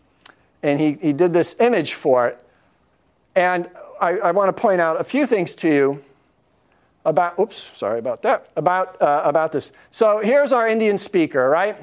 And 0.64 0.80
he, 0.80 0.93
he 1.02 1.14
did 1.14 1.34
this 1.34 1.56
image 1.60 1.93
for 1.93 2.28
it. 2.28 2.43
And 3.36 3.70
I, 3.99 4.18
I 4.18 4.32
want 4.32 4.56
to 4.56 4.60
point 4.60 4.82
out 4.82 4.99
a 4.99 5.04
few 5.04 5.26
things 5.26 5.54
to 5.56 5.70
you 5.70 6.04
about, 7.06 7.39
oops, 7.39 7.72
sorry 7.76 7.99
about 7.99 8.22
that, 8.22 8.47
about, 8.56 9.02
uh, 9.02 9.22
about 9.24 9.52
this. 9.52 9.72
So 9.91 10.20
here's 10.20 10.54
our 10.54 10.68
Indian 10.68 10.97
speaker, 10.97 11.49
right? 11.49 11.78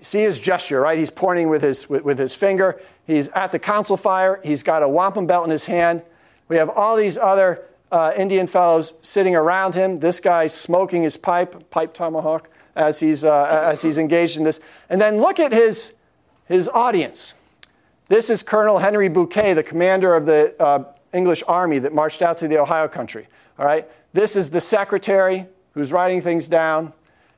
See 0.00 0.20
his 0.20 0.38
gesture, 0.38 0.80
right? 0.80 0.98
He's 0.98 1.10
pointing 1.10 1.48
with 1.48 1.62
his, 1.62 1.88
with, 1.88 2.04
with 2.04 2.18
his 2.18 2.34
finger. 2.34 2.80
He's 3.06 3.28
at 3.28 3.52
the 3.52 3.58
council 3.58 3.96
fire. 3.96 4.40
He's 4.44 4.62
got 4.62 4.82
a 4.82 4.88
wampum 4.88 5.26
belt 5.26 5.44
in 5.44 5.50
his 5.50 5.66
hand. 5.66 6.02
We 6.48 6.56
have 6.56 6.70
all 6.70 6.96
these 6.96 7.16
other 7.16 7.64
uh, 7.90 8.12
Indian 8.16 8.46
fellows 8.46 8.94
sitting 9.02 9.34
around 9.34 9.74
him. 9.74 9.96
This 9.96 10.20
guy's 10.20 10.52
smoking 10.52 11.02
his 11.02 11.16
pipe, 11.16 11.70
pipe 11.70 11.94
tomahawk, 11.94 12.50
as 12.76 13.00
he's, 13.00 13.24
uh, 13.24 13.64
as 13.70 13.82
he's 13.82 13.98
engaged 13.98 14.36
in 14.36 14.44
this. 14.44 14.60
And 14.88 15.00
then 15.00 15.18
look 15.18 15.40
at 15.40 15.52
his, 15.52 15.92
his 16.46 16.68
audience. 16.68 17.34
This 18.08 18.30
is 18.30 18.42
Colonel 18.42 18.78
Henry 18.78 19.08
Bouquet, 19.08 19.54
the 19.54 19.62
commander 19.62 20.14
of 20.14 20.26
the 20.26 20.54
uh, 20.60 20.84
English 21.12 21.42
army 21.48 21.78
that 21.78 21.92
marched 21.92 22.22
out 22.22 22.38
to 22.38 22.48
the 22.48 22.58
Ohio 22.58 22.88
country. 22.88 23.26
All 23.58 23.66
right? 23.66 23.88
This 24.12 24.36
is 24.36 24.50
the 24.50 24.60
secretary 24.60 25.46
who's 25.74 25.92
writing 25.92 26.20
things 26.20 26.48
down. 26.48 26.92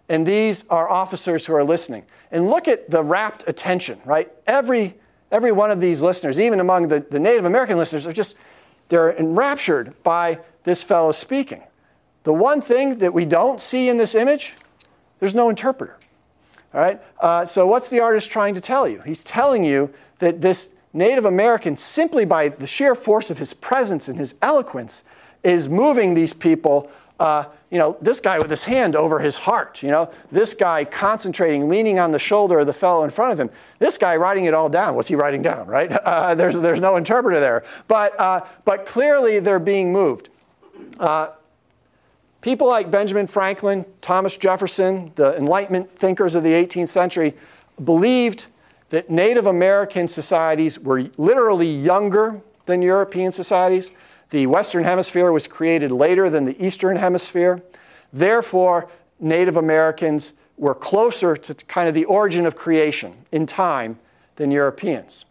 And 0.08 0.26
these 0.26 0.64
are 0.68 0.90
officers 0.90 1.46
who 1.46 1.54
are 1.54 1.64
listening. 1.64 2.04
And 2.32 2.48
look 2.48 2.68
at 2.68 2.90
the 2.90 3.02
rapt 3.02 3.44
attention, 3.46 4.00
right? 4.04 4.30
Every, 4.46 4.94
every 5.30 5.52
one 5.52 5.70
of 5.70 5.80
these 5.80 6.02
listeners, 6.02 6.40
even 6.40 6.58
among 6.58 6.88
the, 6.88 7.00
the 7.00 7.20
Native 7.20 7.44
American 7.44 7.78
listeners, 7.78 8.06
are 8.06 8.12
just, 8.12 8.36
they're 8.88 9.16
enraptured 9.16 10.00
by 10.02 10.40
this 10.64 10.82
fellow 10.82 11.12
speaking. 11.12 11.62
The 12.24 12.32
one 12.32 12.60
thing 12.60 12.98
that 12.98 13.14
we 13.14 13.24
don't 13.24 13.62
see 13.62 13.88
in 13.88 13.96
this 13.96 14.14
image, 14.14 14.54
there's 15.20 15.34
no 15.34 15.48
interpreter. 15.48 15.96
All 16.74 16.80
right? 16.80 17.00
Uh, 17.20 17.46
so, 17.46 17.66
what's 17.66 17.90
the 17.90 18.00
artist 18.00 18.30
trying 18.30 18.54
to 18.54 18.60
tell 18.60 18.86
you? 18.86 19.00
He's 19.02 19.24
telling 19.24 19.64
you 19.64 19.92
that 20.18 20.40
this 20.40 20.70
Native 20.92 21.24
American, 21.24 21.76
simply 21.76 22.24
by 22.24 22.48
the 22.48 22.66
sheer 22.66 22.94
force 22.94 23.30
of 23.30 23.38
his 23.38 23.54
presence 23.54 24.08
and 24.08 24.18
his 24.18 24.34
eloquence, 24.42 25.02
is 25.42 25.68
moving 25.68 26.14
these 26.14 26.34
people. 26.34 26.90
Uh, 27.18 27.44
you 27.70 27.78
know, 27.78 27.96
this 28.00 28.18
guy 28.18 28.38
with 28.38 28.50
his 28.50 28.64
hand 28.64 28.96
over 28.96 29.20
his 29.20 29.38
heart, 29.38 29.82
you 29.82 29.90
know, 29.90 30.10
this 30.32 30.54
guy 30.54 30.84
concentrating, 30.84 31.68
leaning 31.68 31.98
on 31.98 32.10
the 32.10 32.18
shoulder 32.18 32.58
of 32.58 32.66
the 32.66 32.72
fellow 32.72 33.04
in 33.04 33.10
front 33.10 33.32
of 33.32 33.38
him, 33.38 33.50
this 33.78 33.96
guy 33.96 34.16
writing 34.16 34.46
it 34.46 34.54
all 34.54 34.68
down. 34.68 34.96
What's 34.96 35.08
he 35.08 35.14
writing 35.14 35.42
down, 35.42 35.66
right? 35.66 35.90
Uh, 36.10 36.34
there's, 36.34 36.58
there's 36.58 36.80
no 36.80 36.96
interpreter 36.96 37.38
there. 37.38 37.62
But, 37.86 38.18
uh, 38.18 38.44
but 38.64 38.84
clearly 38.84 39.38
they're 39.38 39.60
being 39.60 39.92
moved. 39.92 40.28
Uh, 40.98 41.28
people 42.40 42.66
like 42.66 42.90
Benjamin 42.90 43.26
Franklin, 43.26 43.84
Thomas 44.00 44.36
Jefferson, 44.36 45.12
the 45.14 45.36
Enlightenment 45.36 45.94
thinkers 45.96 46.34
of 46.34 46.42
the 46.42 46.50
18th 46.50 46.88
century, 46.88 47.34
believed 47.84 48.46
that 48.88 49.08
Native 49.08 49.46
American 49.46 50.08
societies 50.08 50.80
were 50.80 51.04
literally 51.16 51.70
younger 51.70 52.40
than 52.66 52.82
European 52.82 53.30
societies 53.30 53.92
the 54.30 54.46
Western 54.46 54.84
Hemisphere 54.84 55.32
was 55.32 55.46
created 55.46 55.90
later 55.90 56.30
than 56.30 56.44
the 56.44 56.64
Eastern 56.64 56.96
Hemisphere. 56.96 57.62
Therefore, 58.12 58.88
Native 59.18 59.56
Americans 59.56 60.32
were 60.56 60.74
closer 60.74 61.36
to 61.36 61.54
kind 61.66 61.88
of 61.88 61.94
the 61.94 62.04
origin 62.04 62.46
of 62.46 62.54
creation 62.54 63.14
in 63.32 63.46
time 63.46 63.98
than 64.36 64.50
Europeans. 64.50 65.24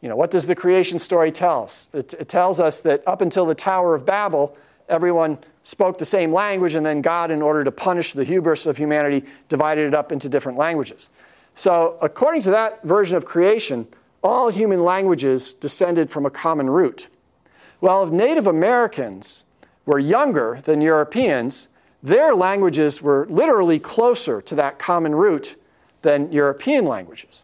You 0.00 0.08
know, 0.08 0.16
what 0.16 0.30
does 0.30 0.46
the 0.46 0.54
creation 0.54 0.98
story 0.98 1.32
tell 1.32 1.64
us? 1.64 1.90
It, 1.92 2.14
it, 2.14 2.28
tells 2.28 2.60
us 2.60 2.80
that 2.82 3.02
up 3.06 3.20
until 3.20 3.44
the 3.44 3.54
Tower 3.54 3.94
of 3.94 4.06
Babel, 4.06 4.56
everyone 4.88 5.38
spoke 5.64 5.98
the 5.98 6.04
same 6.04 6.32
language, 6.32 6.74
and 6.74 6.86
then 6.86 7.02
God, 7.02 7.30
in 7.30 7.42
order 7.42 7.64
to 7.64 7.72
punish 7.72 8.12
the 8.12 8.24
hubris 8.24 8.64
of 8.64 8.76
humanity, 8.76 9.26
divided 9.48 9.88
it 9.88 9.94
up 9.94 10.12
into 10.12 10.28
different 10.28 10.56
languages. 10.56 11.08
So, 11.56 11.98
according 12.00 12.42
to 12.42 12.50
that 12.52 12.82
version 12.84 13.16
of 13.16 13.24
creation, 13.24 13.88
all 14.22 14.48
human 14.48 14.84
languages 14.84 15.52
descended 15.52 16.08
from 16.10 16.24
a 16.24 16.30
common 16.30 16.70
root. 16.70 17.08
Well, 17.80 18.02
if 18.04 18.10
Native 18.10 18.46
Americans, 18.46 19.44
were 19.88 19.98
younger 19.98 20.60
than 20.64 20.82
Europeans, 20.82 21.66
their 22.02 22.34
languages 22.34 23.00
were 23.00 23.26
literally 23.30 23.78
closer 23.78 24.42
to 24.42 24.54
that 24.54 24.78
common 24.78 25.14
root 25.14 25.56
than 26.02 26.30
European 26.30 26.84
languages. 26.84 27.42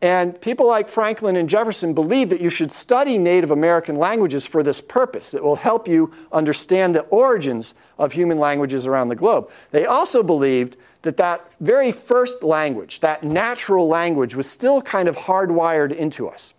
And 0.00 0.40
people 0.40 0.68
like 0.68 0.88
Franklin 0.88 1.34
and 1.34 1.48
Jefferson 1.48 1.92
believed 1.92 2.30
that 2.30 2.40
you 2.40 2.50
should 2.50 2.70
study 2.70 3.18
Native 3.18 3.50
American 3.50 3.96
languages 3.96 4.46
for 4.46 4.62
this 4.62 4.80
purpose. 4.80 5.34
It 5.34 5.42
will 5.42 5.56
help 5.56 5.88
you 5.88 6.12
understand 6.30 6.94
the 6.94 7.00
origins 7.00 7.74
of 7.98 8.12
human 8.12 8.38
languages 8.38 8.86
around 8.86 9.08
the 9.08 9.16
globe. 9.16 9.50
They 9.72 9.86
also 9.86 10.22
believed 10.22 10.76
that 11.02 11.16
that 11.16 11.50
very 11.60 11.90
first 11.90 12.44
language, 12.44 13.00
that 13.00 13.24
natural 13.24 13.88
language, 13.88 14.36
was 14.36 14.48
still 14.48 14.80
kind 14.80 15.08
of 15.08 15.16
hardwired 15.16 15.92
into 15.92 16.28
us. 16.28 16.54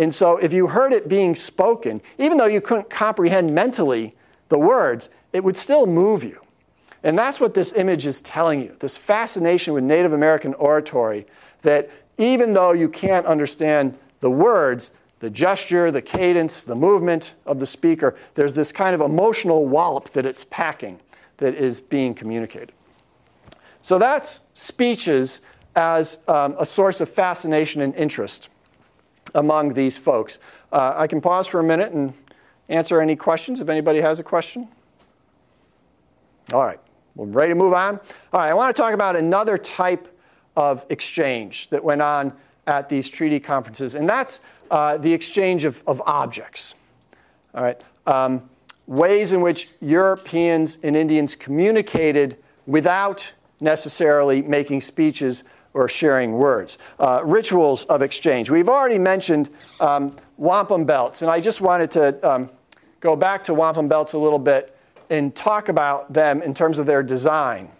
And 0.00 0.14
so 0.14 0.38
if 0.38 0.54
you 0.54 0.66
heard 0.66 0.94
it 0.94 1.08
being 1.08 1.34
spoken, 1.34 2.00
even 2.16 2.38
though 2.38 2.46
you 2.46 2.62
couldn't 2.62 2.88
comprehend 2.88 3.54
mentally 3.54 4.16
the 4.48 4.58
words, 4.58 5.10
it 5.34 5.44
would 5.44 5.58
still 5.58 5.84
move 5.84 6.24
you. 6.24 6.40
And 7.02 7.18
that's 7.18 7.38
what 7.38 7.52
this 7.52 7.74
image 7.74 8.06
is 8.06 8.22
telling 8.22 8.62
you 8.62 8.74
this 8.78 8.96
fascination 8.96 9.74
with 9.74 9.84
Native 9.84 10.14
American 10.14 10.54
oratory 10.54 11.26
that 11.60 11.90
even 12.16 12.54
though 12.54 12.72
you 12.72 12.88
can't 12.88 13.26
understand 13.26 13.96
the 14.20 14.30
words, 14.30 14.90
the 15.18 15.28
gesture, 15.28 15.90
the 15.90 16.00
cadence, 16.00 16.62
the 16.62 16.74
movement 16.74 17.34
of 17.44 17.60
the 17.60 17.66
speaker, 17.66 18.16
there's 18.36 18.54
this 18.54 18.72
kind 18.72 18.94
of 18.94 19.02
emotional 19.02 19.66
wallop 19.66 20.10
that 20.14 20.24
it's 20.24 20.44
packing 20.44 20.98
that 21.36 21.54
is 21.54 21.78
being 21.78 22.14
communicated. 22.14 22.72
So 23.82 23.98
that's 23.98 24.40
speeches 24.54 25.42
as 25.76 26.16
um, 26.26 26.56
a 26.58 26.64
source 26.64 27.02
of 27.02 27.10
fascination 27.10 27.82
and 27.82 27.94
interest 27.96 28.48
among 29.34 29.74
these 29.74 29.96
folks. 29.96 30.38
Uh, 30.72 30.94
I 30.96 31.06
can 31.06 31.20
pause 31.20 31.46
for 31.46 31.60
a 31.60 31.64
minute 31.64 31.92
and 31.92 32.14
answer 32.68 33.00
any 33.00 33.16
questions 33.16 33.60
if 33.60 33.68
anybody 33.68 34.00
has 34.00 34.18
a 34.18 34.22
question. 34.22 34.68
All 36.52 36.64
right, 36.64 36.80
we're 37.14 37.26
ready 37.26 37.52
to 37.52 37.54
move 37.54 37.72
on. 37.72 38.00
All 38.32 38.40
right, 38.40 38.48
I 38.48 38.54
want 38.54 38.74
to 38.74 38.82
talk 38.82 38.94
about 38.94 39.16
another 39.16 39.56
type 39.56 40.08
of 40.56 40.84
exchange 40.88 41.68
that 41.70 41.82
went 41.82 42.02
on 42.02 42.32
at 42.66 42.88
these 42.88 43.08
treaty 43.08 43.40
conferences, 43.40 43.94
and 43.94 44.08
that's 44.08 44.40
uh, 44.70 44.96
the 44.96 45.12
exchange 45.12 45.64
of, 45.64 45.82
of 45.86 46.02
objects. 46.06 46.74
All 47.54 47.62
right, 47.62 47.80
um, 48.06 48.48
ways 48.86 49.32
in 49.32 49.40
which 49.40 49.68
Europeans 49.80 50.78
and 50.82 50.96
Indians 50.96 51.36
communicated 51.36 52.36
without 52.66 53.32
necessarily 53.60 54.42
making 54.42 54.80
speeches 54.80 55.44
or 55.74 55.88
sharing 55.88 56.32
words. 56.32 56.78
Uh, 56.98 57.22
rituals 57.24 57.84
of 57.84 58.02
exchange. 58.02 58.50
We've 58.50 58.68
already 58.68 58.98
mentioned 58.98 59.50
um, 59.78 60.16
wampum 60.36 60.84
belts, 60.84 61.22
and 61.22 61.30
I 61.30 61.40
just 61.40 61.60
wanted 61.60 61.90
to 61.92 62.28
um, 62.28 62.50
go 63.00 63.16
back 63.16 63.44
to 63.44 63.54
wampum 63.54 63.88
belts 63.88 64.12
a 64.12 64.18
little 64.18 64.38
bit 64.38 64.76
and 65.08 65.34
talk 65.34 65.68
about 65.68 66.12
them 66.12 66.42
in 66.42 66.54
terms 66.54 66.78
of 66.78 66.86
their 66.86 67.02
design. 67.02 67.70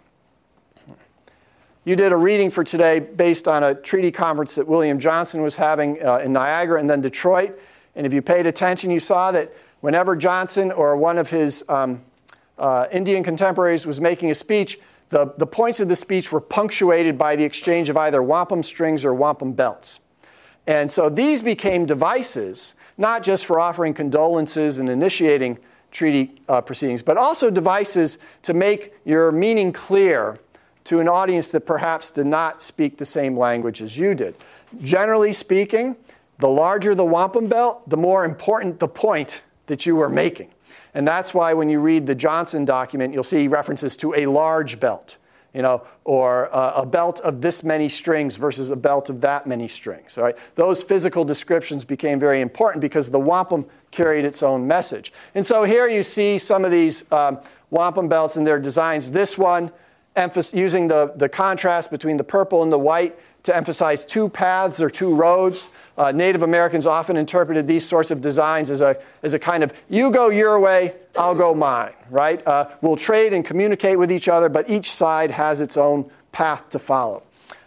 You 1.83 1.95
did 1.95 2.11
a 2.11 2.17
reading 2.17 2.51
for 2.51 2.63
today 2.63 2.99
based 2.99 3.47
on 3.47 3.63
a 3.63 3.73
treaty 3.73 4.11
conference 4.11 4.53
that 4.55 4.67
William 4.67 4.99
Johnson 4.99 5.41
was 5.41 5.55
having 5.55 6.03
uh, 6.05 6.17
in 6.17 6.31
Niagara 6.31 6.79
and 6.79 6.87
then 6.87 7.01
Detroit. 7.01 7.59
And 7.95 8.05
if 8.05 8.13
you 8.13 8.21
paid 8.21 8.45
attention, 8.45 8.91
you 8.91 8.99
saw 8.99 9.31
that 9.31 9.51
whenever 9.79 10.15
Johnson 10.15 10.71
or 10.71 10.95
one 10.95 11.17
of 11.17 11.29
his 11.31 11.63
um, 11.67 12.03
uh, 12.59 12.85
Indian 12.91 13.23
contemporaries 13.23 13.87
was 13.87 13.99
making 13.99 14.29
a 14.29 14.35
speech, 14.35 14.79
the, 15.11 15.33
the 15.37 15.45
points 15.45 15.79
of 15.81 15.89
the 15.89 15.95
speech 15.95 16.31
were 16.31 16.39
punctuated 16.39 17.17
by 17.17 17.35
the 17.35 17.43
exchange 17.43 17.89
of 17.89 17.97
either 17.97 18.23
wampum 18.23 18.63
strings 18.63 19.05
or 19.05 19.13
wampum 19.13 19.51
belts. 19.51 19.99
And 20.65 20.89
so 20.89 21.09
these 21.09 21.41
became 21.41 21.85
devices, 21.85 22.75
not 22.97 23.21
just 23.21 23.45
for 23.45 23.59
offering 23.59 23.93
condolences 23.93 24.77
and 24.77 24.89
initiating 24.89 25.59
treaty 25.91 26.35
uh, 26.47 26.61
proceedings, 26.61 27.01
but 27.01 27.17
also 27.17 27.49
devices 27.49 28.17
to 28.43 28.53
make 28.53 28.93
your 29.03 29.33
meaning 29.33 29.73
clear 29.73 30.39
to 30.85 31.01
an 31.01 31.09
audience 31.09 31.49
that 31.51 31.61
perhaps 31.61 32.11
did 32.11 32.25
not 32.25 32.63
speak 32.63 32.97
the 32.97 33.05
same 33.05 33.37
language 33.37 33.81
as 33.81 33.97
you 33.97 34.15
did. 34.15 34.33
Generally 34.81 35.33
speaking, 35.33 35.97
the 36.39 36.47
larger 36.47 36.95
the 36.95 37.03
wampum 37.03 37.47
belt, 37.47 37.87
the 37.89 37.97
more 37.97 38.23
important 38.23 38.79
the 38.79 38.87
point 38.87 39.41
that 39.67 39.85
you 39.85 39.97
were 39.97 40.09
making. 40.09 40.49
And 40.93 41.07
that's 41.07 41.33
why 41.33 41.53
when 41.53 41.69
you 41.69 41.79
read 41.79 42.07
the 42.07 42.15
Johnson 42.15 42.65
document, 42.65 43.13
you'll 43.13 43.23
see 43.23 43.47
references 43.47 43.95
to 43.97 44.13
a 44.13 44.25
large 44.25 44.79
belt, 44.79 45.17
you 45.53 45.61
know, 45.61 45.83
or 46.03 46.53
uh, 46.53 46.81
a 46.81 46.85
belt 46.85 47.19
of 47.21 47.41
this 47.41 47.63
many 47.63 47.87
strings 47.89 48.35
versus 48.35 48.71
a 48.71 48.75
belt 48.75 49.09
of 49.09 49.21
that 49.21 49.47
many 49.47 49.67
strings. 49.67 50.17
All 50.17 50.23
right? 50.23 50.37
Those 50.55 50.83
physical 50.83 51.23
descriptions 51.23 51.85
became 51.85 52.19
very 52.19 52.41
important 52.41 52.81
because 52.81 53.09
the 53.09 53.19
wampum 53.19 53.65
carried 53.91 54.25
its 54.25 54.43
own 54.43 54.67
message. 54.67 55.13
And 55.35 55.45
so 55.45 55.63
here 55.63 55.87
you 55.87 56.03
see 56.03 56.37
some 56.37 56.65
of 56.65 56.71
these 56.71 57.09
um, 57.11 57.39
wampum 57.69 58.07
belts 58.07 58.35
and 58.35 58.45
their 58.45 58.59
designs. 58.59 59.11
This 59.11 59.37
one, 59.37 59.71
using 60.53 60.87
the, 60.87 61.13
the 61.15 61.29
contrast 61.29 61.89
between 61.89 62.17
the 62.17 62.23
purple 62.23 62.63
and 62.63 62.71
the 62.71 62.79
white 62.79 63.17
to 63.43 63.55
emphasize 63.55 64.05
two 64.05 64.29
paths 64.29 64.81
or 64.81 64.89
two 64.89 65.15
roads. 65.15 65.69
Uh, 65.97 66.11
Native 66.11 66.43
Americans 66.43 66.87
often 66.87 67.17
interpreted 67.17 67.67
these 67.67 67.87
sorts 67.87 68.11
of 68.11 68.21
designs 68.21 68.69
as 68.69 68.81
a, 68.81 68.97
as 69.23 69.33
a 69.33 69.39
kind 69.39 69.63
of 69.63 69.73
you 69.89 70.09
go 70.11 70.29
your 70.29 70.59
way, 70.59 70.95
I'll 71.17 71.35
go 71.35 71.53
mine, 71.53 71.93
right? 72.09 72.45
Uh, 72.47 72.69
we'll 72.81 72.95
trade 72.95 73.33
and 73.33 73.43
communicate 73.43 73.99
with 73.99 74.11
each 74.11 74.27
other, 74.27 74.49
but 74.49 74.69
each 74.69 74.89
side 74.89 75.31
has 75.31 75.61
its 75.61 75.77
own 75.77 76.09
path 76.31 76.69
to 76.69 76.79
follow. 76.79 77.23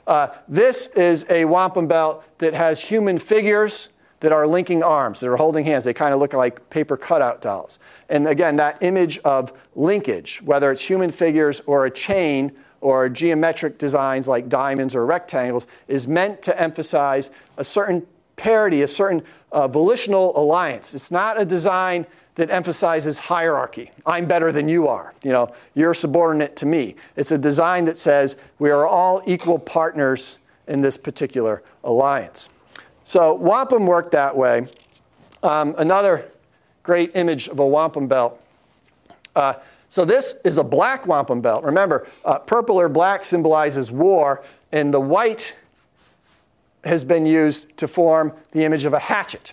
Uh, 0.07 0.29
this 0.49 0.89
is 0.89 1.25
a 1.31 1.45
wampum 1.45 1.87
belt 1.87 2.25
that 2.39 2.55
has 2.55 2.81
human 2.81 3.19
figures 3.19 3.89
that 4.21 4.33
are 4.33 4.47
linking 4.47 4.83
arms, 4.83 5.21
that 5.21 5.29
are 5.29 5.37
holding 5.37 5.65
hands. 5.65 5.85
They 5.85 5.93
kind 5.93 6.15
of 6.15 6.21
look 6.21 6.33
like 6.33 6.71
paper 6.71 6.97
cutout 6.97 7.43
dolls. 7.43 7.79
And 8.09 8.27
again, 8.27 8.57
that 8.57 8.83
image 8.83 9.19
of 9.19 9.53
linkage, 9.75 10.41
whether 10.43 10.73
it's 10.73 10.83
human 10.83 11.11
figures 11.11 11.61
or 11.67 11.85
a 11.85 11.91
chain 11.91 12.53
or 12.81 13.09
geometric 13.09 13.79
designs 13.79 14.29
like 14.29 14.49
diamonds 14.49 14.95
or 14.95 15.05
rectangles, 15.05 15.67
is 15.89 16.09
meant 16.09 16.43
to 16.43 16.59
emphasize 16.61 17.31
a 17.57 17.65
certain 17.65 18.07
parity, 18.37 18.83
a 18.83 18.89
certain 18.89 19.23
uh, 19.53 19.69
volitional 19.69 20.37
alliance. 20.39 20.95
It's 20.95 21.11
not 21.11 21.41
a 21.41 21.45
design 21.45 22.07
that 22.35 22.51
emphasizes 22.51 23.17
hierarchy. 23.17 23.91
I'm 24.05 24.27
better 24.27 24.51
than 24.51 24.69
you 24.69 24.89
are. 24.89 25.15
You 25.23 25.31
know, 25.31 25.55
you're 25.75 25.95
subordinate 25.95 26.57
to 26.57 26.67
me. 26.67 26.97
It's 27.17 27.31
a 27.31 27.39
design 27.39 27.85
that 27.85 27.99
says 27.99 28.37
we 28.59 28.71
are 28.71 28.87
all 28.87 29.23
equal 29.27 29.59
partners 29.59 30.39
in 30.67 30.81
this 30.81 30.97
particular 30.97 31.63
alliance. 31.85 32.49
So 33.05 33.35
wampum 33.35 33.87
worked 33.87 34.13
that 34.13 34.37
way. 34.37 34.67
Um, 35.43 35.75
another 35.79 36.31
great 36.83 37.13
image 37.15 37.49
of 37.49 37.59
a 37.59 37.67
wampum 37.67 38.09
belt. 38.09 38.41
Uh, 39.37 39.55
so 39.89 40.05
this 40.05 40.35
is 40.43 40.59
a 40.59 40.65
black 40.65 41.07
wampum 41.07 41.41
belt. 41.41 41.63
Remember, 41.63 42.09
uh, 42.25 42.39
purple 42.41 42.81
or 42.81 42.89
black 42.89 43.25
symbolizes 43.25 43.93
war, 43.93 44.43
and 44.73 44.93
the 44.93 45.01
white 45.01 45.55
has 46.85 47.05
been 47.05 47.27
used 47.27 47.77
to 47.79 47.89
form 47.89 48.33
the 48.53 48.65
image 48.65 48.85
of 48.85 48.93
a 48.93 48.99
hatchet. 48.99 49.53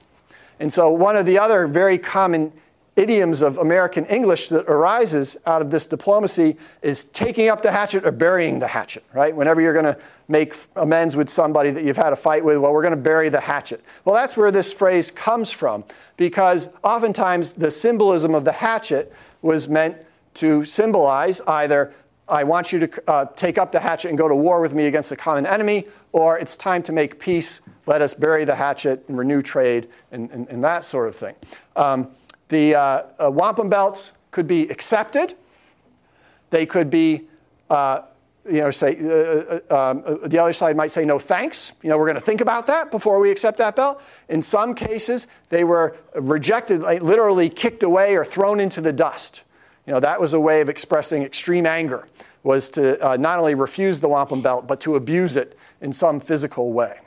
And 0.60 0.72
so, 0.72 0.92
one 0.92 1.16
of 1.16 1.26
the 1.26 1.40
other 1.40 1.68
very 1.68 1.98
common 1.98 2.54
idioms 2.96 3.42
of 3.42 3.58
American 3.58 4.06
English 4.08 4.50
that 4.50 4.66
arises 4.66 5.38
out 5.46 5.62
of 5.62 5.72
this 5.72 5.88
diplomacy 5.88 6.58
is 6.82 7.06
taking 7.06 7.48
up 7.48 7.62
the 7.62 7.72
hatchet 7.72 8.06
or 8.06 8.12
burying 8.12 8.60
the 8.60 8.68
hatchet, 8.68 9.04
right? 9.14 9.36
Whenever 9.36 9.62
you're 9.62 9.74
going 9.74 9.86
to 9.86 9.98
make 10.28 10.56
amends 10.76 11.16
with 11.16 11.30
somebody 11.30 11.72
that 11.72 11.84
you've 11.84 11.98
had 11.98 12.12
a 12.12 12.16
fight 12.18 12.44
with, 12.44 12.58
well, 12.58 12.74
we're 12.74 12.82
going 12.82 12.92
to 12.92 12.98
bury 12.98 13.30
the 13.30 13.40
hatchet. 13.40 13.84
Well, 14.04 14.16
that's 14.16 14.36
where 14.36 14.52
this 14.52 14.74
phrase 14.74 15.10
comes 15.10 15.52
from 15.52 15.84
because 16.18 16.68
oftentimes 16.84 17.54
the 17.54 17.72
symbolism 17.72 18.36
of 18.36 18.44
the 18.44 18.52
hatchet 18.52 19.14
was 19.42 19.68
meant 19.68 19.98
to 20.36 20.64
symbolize 20.66 21.42
either 21.42 21.94
I 22.32 22.46
want 22.46 22.72
you 22.72 22.80
to 22.88 23.10
uh, 23.10 23.26
take 23.36 23.58
up 23.58 23.74
the 23.74 23.80
hatchet 23.80 24.08
and 24.08 24.18
go 24.18 24.30
to 24.30 24.36
war 24.36 24.62
with 24.62 24.74
me 24.74 24.86
against 24.86 25.12
a 25.12 25.18
common 25.18 25.46
enemy, 25.46 25.86
or 26.14 26.40
it's 26.40 26.56
time 26.56 26.82
to 26.84 26.94
make 26.94 27.20
peace. 27.20 27.60
Let 27.86 28.02
us 28.02 28.14
bury 28.14 28.46
the 28.46 28.56
hatchet 28.56 29.04
and 29.10 29.18
renew 29.18 29.42
trade 29.42 29.90
and, 30.12 30.32
and, 30.32 30.48
and 30.48 30.64
that 30.64 30.86
sort 30.86 31.10
of 31.10 31.16
thing. 31.16 31.36
Um, 31.76 32.08
the 32.48 32.76
uh, 32.76 33.04
uh, 33.20 33.32
wampum 33.32 33.70
belts 33.70 34.14
could 34.32 34.48
be 34.48 34.70
accepted. 34.70 35.36
They 36.52 36.66
could 36.66 36.90
be, 36.90 37.28
uh, 37.70 38.04
you 38.46 38.62
know, 38.62 38.72
say, 38.72 38.98
uh, 38.98 39.60
uh, 39.70 39.92
um, 39.92 40.20
the 40.26 40.40
other 40.40 40.54
side 40.54 40.78
might 40.78 40.92
say, 40.92 41.04
no 41.04 41.20
thanks. 41.20 41.74
You 41.82 41.90
know, 41.90 41.98
we're 41.98 42.08
going 42.08 42.16
to 42.16 42.22
think 42.22 42.40
about 42.40 42.68
that 42.68 42.92
before 42.92 43.20
we 43.20 43.30
accept 43.30 43.58
that 43.58 43.76
belt. 43.76 44.02
In 44.30 44.42
some 44.42 44.74
cases, 44.74 45.28
they 45.50 45.66
were 45.66 45.98
rejected, 46.16 46.82
like 46.82 47.02
literally 47.02 47.50
kicked 47.50 47.84
away 47.84 48.16
or 48.16 48.24
thrown 48.24 48.62
into 48.62 48.80
the 48.80 48.94
dust. 48.94 49.42
You 49.88 49.94
know, 49.94 50.00
that 50.00 50.22
was 50.22 50.34
a 50.34 50.40
way 50.40 50.62
of 50.62 50.70
expressing 50.70 51.24
extreme 51.24 51.66
anger, 51.66 52.08
was 52.44 52.70
to 52.72 53.04
uh, 53.06 53.18
not 53.18 53.40
only 53.40 53.56
refuse 53.56 54.00
the 54.00 54.10
wampum 54.10 54.42
belt, 54.42 54.68
but 54.68 54.80
to 54.82 54.96
abuse 54.96 55.36
it 55.36 55.58
in 55.82 55.92
some 55.92 56.20
physical 56.20 56.72
way. 56.72 57.00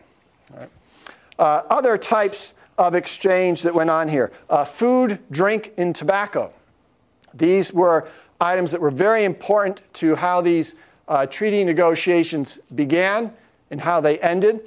Uh, 1.38 1.62
other 1.70 1.96
types 1.98 2.54
of 2.78 2.94
exchange 2.94 3.62
that 3.62 3.74
went 3.74 3.90
on 3.90 4.08
here 4.08 4.32
uh, 4.50 4.64
food, 4.64 5.18
drink, 5.30 5.72
and 5.76 5.94
tobacco. 5.94 6.52
These 7.32 7.72
were 7.72 8.08
items 8.40 8.72
that 8.72 8.80
were 8.80 8.90
very 8.90 9.24
important 9.24 9.80
to 9.94 10.14
how 10.16 10.40
these 10.40 10.74
uh, 11.08 11.26
treaty 11.26 11.64
negotiations 11.64 12.58
began 12.74 13.32
and 13.70 13.80
how 13.80 14.00
they 14.00 14.18
ended. 14.18 14.60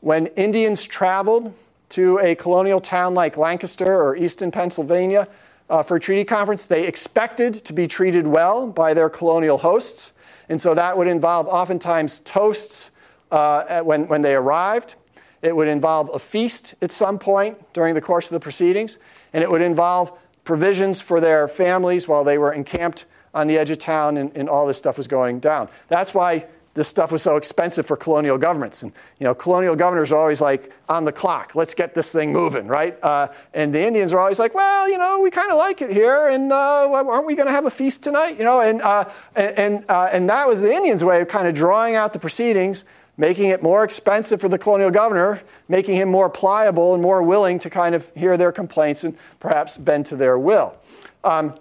When 0.00 0.26
Indians 0.28 0.84
traveled 0.84 1.54
to 1.90 2.18
a 2.18 2.34
colonial 2.34 2.80
town 2.80 3.14
like 3.14 3.36
Lancaster 3.36 4.02
or 4.02 4.16
Easton, 4.16 4.50
Pennsylvania, 4.50 5.28
uh, 5.70 5.82
for 5.82 5.96
a 5.96 6.00
treaty 6.00 6.24
conference, 6.24 6.66
they 6.66 6.86
expected 6.86 7.64
to 7.64 7.72
be 7.72 7.86
treated 7.86 8.26
well 8.26 8.66
by 8.66 8.94
their 8.94 9.08
colonial 9.08 9.58
hosts. 9.58 10.12
And 10.48 10.60
so 10.60 10.74
that 10.74 10.96
would 10.96 11.06
involve 11.06 11.46
oftentimes 11.46 12.20
toasts 12.20 12.90
uh, 13.30 13.80
when, 13.80 14.06
when 14.08 14.22
they 14.22 14.34
arrived. 14.34 14.96
It 15.42 15.54
would 15.54 15.68
involve 15.68 16.10
a 16.12 16.18
feast 16.18 16.74
at 16.82 16.92
some 16.92 17.18
point 17.18 17.72
during 17.72 17.94
the 17.94 18.00
course 18.00 18.26
of 18.26 18.32
the 18.32 18.40
proceedings. 18.40 18.98
And 19.32 19.42
it 19.42 19.50
would 19.50 19.62
involve 19.62 20.18
provisions 20.44 21.00
for 21.00 21.20
their 21.20 21.48
families 21.48 22.06
while 22.06 22.24
they 22.24 22.38
were 22.38 22.52
encamped 22.52 23.06
on 23.32 23.46
the 23.46 23.58
edge 23.58 23.70
of 23.70 23.78
town 23.78 24.16
and, 24.16 24.36
and 24.36 24.48
all 24.48 24.66
this 24.66 24.78
stuff 24.78 24.96
was 24.96 25.08
going 25.08 25.40
down. 25.40 25.68
That's 25.88 26.14
why 26.14 26.46
this 26.74 26.88
stuff 26.88 27.12
was 27.12 27.22
so 27.22 27.36
expensive 27.36 27.86
for 27.86 27.96
colonial 27.96 28.36
governments. 28.36 28.82
And 28.82 28.92
you 29.20 29.24
know, 29.24 29.34
colonial 29.34 29.76
governors 29.76 30.10
are 30.12 30.18
always 30.18 30.40
like 30.40 30.72
on 30.88 31.04
the 31.04 31.12
clock. 31.12 31.54
Let's 31.54 31.72
get 31.72 31.94
this 31.94 32.10
thing 32.12 32.32
moving, 32.32 32.66
right? 32.66 32.98
Uh, 33.02 33.28
and 33.54 33.72
the 33.72 33.82
Indians 33.82 34.12
are 34.12 34.18
always 34.18 34.40
like, 34.40 34.54
well, 34.54 34.88
you 34.88 34.98
know, 34.98 35.20
we 35.20 35.30
kind 35.30 35.50
of 35.50 35.56
like 35.56 35.80
it 35.82 35.90
here, 35.90 36.28
and 36.28 36.52
uh, 36.52 36.90
aren't 36.90 37.26
we 37.26 37.36
going 37.36 37.46
to 37.46 37.52
have 37.52 37.64
a 37.64 37.70
feast 37.70 38.02
tonight? 38.02 38.38
You 38.38 38.44
know, 38.44 38.60
and 38.60 38.82
uh, 38.82 39.08
and 39.36 39.88
uh, 39.88 40.10
and 40.12 40.28
that 40.28 40.48
was 40.48 40.60
the 40.60 40.72
Indians' 40.72 41.04
way 41.04 41.20
of 41.20 41.28
kind 41.28 41.46
of 41.46 41.54
drawing 41.54 41.94
out 41.94 42.12
the 42.12 42.18
proceedings, 42.18 42.84
making 43.16 43.50
it 43.50 43.62
more 43.62 43.84
expensive 43.84 44.40
for 44.40 44.48
the 44.48 44.58
colonial 44.58 44.90
governor, 44.90 45.40
making 45.68 45.94
him 45.94 46.08
more 46.08 46.28
pliable 46.28 46.94
and 46.94 47.02
more 47.02 47.22
willing 47.22 47.60
to 47.60 47.70
kind 47.70 47.94
of 47.94 48.10
hear 48.16 48.36
their 48.36 48.50
complaints 48.50 49.04
and 49.04 49.16
perhaps 49.38 49.78
bend 49.78 50.06
to 50.06 50.16
their 50.16 50.38
will. 50.38 50.74
Um, 51.22 51.54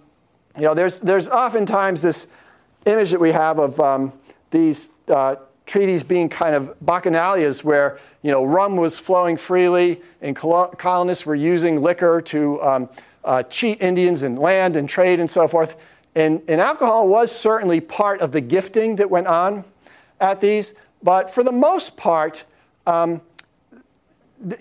you 0.55 0.63
know, 0.63 0.73
there's 0.73 0.99
there's 0.99 1.29
oftentimes 1.29 2.01
this 2.01 2.27
image 2.85 3.11
that 3.11 3.19
we 3.19 3.31
have 3.31 3.59
of 3.59 3.79
um, 3.79 4.11
these 4.53 4.89
uh, 5.09 5.35
treaties 5.65 6.03
being 6.03 6.29
kind 6.29 6.55
of 6.55 6.73
bacchanalias 6.79 7.63
where 7.63 7.99
you 8.21 8.31
know 8.31 8.43
rum 8.45 8.77
was 8.77 8.99
flowing 8.99 9.35
freely 9.35 10.01
and 10.21 10.35
colonists 10.35 11.25
were 11.25 11.35
using 11.35 11.81
liquor 11.81 12.21
to 12.21 12.61
um, 12.61 12.89
uh, 13.25 13.43
cheat 13.43 13.81
Indians 13.81 14.23
in 14.23 14.35
land 14.35 14.75
and 14.75 14.87
trade 14.87 15.19
and 15.19 15.29
so 15.29 15.47
forth. 15.47 15.75
And, 16.15 16.41
and 16.47 16.61
alcohol 16.61 17.07
was 17.07 17.31
certainly 17.31 17.79
part 17.79 18.21
of 18.21 18.31
the 18.31 18.41
gifting 18.41 18.97
that 18.97 19.09
went 19.09 19.27
on 19.27 19.63
at 20.19 20.41
these, 20.41 20.73
but 21.01 21.33
for 21.33 21.43
the 21.43 21.51
most 21.51 21.97
part, 21.97 22.43
um, 22.85 23.21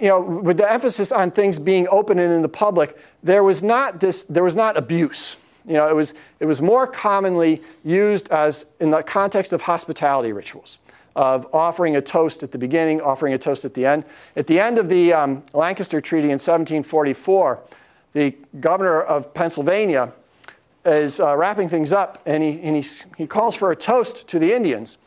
you 0.01 0.09
know, 0.09 0.20
with 0.20 0.57
the 0.57 0.70
emphasis 0.70 1.12
on 1.12 1.30
things 1.30 1.59
being 1.59 1.88
open 1.88 2.18
and 2.18 2.32
in 2.32 2.40
the 2.40 2.49
public, 2.49 2.97
there 3.22 3.43
was 3.43 3.62
not 3.62 4.01
this, 4.01 4.22
there 4.22 4.45
was 4.45 4.55
not 4.55 4.76
abuse. 4.76 5.36
You 5.66 5.74
know, 5.74 5.88
it 5.88 5.94
was, 5.94 6.14
it 6.40 6.46
was 6.46 6.60
more 6.60 6.86
commonly 6.86 7.62
used 7.84 8.28
as 8.30 8.66
in 8.80 8.90
the 8.90 9.02
context 9.02 9.52
of 9.52 9.62
hospitality 9.62 10.32
rituals, 10.32 10.78
of 11.14 11.46
offering 11.54 11.96
a 11.96 12.00
toast 12.00 12.42
at 12.42 12.52
the 12.52 12.58
beginning, 12.58 13.00
offering 13.00 13.34
a 13.34 13.38
toast 13.38 13.64
at 13.64 13.74
the 13.74 13.86
end. 13.86 14.04
At 14.36 14.46
the 14.46 14.58
end 14.58 14.78
of 14.78 14.88
the 14.88 15.12
um, 15.12 15.44
Lancaster 15.52 16.00
Treaty 16.00 16.28
in 16.28 16.38
1744, 16.38 17.62
the 18.12 18.34
governor 18.60 19.02
of 19.02 19.32
Pennsylvania 19.34 20.12
is 20.84 21.20
uh, 21.20 21.36
wrapping 21.36 21.68
things 21.68 21.92
up, 21.92 22.20
and, 22.26 22.42
he, 22.42 22.60
and 22.60 22.76
he, 22.76 22.84
he 23.16 23.26
calls 23.26 23.54
for 23.54 23.70
a 23.70 23.76
toast 23.76 24.26
to 24.28 24.38
the 24.38 24.52
Indians. 24.52 24.98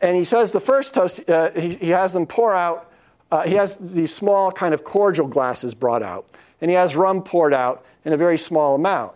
And 0.00 0.16
he 0.16 0.24
says 0.24 0.52
the 0.52 0.60
first 0.60 0.94
toast, 0.94 1.28
uh, 1.28 1.50
he, 1.50 1.74
he 1.74 1.90
has 1.90 2.14
them 2.14 2.26
pour 2.26 2.54
out, 2.54 2.90
uh, 3.30 3.42
he 3.42 3.54
has 3.54 3.76
these 3.76 4.14
small 4.14 4.50
kind 4.50 4.72
of 4.72 4.82
cordial 4.84 5.26
glasses 5.26 5.74
brought 5.74 6.02
out, 6.02 6.26
and 6.60 6.70
he 6.70 6.74
has 6.74 6.96
rum 6.96 7.22
poured 7.22 7.52
out 7.52 7.84
in 8.04 8.12
a 8.12 8.16
very 8.16 8.38
small 8.38 8.74
amount 8.74 9.12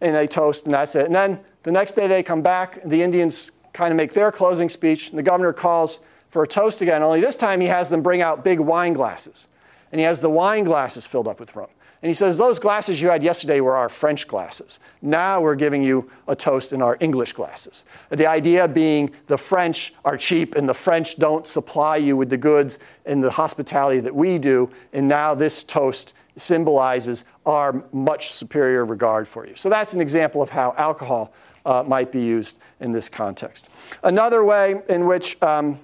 and 0.00 0.14
they 0.14 0.26
toast, 0.26 0.64
and 0.64 0.72
that's 0.72 0.94
it. 0.94 1.06
And 1.06 1.14
then 1.14 1.40
the 1.62 1.72
next 1.72 1.92
day 1.92 2.06
they 2.06 2.22
come 2.22 2.42
back, 2.42 2.80
the 2.84 3.02
Indians 3.02 3.50
kind 3.72 3.92
of 3.92 3.96
make 3.96 4.12
their 4.12 4.32
closing 4.32 4.68
speech, 4.68 5.10
and 5.10 5.18
the 5.18 5.22
governor 5.22 5.52
calls 5.52 6.00
for 6.30 6.42
a 6.44 6.48
toast 6.48 6.80
again, 6.80 7.02
only 7.02 7.20
this 7.20 7.36
time 7.36 7.60
he 7.60 7.66
has 7.66 7.88
them 7.88 8.02
bring 8.02 8.22
out 8.22 8.44
big 8.44 8.60
wine 8.60 8.92
glasses. 8.92 9.46
And 9.92 9.98
he 9.98 10.04
has 10.04 10.20
the 10.20 10.30
wine 10.30 10.64
glasses 10.64 11.06
filled 11.06 11.26
up 11.26 11.40
with 11.40 11.56
rum. 11.56 11.68
And 12.02 12.08
he 12.08 12.14
says, 12.14 12.36
Those 12.36 12.58
glasses 12.58 13.00
you 13.00 13.08
had 13.08 13.22
yesterday 13.22 13.60
were 13.60 13.76
our 13.76 13.88
French 13.88 14.26
glasses. 14.26 14.78
Now 15.02 15.40
we're 15.40 15.56
giving 15.56 15.82
you 15.82 16.10
a 16.28 16.36
toast 16.36 16.72
in 16.72 16.80
our 16.80 16.96
English 17.00 17.34
glasses. 17.34 17.84
The 18.08 18.26
idea 18.26 18.68
being 18.68 19.10
the 19.26 19.36
French 19.36 19.92
are 20.04 20.16
cheap 20.16 20.54
and 20.54 20.68
the 20.68 20.74
French 20.74 21.16
don't 21.18 21.46
supply 21.46 21.96
you 21.96 22.16
with 22.16 22.30
the 22.30 22.36
goods 22.36 22.78
and 23.04 23.22
the 23.22 23.30
hospitality 23.30 24.00
that 24.00 24.14
we 24.14 24.38
do. 24.38 24.70
And 24.92 25.08
now 25.08 25.34
this 25.34 25.62
toast 25.62 26.14
symbolizes 26.40 27.24
our 27.46 27.84
much 27.92 28.32
superior 28.32 28.84
regard 28.84 29.28
for 29.28 29.46
you. 29.46 29.54
So 29.56 29.68
that's 29.68 29.94
an 29.94 30.00
example 30.00 30.42
of 30.42 30.50
how 30.50 30.74
alcohol 30.76 31.32
uh, 31.64 31.84
might 31.86 32.10
be 32.10 32.20
used 32.20 32.58
in 32.80 32.92
this 32.92 33.08
context. 33.08 33.68
Another 34.02 34.44
way 34.44 34.80
in 34.88 35.06
which 35.06 35.40
um, 35.42 35.78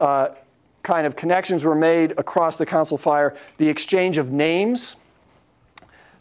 uh, 0.00 0.28
kind 0.82 1.06
of 1.06 1.16
connections 1.16 1.64
were 1.64 1.74
made 1.74 2.12
across 2.18 2.58
the 2.58 2.66
council 2.66 2.96
fire, 2.96 3.36
the 3.58 3.68
exchange 3.68 4.18
of 4.18 4.30
names. 4.30 4.96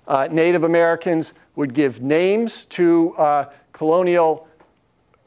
Uh, 0.08 0.28
Native 0.32 0.64
Americans 0.64 1.34
would 1.56 1.74
give 1.74 2.02
names 2.02 2.66
to 2.66 3.16
uh, 3.18 3.46
colonial 3.74 4.48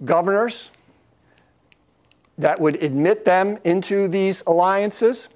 governors 0.05 0.71
that 2.37 2.61
would 2.61 2.83
admit 2.83 3.25
them 3.25 3.59
into 3.65 4.09
these 4.09 4.43
alliances. 4.47 5.29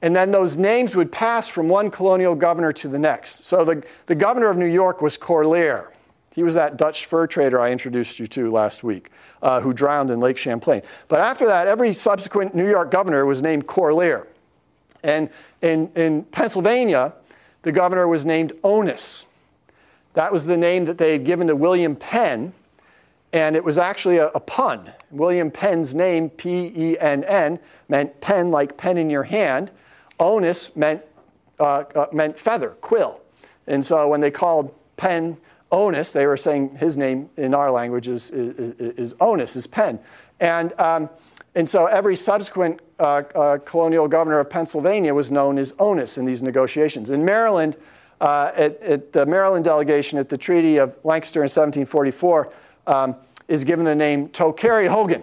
And 0.00 0.14
then 0.14 0.30
those 0.30 0.56
names 0.56 0.94
would 0.94 1.10
pass 1.10 1.48
from 1.48 1.68
one 1.68 1.90
colonial 1.90 2.34
governor 2.34 2.72
to 2.74 2.88
the 2.88 2.98
next. 2.98 3.44
So 3.44 3.64
the, 3.64 3.84
the 4.06 4.14
governor 4.14 4.48
of 4.48 4.56
New 4.56 4.66
York 4.66 5.02
was 5.02 5.16
Corlear. 5.16 5.92
He 6.34 6.44
was 6.44 6.54
that 6.54 6.76
Dutch 6.76 7.06
fur 7.06 7.26
trader 7.26 7.60
I 7.60 7.72
introduced 7.72 8.20
you 8.20 8.28
to 8.28 8.50
last 8.52 8.84
week, 8.84 9.10
uh, 9.42 9.60
who 9.60 9.72
drowned 9.72 10.10
in 10.10 10.20
Lake 10.20 10.36
Champlain. 10.36 10.82
But 11.08 11.18
after 11.18 11.46
that, 11.46 11.66
every 11.66 11.92
subsequent 11.92 12.54
New 12.54 12.68
York 12.68 12.92
governor 12.92 13.26
was 13.26 13.42
named 13.42 13.66
Corlear. 13.66 14.28
And 15.02 15.30
in, 15.62 15.90
in 15.96 16.22
Pennsylvania, 16.24 17.12
the 17.62 17.72
governor 17.72 18.06
was 18.06 18.24
named 18.24 18.52
Onas. 18.62 19.24
That 20.14 20.32
was 20.32 20.46
the 20.46 20.56
name 20.56 20.84
that 20.84 20.98
they 20.98 21.12
had 21.12 21.24
given 21.24 21.48
to 21.48 21.56
William 21.56 21.96
Penn, 21.96 22.52
and 23.32 23.56
it 23.56 23.64
was 23.64 23.76
actually 23.78 24.18
a, 24.18 24.28
a 24.28 24.40
pun. 24.40 24.92
William 25.10 25.50
Penn's 25.50 25.94
name, 25.94 26.30
P 26.30 26.72
E 26.74 26.98
N 26.98 27.24
N, 27.24 27.58
meant 27.88 28.20
pen 28.20 28.50
like 28.52 28.76
pen 28.76 28.96
in 28.96 29.10
your 29.10 29.24
hand. 29.24 29.70
Onas 30.18 30.74
meant, 30.76 31.02
uh, 31.58 31.84
uh, 31.94 32.06
meant 32.12 32.38
feather, 32.38 32.70
quill. 32.80 33.20
And 33.66 33.84
so 33.84 34.08
when 34.08 34.20
they 34.20 34.30
called 34.30 34.74
Penn 34.96 35.36
Onas, 35.70 36.12
they 36.12 36.26
were 36.26 36.36
saying 36.36 36.76
his 36.76 36.96
name 36.96 37.28
in 37.36 37.54
our 37.54 37.70
language 37.70 38.08
is, 38.08 38.30
is, 38.30 38.74
is 38.78 39.14
Onas, 39.14 39.54
is 39.56 39.66
Penn. 39.66 39.98
And, 40.40 40.78
um, 40.80 41.10
and 41.54 41.68
so 41.68 41.86
every 41.86 42.16
subsequent 42.16 42.80
uh, 42.98 43.22
uh, 43.34 43.58
colonial 43.58 44.08
governor 44.08 44.40
of 44.40 44.50
Pennsylvania 44.50 45.14
was 45.14 45.30
known 45.30 45.58
as 45.58 45.72
Onas 45.72 46.18
in 46.18 46.24
these 46.24 46.42
negotiations. 46.42 47.10
In 47.10 47.24
Maryland, 47.24 47.76
uh, 48.20 48.50
at, 48.56 48.80
at, 48.82 49.12
the 49.12 49.26
Maryland 49.26 49.64
delegation 49.64 50.18
at 50.18 50.28
the 50.28 50.38
Treaty 50.38 50.78
of 50.78 50.98
Lancaster 51.04 51.40
in 51.40 51.44
1744, 51.44 52.52
um, 52.86 53.16
is 53.46 53.64
given 53.64 53.84
the 53.84 53.94
name 53.94 54.28
Tochary-Hogan. 54.28 55.22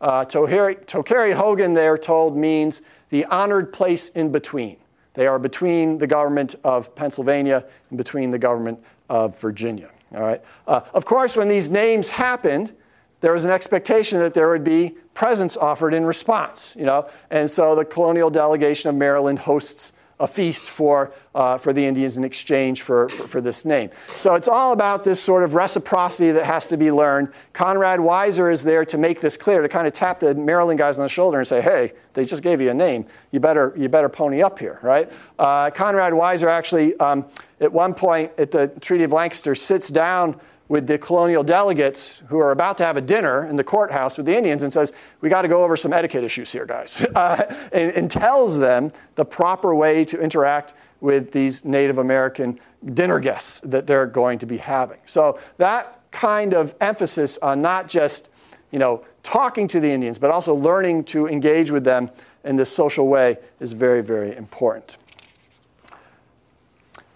Uh, 0.00 0.24
Tochary-Hogan, 0.24 1.74
they're 1.74 1.98
told, 1.98 2.36
means 2.36 2.82
the 3.10 3.24
honored 3.26 3.72
place 3.72 4.08
in 4.10 4.30
between. 4.32 4.76
They 5.14 5.26
are 5.26 5.38
between 5.38 5.98
the 5.98 6.06
government 6.06 6.54
of 6.62 6.94
Pennsylvania 6.94 7.64
and 7.90 7.98
between 7.98 8.30
the 8.30 8.38
government 8.38 8.78
of 9.08 9.38
Virginia. 9.40 9.90
All 10.14 10.22
right. 10.22 10.42
Uh, 10.66 10.80
of 10.94 11.04
course, 11.04 11.36
when 11.36 11.48
these 11.48 11.70
names 11.70 12.08
happened, 12.08 12.72
there 13.20 13.32
was 13.32 13.44
an 13.44 13.50
expectation 13.50 14.18
that 14.20 14.32
there 14.32 14.48
would 14.48 14.64
be 14.64 14.96
presents 15.14 15.56
offered 15.56 15.92
in 15.92 16.06
response. 16.06 16.74
You 16.78 16.84
know, 16.84 17.08
and 17.30 17.50
so 17.50 17.74
the 17.74 17.84
colonial 17.84 18.30
delegation 18.30 18.88
of 18.90 18.94
Maryland 18.94 19.40
hosts 19.40 19.92
a 20.20 20.26
feast 20.26 20.64
for, 20.64 21.12
uh, 21.34 21.58
for 21.58 21.72
the 21.72 21.84
Indians 21.84 22.16
in 22.16 22.24
exchange 22.24 22.82
for, 22.82 23.08
for, 23.08 23.28
for, 23.28 23.40
this 23.40 23.64
name. 23.64 23.90
So 24.18 24.34
it's 24.34 24.48
all 24.48 24.72
about 24.72 25.04
this 25.04 25.22
sort 25.22 25.44
of 25.44 25.54
reciprocity 25.54 26.32
that 26.32 26.44
has 26.44 26.66
to 26.68 26.76
be 26.76 26.90
learned. 26.90 27.32
Conrad 27.52 28.00
Weiser 28.00 28.52
is 28.52 28.64
there 28.64 28.84
to 28.86 28.98
make 28.98 29.20
this 29.20 29.36
clear, 29.36 29.62
to 29.62 29.68
kind 29.68 29.86
of 29.86 29.92
tap 29.92 30.20
the 30.20 30.34
Maryland 30.34 30.78
guys 30.78 30.98
on 30.98 31.04
the 31.04 31.08
shoulder 31.08 31.38
and 31.38 31.46
say, 31.46 31.60
hey, 31.60 31.92
they 32.14 32.24
just 32.24 32.42
gave 32.42 32.60
you 32.60 32.70
a 32.70 32.74
name. 32.74 33.06
You 33.30 33.38
better, 33.38 33.72
you 33.76 33.88
better 33.88 34.08
pony 34.08 34.42
up 34.42 34.58
here, 34.58 34.80
right? 34.82 35.10
Uh, 35.38 35.70
Conrad 35.70 36.12
Weiser 36.12 36.48
actually, 36.48 36.98
um, 36.98 37.24
at 37.60 37.72
one 37.72 37.94
point 37.94 38.32
at 38.38 38.50
the 38.50 38.68
Treaty 38.80 39.04
of 39.04 39.12
Lancaster, 39.12 39.54
sits 39.54 39.88
down 39.88 40.40
with 40.68 40.86
the 40.86 40.98
colonial 40.98 41.42
delegates 41.42 42.20
who 42.28 42.38
are 42.38 42.50
about 42.50 42.78
to 42.78 42.84
have 42.84 42.96
a 42.96 43.00
dinner 43.00 43.46
in 43.46 43.56
the 43.56 43.64
courthouse 43.64 44.16
with 44.16 44.26
the 44.26 44.36
Indians 44.36 44.62
and 44.62 44.72
says, 44.72 44.92
We 45.20 45.28
got 45.28 45.42
to 45.42 45.48
go 45.48 45.64
over 45.64 45.76
some 45.76 45.92
etiquette 45.92 46.24
issues 46.24 46.52
here, 46.52 46.66
guys, 46.66 47.00
uh, 47.14 47.44
and, 47.72 47.90
and, 47.92 48.10
tells 48.10 48.58
them 48.58 48.92
the 49.14 49.24
proper 49.24 49.74
way 49.74 50.04
to 50.04 50.20
interact 50.20 50.74
with 51.00 51.32
these 51.32 51.64
Native 51.64 51.98
American 51.98 52.60
dinner 52.94 53.18
guests 53.18 53.60
that 53.60 53.86
they're 53.86 54.06
going 54.06 54.38
to 54.40 54.46
be 54.46 54.58
having. 54.58 54.98
So 55.06 55.38
that 55.56 56.00
kind 56.10 56.52
of 56.52 56.74
emphasis 56.80 57.38
on 57.38 57.62
not 57.62 57.88
just 57.88 58.28
you 58.70 58.78
know, 58.78 59.04
talking 59.22 59.68
to 59.68 59.80
the 59.80 59.88
Indians, 59.88 60.18
but 60.18 60.30
also 60.30 60.54
learning 60.54 61.04
to 61.04 61.26
engage 61.26 61.70
with 61.70 61.84
them 61.84 62.10
in 62.44 62.56
this 62.56 62.70
social 62.70 63.08
way 63.08 63.38
is 63.60 63.72
very, 63.72 64.02
very 64.02 64.36
important. 64.36 64.96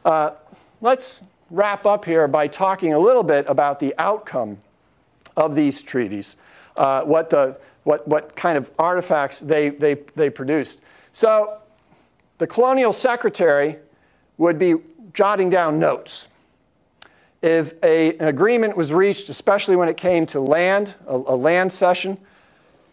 Uh, 0.04 0.32
let's 0.80 1.22
wrap 1.52 1.86
up 1.86 2.04
here 2.04 2.26
by 2.26 2.48
talking 2.48 2.94
a 2.94 2.98
little 2.98 3.22
bit 3.22 3.44
about 3.46 3.78
the 3.78 3.94
outcome 3.98 4.56
of 5.36 5.54
these 5.54 5.82
treaties, 5.82 6.36
uh, 6.76 7.02
what, 7.02 7.28
the, 7.28 7.60
what, 7.84 8.08
what 8.08 8.34
kind 8.34 8.56
of 8.56 8.70
artifacts 8.78 9.38
they, 9.40 9.68
they, 9.68 9.94
they 10.16 10.30
produced. 10.30 10.80
So 11.12 11.58
the 12.38 12.46
colonial 12.46 12.92
secretary 12.92 13.76
would 14.38 14.58
be 14.58 14.76
jotting 15.12 15.50
down 15.50 15.78
notes. 15.78 16.26
if 17.42 17.74
a, 17.82 18.16
an 18.18 18.28
agreement 18.28 18.76
was 18.76 18.92
reached, 18.92 19.28
especially 19.28 19.74
when 19.76 19.88
it 19.88 19.96
came 19.96 20.24
to 20.26 20.40
land, 20.40 20.94
a, 21.06 21.14
a 21.14 21.36
land 21.36 21.72
cession, 21.72 22.16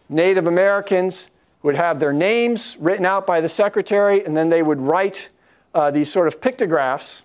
Native 0.08 0.46
Americans 0.46 1.28
would 1.62 1.76
have 1.76 2.00
their 2.00 2.12
names 2.12 2.76
written 2.80 3.06
out 3.06 3.26
by 3.26 3.40
the 3.40 3.48
secretary, 3.48 4.24
and 4.24 4.36
then 4.36 4.48
they 4.48 4.62
would 4.62 4.80
write 4.80 5.28
uh, 5.72 5.90
these 5.90 6.10
sort 6.10 6.26
of 6.26 6.40
pictographs 6.40 7.22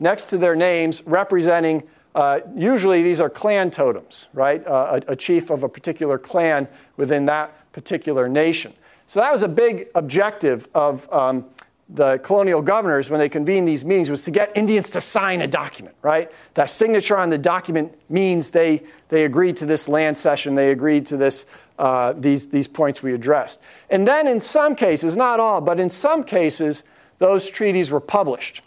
next 0.00 0.26
to 0.30 0.38
their 0.38 0.56
names 0.56 1.02
representing, 1.06 1.84
uh, 2.14 2.40
usually 2.56 3.02
these 3.02 3.20
are 3.20 3.30
clan 3.30 3.70
totems, 3.70 4.26
right? 4.32 4.66
Uh, 4.66 5.00
a, 5.06 5.12
a, 5.12 5.16
chief 5.16 5.50
of 5.50 5.62
a 5.62 5.68
particular 5.68 6.18
clan 6.18 6.66
within 6.96 7.26
that 7.26 7.72
particular 7.72 8.28
nation. 8.28 8.72
So 9.06 9.20
that 9.20 9.32
was 9.32 9.42
a 9.42 9.48
big 9.48 9.88
objective 9.94 10.66
of 10.74 11.10
um, 11.12 11.44
the 11.92 12.18
colonial 12.18 12.62
governors 12.62 13.10
when 13.10 13.18
they 13.18 13.28
convened 13.28 13.66
these 13.66 13.84
meetings 13.84 14.10
was 14.10 14.24
to 14.24 14.30
get 14.30 14.56
Indians 14.56 14.90
to 14.90 15.00
sign 15.00 15.40
a 15.42 15.46
document, 15.46 15.96
right? 16.02 16.30
That 16.54 16.70
signature 16.70 17.16
on 17.16 17.30
the 17.30 17.38
document 17.38 17.96
means 18.08 18.50
they, 18.50 18.82
they 19.08 19.24
agreed 19.24 19.56
to 19.58 19.66
this 19.66 19.88
land 19.88 20.16
cession, 20.16 20.54
they 20.54 20.70
agreed 20.70 21.06
to 21.06 21.16
this, 21.16 21.46
uh, 21.78 22.12
these, 22.12 22.48
these 22.48 22.68
points 22.68 23.02
we 23.02 23.12
addressed. 23.12 23.60
And 23.88 24.06
then 24.06 24.28
in 24.28 24.40
some 24.40 24.74
cases, 24.76 25.16
not 25.16 25.40
all, 25.40 25.60
but 25.60 25.80
in 25.80 25.90
some 25.90 26.22
cases, 26.22 26.84
those 27.18 27.50
treaties 27.50 27.90
were 27.90 28.00
published. 28.00 28.62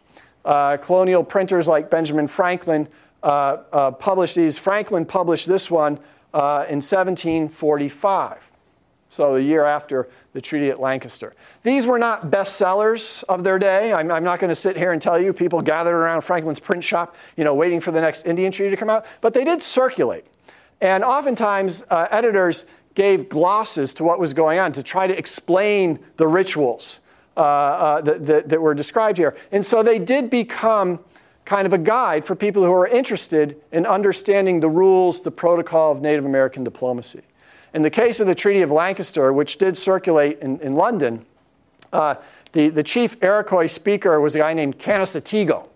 Uh, 0.45 0.77
colonial 0.77 1.23
printers 1.23 1.67
like 1.67 1.89
Benjamin 1.89 2.27
Franklin 2.27 2.87
uh, 3.21 3.57
uh 3.71 3.91
published 3.91 4.35
these. 4.35 4.57
Franklin 4.57 5.05
published 5.05 5.47
this 5.47 5.71
one 5.71 5.97
uh, 6.33 6.65
in 6.67 6.81
1745 6.81 8.51
so 9.09 9.35
the 9.35 9.43
year 9.43 9.63
after 9.63 10.09
the 10.33 10.41
Treaty 10.41 10.71
at 10.71 10.79
Lancaster. 10.79 11.35
These 11.61 11.85
were 11.85 11.99
not 11.99 12.31
bestsellers 12.31 13.23
of 13.25 13.43
their 13.43 13.59
day. 13.59 13.93
I'm, 13.93 14.09
I'm 14.09 14.23
not 14.23 14.39
going 14.39 14.49
to 14.49 14.55
sit 14.55 14.75
here 14.75 14.91
and 14.91 14.99
tell 14.99 15.21
you 15.21 15.31
people 15.31 15.61
gathered 15.61 15.95
around 15.95 16.21
Franklin's 16.21 16.59
print 16.59 16.83
shop, 16.83 17.15
you 17.37 17.43
know, 17.43 17.53
waiting 17.53 17.79
for 17.79 17.91
the 17.91 18.01
next 18.01 18.25
Indian 18.25 18.51
treaty 18.51 18.71
to 18.71 18.77
come 18.77 18.89
out, 18.89 19.05
but 19.21 19.35
they 19.35 19.43
did 19.43 19.61
circulate. 19.61 20.25
And 20.81 21.03
oftentimes, 21.03 21.83
editors 21.91 22.65
gave 22.95 23.29
glosses 23.29 23.93
to 23.95 24.03
what 24.03 24.19
was 24.19 24.33
going 24.33 24.59
on 24.59 24.71
to 24.73 24.83
try 24.83 25.07
to 25.07 25.17
explain 25.17 25.99
the 26.17 26.27
rituals 26.27 26.99
uh, 27.35 27.39
uh, 27.39 28.01
that, 28.01 28.25
that, 28.25 28.49
that 28.49 28.61
were 28.61 28.73
described 28.73 29.17
here. 29.17 29.35
And 29.51 29.65
so 29.65 29.81
they 29.83 29.99
did 29.99 30.29
become 30.29 30.99
kind 31.45 31.65
of 31.65 31.73
a 31.73 31.77
guide 31.77 32.25
for 32.25 32.35
people 32.35 32.63
who 32.63 32.71
are 32.71 32.87
interested 32.87 33.59
in 33.71 33.85
understanding 33.85 34.59
the 34.59 34.69
rules, 34.69 35.21
the 35.21 35.31
protocol 35.31 35.91
of 35.91 36.01
Native 36.01 36.25
American 36.25 36.63
diplomacy. 36.63 37.21
In 37.73 37.81
the 37.81 37.89
case 37.89 38.19
of 38.19 38.27
the 38.27 38.35
Treaty 38.35 38.61
of 38.61 38.71
Lancaster, 38.71 39.33
which 39.33 39.57
did 39.57 39.75
circulate 39.75 40.39
in, 40.39 40.59
in 40.59 40.73
London, 40.73 41.25
uh, 41.91 42.15
the, 42.51 42.69
the 42.69 42.83
chief 42.83 43.21
Iroquois 43.21 43.67
speaker 43.67 44.21
was 44.21 44.35
a 44.35 44.39
guy 44.39 44.53
named 44.53 44.77
Canasatego. 44.77 45.67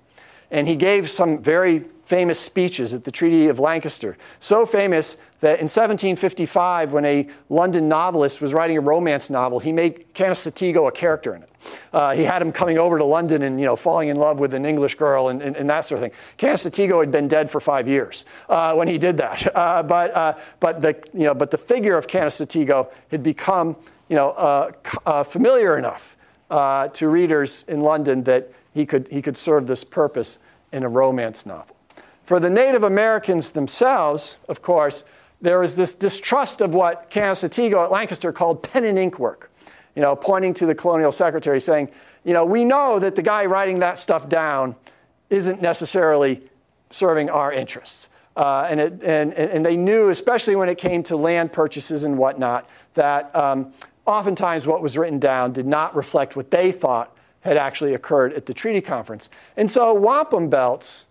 And 0.51 0.68
he 0.68 0.76
gave 0.76 1.10
some 1.10 1.41
very 1.41 1.86
famous 2.08 2.39
speeches 2.39 2.93
at 2.93 3.03
the 3.03 3.12
Treaty 3.12 3.49
of 3.49 3.60
Lancaster. 3.60 4.18
So 4.39 4.66
famous 4.66 5.18
that 5.41 5.60
in 5.60 5.66
1755, 5.66 6.93
when 6.93 7.03
a 7.03 7.28
London 7.49 7.89
novelist 7.89 8.39
was 8.39 8.53
writing 8.53 8.78
a 8.78 8.82
romance 8.82 9.30
novel, 9.30 9.60
he 9.60 9.74
made 9.74 10.14
Canasatego 10.14 10.88
a 10.88 10.91
character 10.91 11.36
in 11.36 11.43
it. 11.43 11.49
Uh, 11.91 12.16
he 12.16 12.24
had 12.24 12.41
him 12.41 12.53
coming 12.53 12.78
over 12.78 12.97
to 12.97 13.03
London 13.03 13.41
and 13.41 13.60
you 13.60 13.66
know, 13.66 13.76
falling 13.76 14.08
in 14.08 14.16
love 14.16 14.39
with 14.39 14.53
an 14.53 14.66
English 14.66 14.95
girl 14.95 15.28
and, 15.28 15.41
and, 15.41 15.58
and 15.58 15.68
that 15.68 15.82
sort 15.82 16.01
of 16.01 16.10
thing. 16.10 16.18
Canasatego 16.38 17.01
had 17.01 17.12
been 17.12 17.28
dead 17.28 17.51
for 17.51 17.60
five 17.60 17.89
years 17.89 18.24
uh, 18.47 18.74
when 18.74 18.88
he 18.88 18.97
did 18.97 19.18
that. 19.18 19.53
Uh, 19.53 19.84
but, 19.84 20.16
uh, 20.16 20.38
but, 20.62 20.82
the, 20.82 20.95
you 21.14 21.26
know, 21.26 21.34
but 21.34 21.51
the 21.51 21.58
figure 21.58 21.97
of 21.97 22.08
Canasatego 22.08 22.89
had 23.12 23.22
become 23.22 23.76
you 24.08 24.16
know, 24.16 24.30
uh, 24.30 24.72
uh, 25.05 25.24
familiar 25.26 25.78
enough 25.78 26.16
to 26.93 27.10
readers 27.10 27.66
in 27.68 27.82
London 27.82 28.24
that 28.24 28.49
he 28.74 28.86
could, 28.86 29.10
he 29.10 29.22
could 29.22 29.36
serve 29.36 29.68
this 29.68 29.84
purpose 29.84 30.38
in 30.72 30.84
a 30.84 30.89
romance 30.89 31.45
novel. 31.45 31.77
For 32.28 32.42
the 32.42 32.50
Native 32.50 32.84
Americans 32.84 33.52
themselves, 33.52 34.36
of 34.50 34.62
course, 34.62 35.06
there 35.40 35.60
was 35.60 35.78
this 35.78 35.94
distrust 35.94 36.60
of 36.60 36.74
what 36.74 37.10
Canasatego 37.10 37.86
at 37.86 37.90
Lancaster 37.90 38.34
called 38.34 38.62
pen 38.62 38.84
and 38.84 39.00
ink 39.00 39.18
work, 39.18 39.50
you 39.96 40.02
know, 40.02 40.14
pointing 40.14 40.54
to 40.56 40.66
the 40.66 40.76
colonial 40.76 41.14
secretary 41.14 41.62
saying, 41.62 41.90
you 42.26 42.34
know, 42.34 42.44
we 42.44 42.66
know 42.66 43.00
that 43.00 43.16
the 43.16 43.22
guy 43.22 43.46
writing 43.46 43.80
that 43.80 43.98
stuff 43.98 44.28
down 44.28 44.76
isn't 45.30 45.62
necessarily 45.62 46.42
serving 46.90 47.30
our 47.30 47.54
interests. 47.54 48.10
Uh, 48.36 48.68
and, 48.70 48.82
it, 48.82 49.04
and, 49.04 49.34
and 49.34 49.66
they 49.66 49.78
knew, 49.78 50.10
especially 50.10 50.58
when 50.58 50.68
it 50.68 50.78
came 50.78 51.04
to 51.04 51.16
land 51.16 51.54
purchases 51.54 52.04
and 52.04 52.18
whatnot, 52.18 52.70
that 52.96 53.34
um, 53.34 53.72
oftentimes 54.06 54.68
what 54.68 54.82
was 54.82 54.98
written 54.98 55.18
down 55.18 55.54
did 55.54 55.66
not 55.66 55.96
reflect 55.96 56.36
what 56.36 56.52
they 56.52 56.74
thought 56.74 57.16
had 57.40 57.56
actually 57.56 57.94
occurred 57.94 58.34
at 58.34 58.46
the 58.46 58.54
treaty 58.54 58.82
conference. 58.82 59.30
And 59.56 59.72
so 59.72 59.94
wampum 59.94 60.50
belts 60.50 61.07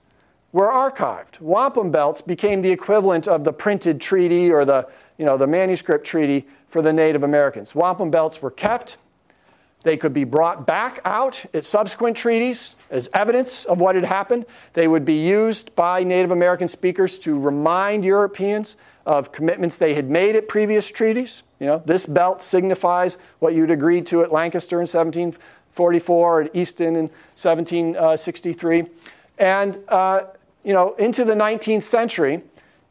were 0.57 0.71
archived. 0.71 1.39
Wampum 1.39 1.91
belts 1.91 2.23
became 2.23 2.63
the 2.63 2.71
equivalent 2.71 3.29
of 3.29 3.45
the 3.45 3.53
printed 3.53 4.01
treaty 4.01 4.51
or 4.51 4.65
the, 4.65 4.89
you 5.19 5.27
know, 5.27 5.37
the 5.37 5.47
manuscript 5.47 6.07
treaty 6.07 6.47
for 6.69 6.81
the 6.81 6.95
Native 6.95 7.23
Americans. 7.23 7.75
Wampum 7.75 8.11
belts 8.11 8.41
were 8.41 8.51
kept. 8.51 8.97
They 9.83 9.99
could 9.99 10.15
be 10.15 10.25
brought 10.25 10.67
back 10.67 11.01
out 11.05 11.45
at 11.53 11.67
subsequent 11.67 12.17
treaties 12.17 12.77
as 12.89 13.07
evidence 13.13 13.67
of 13.67 13.83
what 13.83 13.97
had 13.97 14.07
happened. 14.07 14.47
They 14.73 14.89
would 14.89 15.05
be 15.05 15.23
used 15.23 15.77
by 15.77 16.03
Native 16.05 16.31
American 16.31 16.69
speakers 16.69 17.19
to 17.19 17.39
remind 17.39 18.03
Europeans 18.03 18.77
of 19.05 19.33
commitments 19.33 19.77
they 19.77 19.93
had 19.93 20.09
made 20.09 20.37
at 20.37 20.49
previous 20.49 20.91
treaties. 20.91 21.43
You 21.61 21.67
know, 21.67 21.83
this 21.85 22.07
belt 22.07 22.43
signifies 22.43 23.19
what 23.41 23.53
you'd 23.53 23.71
agreed 23.71 24.07
to 24.07 24.23
at 24.23 24.33
Lancaster 24.33 24.77
in 24.77 24.87
1744, 24.87 26.41
at 26.41 26.57
Easton 26.57 26.97
in 26.97 27.11
1763. 27.37 28.87
And 29.39 29.79
uh, 29.89 30.23
you 30.67 30.73
know, 30.73 30.95
into 30.95 31.25
the 31.25 31.35
19th 31.35 31.85
century, 31.85 32.43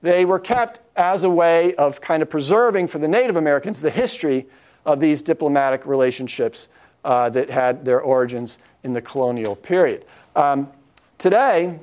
they 0.01 0.23
were 0.23 0.39
kept 0.39 0.79
as 0.95 1.25
a 1.25 1.29
way 1.29 1.75
of 1.75 1.99
kind 1.99 2.23
of 2.23 2.29
preserving 2.29 2.87
for 2.87 2.99
the 2.99 3.07
Native 3.07 3.35
Americans 3.35 3.81
the 3.81 3.91
history 3.91 4.47
of 4.85 5.01
these 5.01 5.21
diplomatic 5.21 5.85
relationships 5.85 6.69
uh, 7.03 7.29
that 7.29 7.49
had 7.49 7.83
their 7.83 7.99
origins 7.99 8.59
in 8.83 8.93
the 8.93 9.01
colonial 9.01 9.57
period. 9.57 10.05
Um, 10.37 10.71
today, 11.17 11.77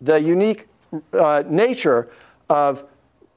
the 0.00 0.18
unique 0.18 0.68
uh, 1.12 1.42
nature 1.46 2.08
of 2.48 2.84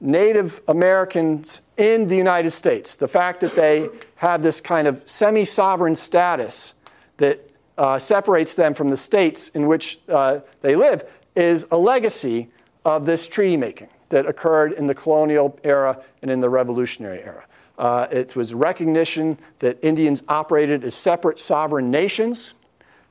Native 0.00 0.62
Americans 0.68 1.60
in 1.76 2.08
the 2.08 2.16
United 2.16 2.52
States, 2.52 2.94
the 2.94 3.08
fact 3.08 3.40
that 3.40 3.54
they 3.54 3.90
have 4.16 4.42
this 4.42 4.62
kind 4.62 4.88
of 4.88 5.02
semi 5.04 5.44
sovereign 5.44 5.96
status 5.96 6.72
that 7.18 7.50
uh, 7.76 7.98
separates 7.98 8.54
them 8.54 8.72
from 8.72 8.88
the 8.88 8.96
states 8.96 9.50
in 9.50 9.66
which 9.66 9.98
uh, 10.08 10.40
they 10.62 10.74
live, 10.76 11.04
is 11.36 11.66
a 11.70 11.76
legacy 11.76 12.48
of 12.84 13.06
this 13.06 13.28
treaty 13.28 13.56
making 13.56 13.88
that 14.08 14.26
occurred 14.26 14.72
in 14.72 14.86
the 14.86 14.94
colonial 14.94 15.58
era 15.64 16.02
and 16.22 16.30
in 16.30 16.40
the 16.40 16.48
revolutionary 16.48 17.20
era. 17.22 17.44
Uh, 17.78 18.06
it 18.10 18.34
was 18.34 18.54
recognition 18.54 19.38
that 19.58 19.78
Indians 19.82 20.22
operated 20.28 20.84
as 20.84 20.94
separate 20.94 21.38
sovereign 21.38 21.90
nations 21.90 22.54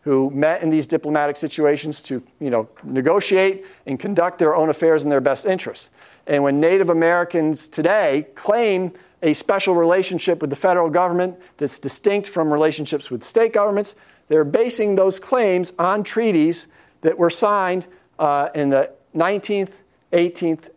who 0.02 0.30
met 0.32 0.62
in 0.62 0.70
these 0.70 0.86
diplomatic 0.86 1.36
situations 1.36 2.02
to 2.02 2.22
you 2.40 2.50
know, 2.50 2.70
negotiate 2.84 3.66
and 3.86 4.00
conduct 4.00 4.40
their 4.40 4.56
own 4.56 4.70
affairs 4.70 5.04
in 5.04 5.10
their 5.10 5.22
best 5.22 5.46
interests. 5.46 5.90
And 6.28 6.44
when 6.44 6.60
Native 6.60 6.90
Americans 6.90 7.68
today 7.68 8.28
claim 8.36 8.94
a 9.22 9.34
special 9.34 9.76
relationship 9.76 10.42
with 10.42 10.52
the 10.52 10.56
federal 10.56 10.90
government 10.90 11.38
that's 11.58 11.80
distinct 11.80 12.30
from 12.30 12.54
relationships 12.54 13.10
with 13.10 13.24
state 13.24 13.54
governments, 13.54 13.96
they're 14.28 14.44
basing 14.44 14.96
those 14.96 15.20
claims 15.20 15.74
on 15.80 16.04
treaties 16.04 16.68
that 17.02 17.18
were 17.18 17.30
signed 17.30 17.88
uh, 18.20 18.50
in 18.56 18.70
the 18.70 18.92
19th, 19.16 19.74
18th 20.12 20.70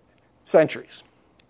centuries. 0.44 1.02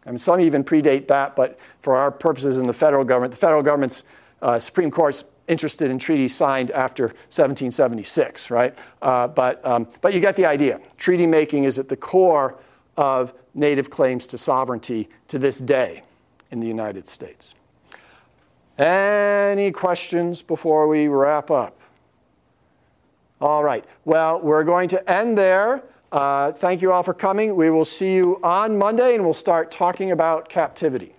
I 0.07 0.11
mean, 0.11 0.19
some 0.19 0.41
even 0.41 0.65
predate 0.65 1.07
that, 1.09 1.37
but 1.37 1.59
for 1.83 1.97
our 1.97 2.11
purposes 2.11 2.59
in 2.59 2.67
the 2.67 2.73
federal 2.73 3.05
government, 3.05 3.33
the 3.33 3.39
federal 3.39 3.63
government's 3.63 4.03
uh, 4.41 4.59
Supreme 4.59 4.91
Court's 4.91 5.25
interested 5.49 5.91
in 5.91 5.99
treaties 5.99 6.35
signed 6.35 6.71
after 6.71 7.05
1776, 7.05 8.51
right? 8.51 8.79
Uh, 9.03 9.27
but, 9.29 9.65
um, 9.67 9.89
but 10.01 10.15
you 10.15 10.21
get 10.21 10.37
the 10.37 10.47
idea. 10.47 10.81
Treaty 10.97 11.27
making 11.27 11.65
is 11.65 11.79
at 11.79 11.89
the 11.89 11.97
core 11.97 12.59
of 12.97 13.33
native 13.55 13.91
claims 13.91 14.27
to 14.29 14.39
sovereignty 14.39 15.09
to 15.29 15.39
this 15.39 15.59
day 15.59 16.03
in 16.51 16.61
the 16.61 16.67
United 16.67 17.09
States. 17.09 17.55
Any 18.79 19.73
questions 19.73 20.43
before 20.43 20.87
we 20.87 21.09
wrap 21.09 21.51
up? 21.51 21.78
All 23.41 23.63
right. 23.63 23.85
Well, 24.05 24.41
we're 24.41 24.65
going 24.65 24.89
to 24.89 25.11
end 25.11 25.39
there. 25.39 25.85
Uh, 26.11 26.53
thank 26.53 26.83
you 26.83 26.93
all 26.93 27.03
for 27.03 27.15
coming. 27.15 27.55
We 27.55 27.71
will 27.71 27.85
see 27.85 28.15
you 28.15 28.41
on 28.43 28.79
Monday 28.79 29.15
and 29.15 29.25
we'll 29.25 29.35
start 29.35 29.71
talking 29.71 30.11
about 30.11 30.49
captivity. 30.49 31.15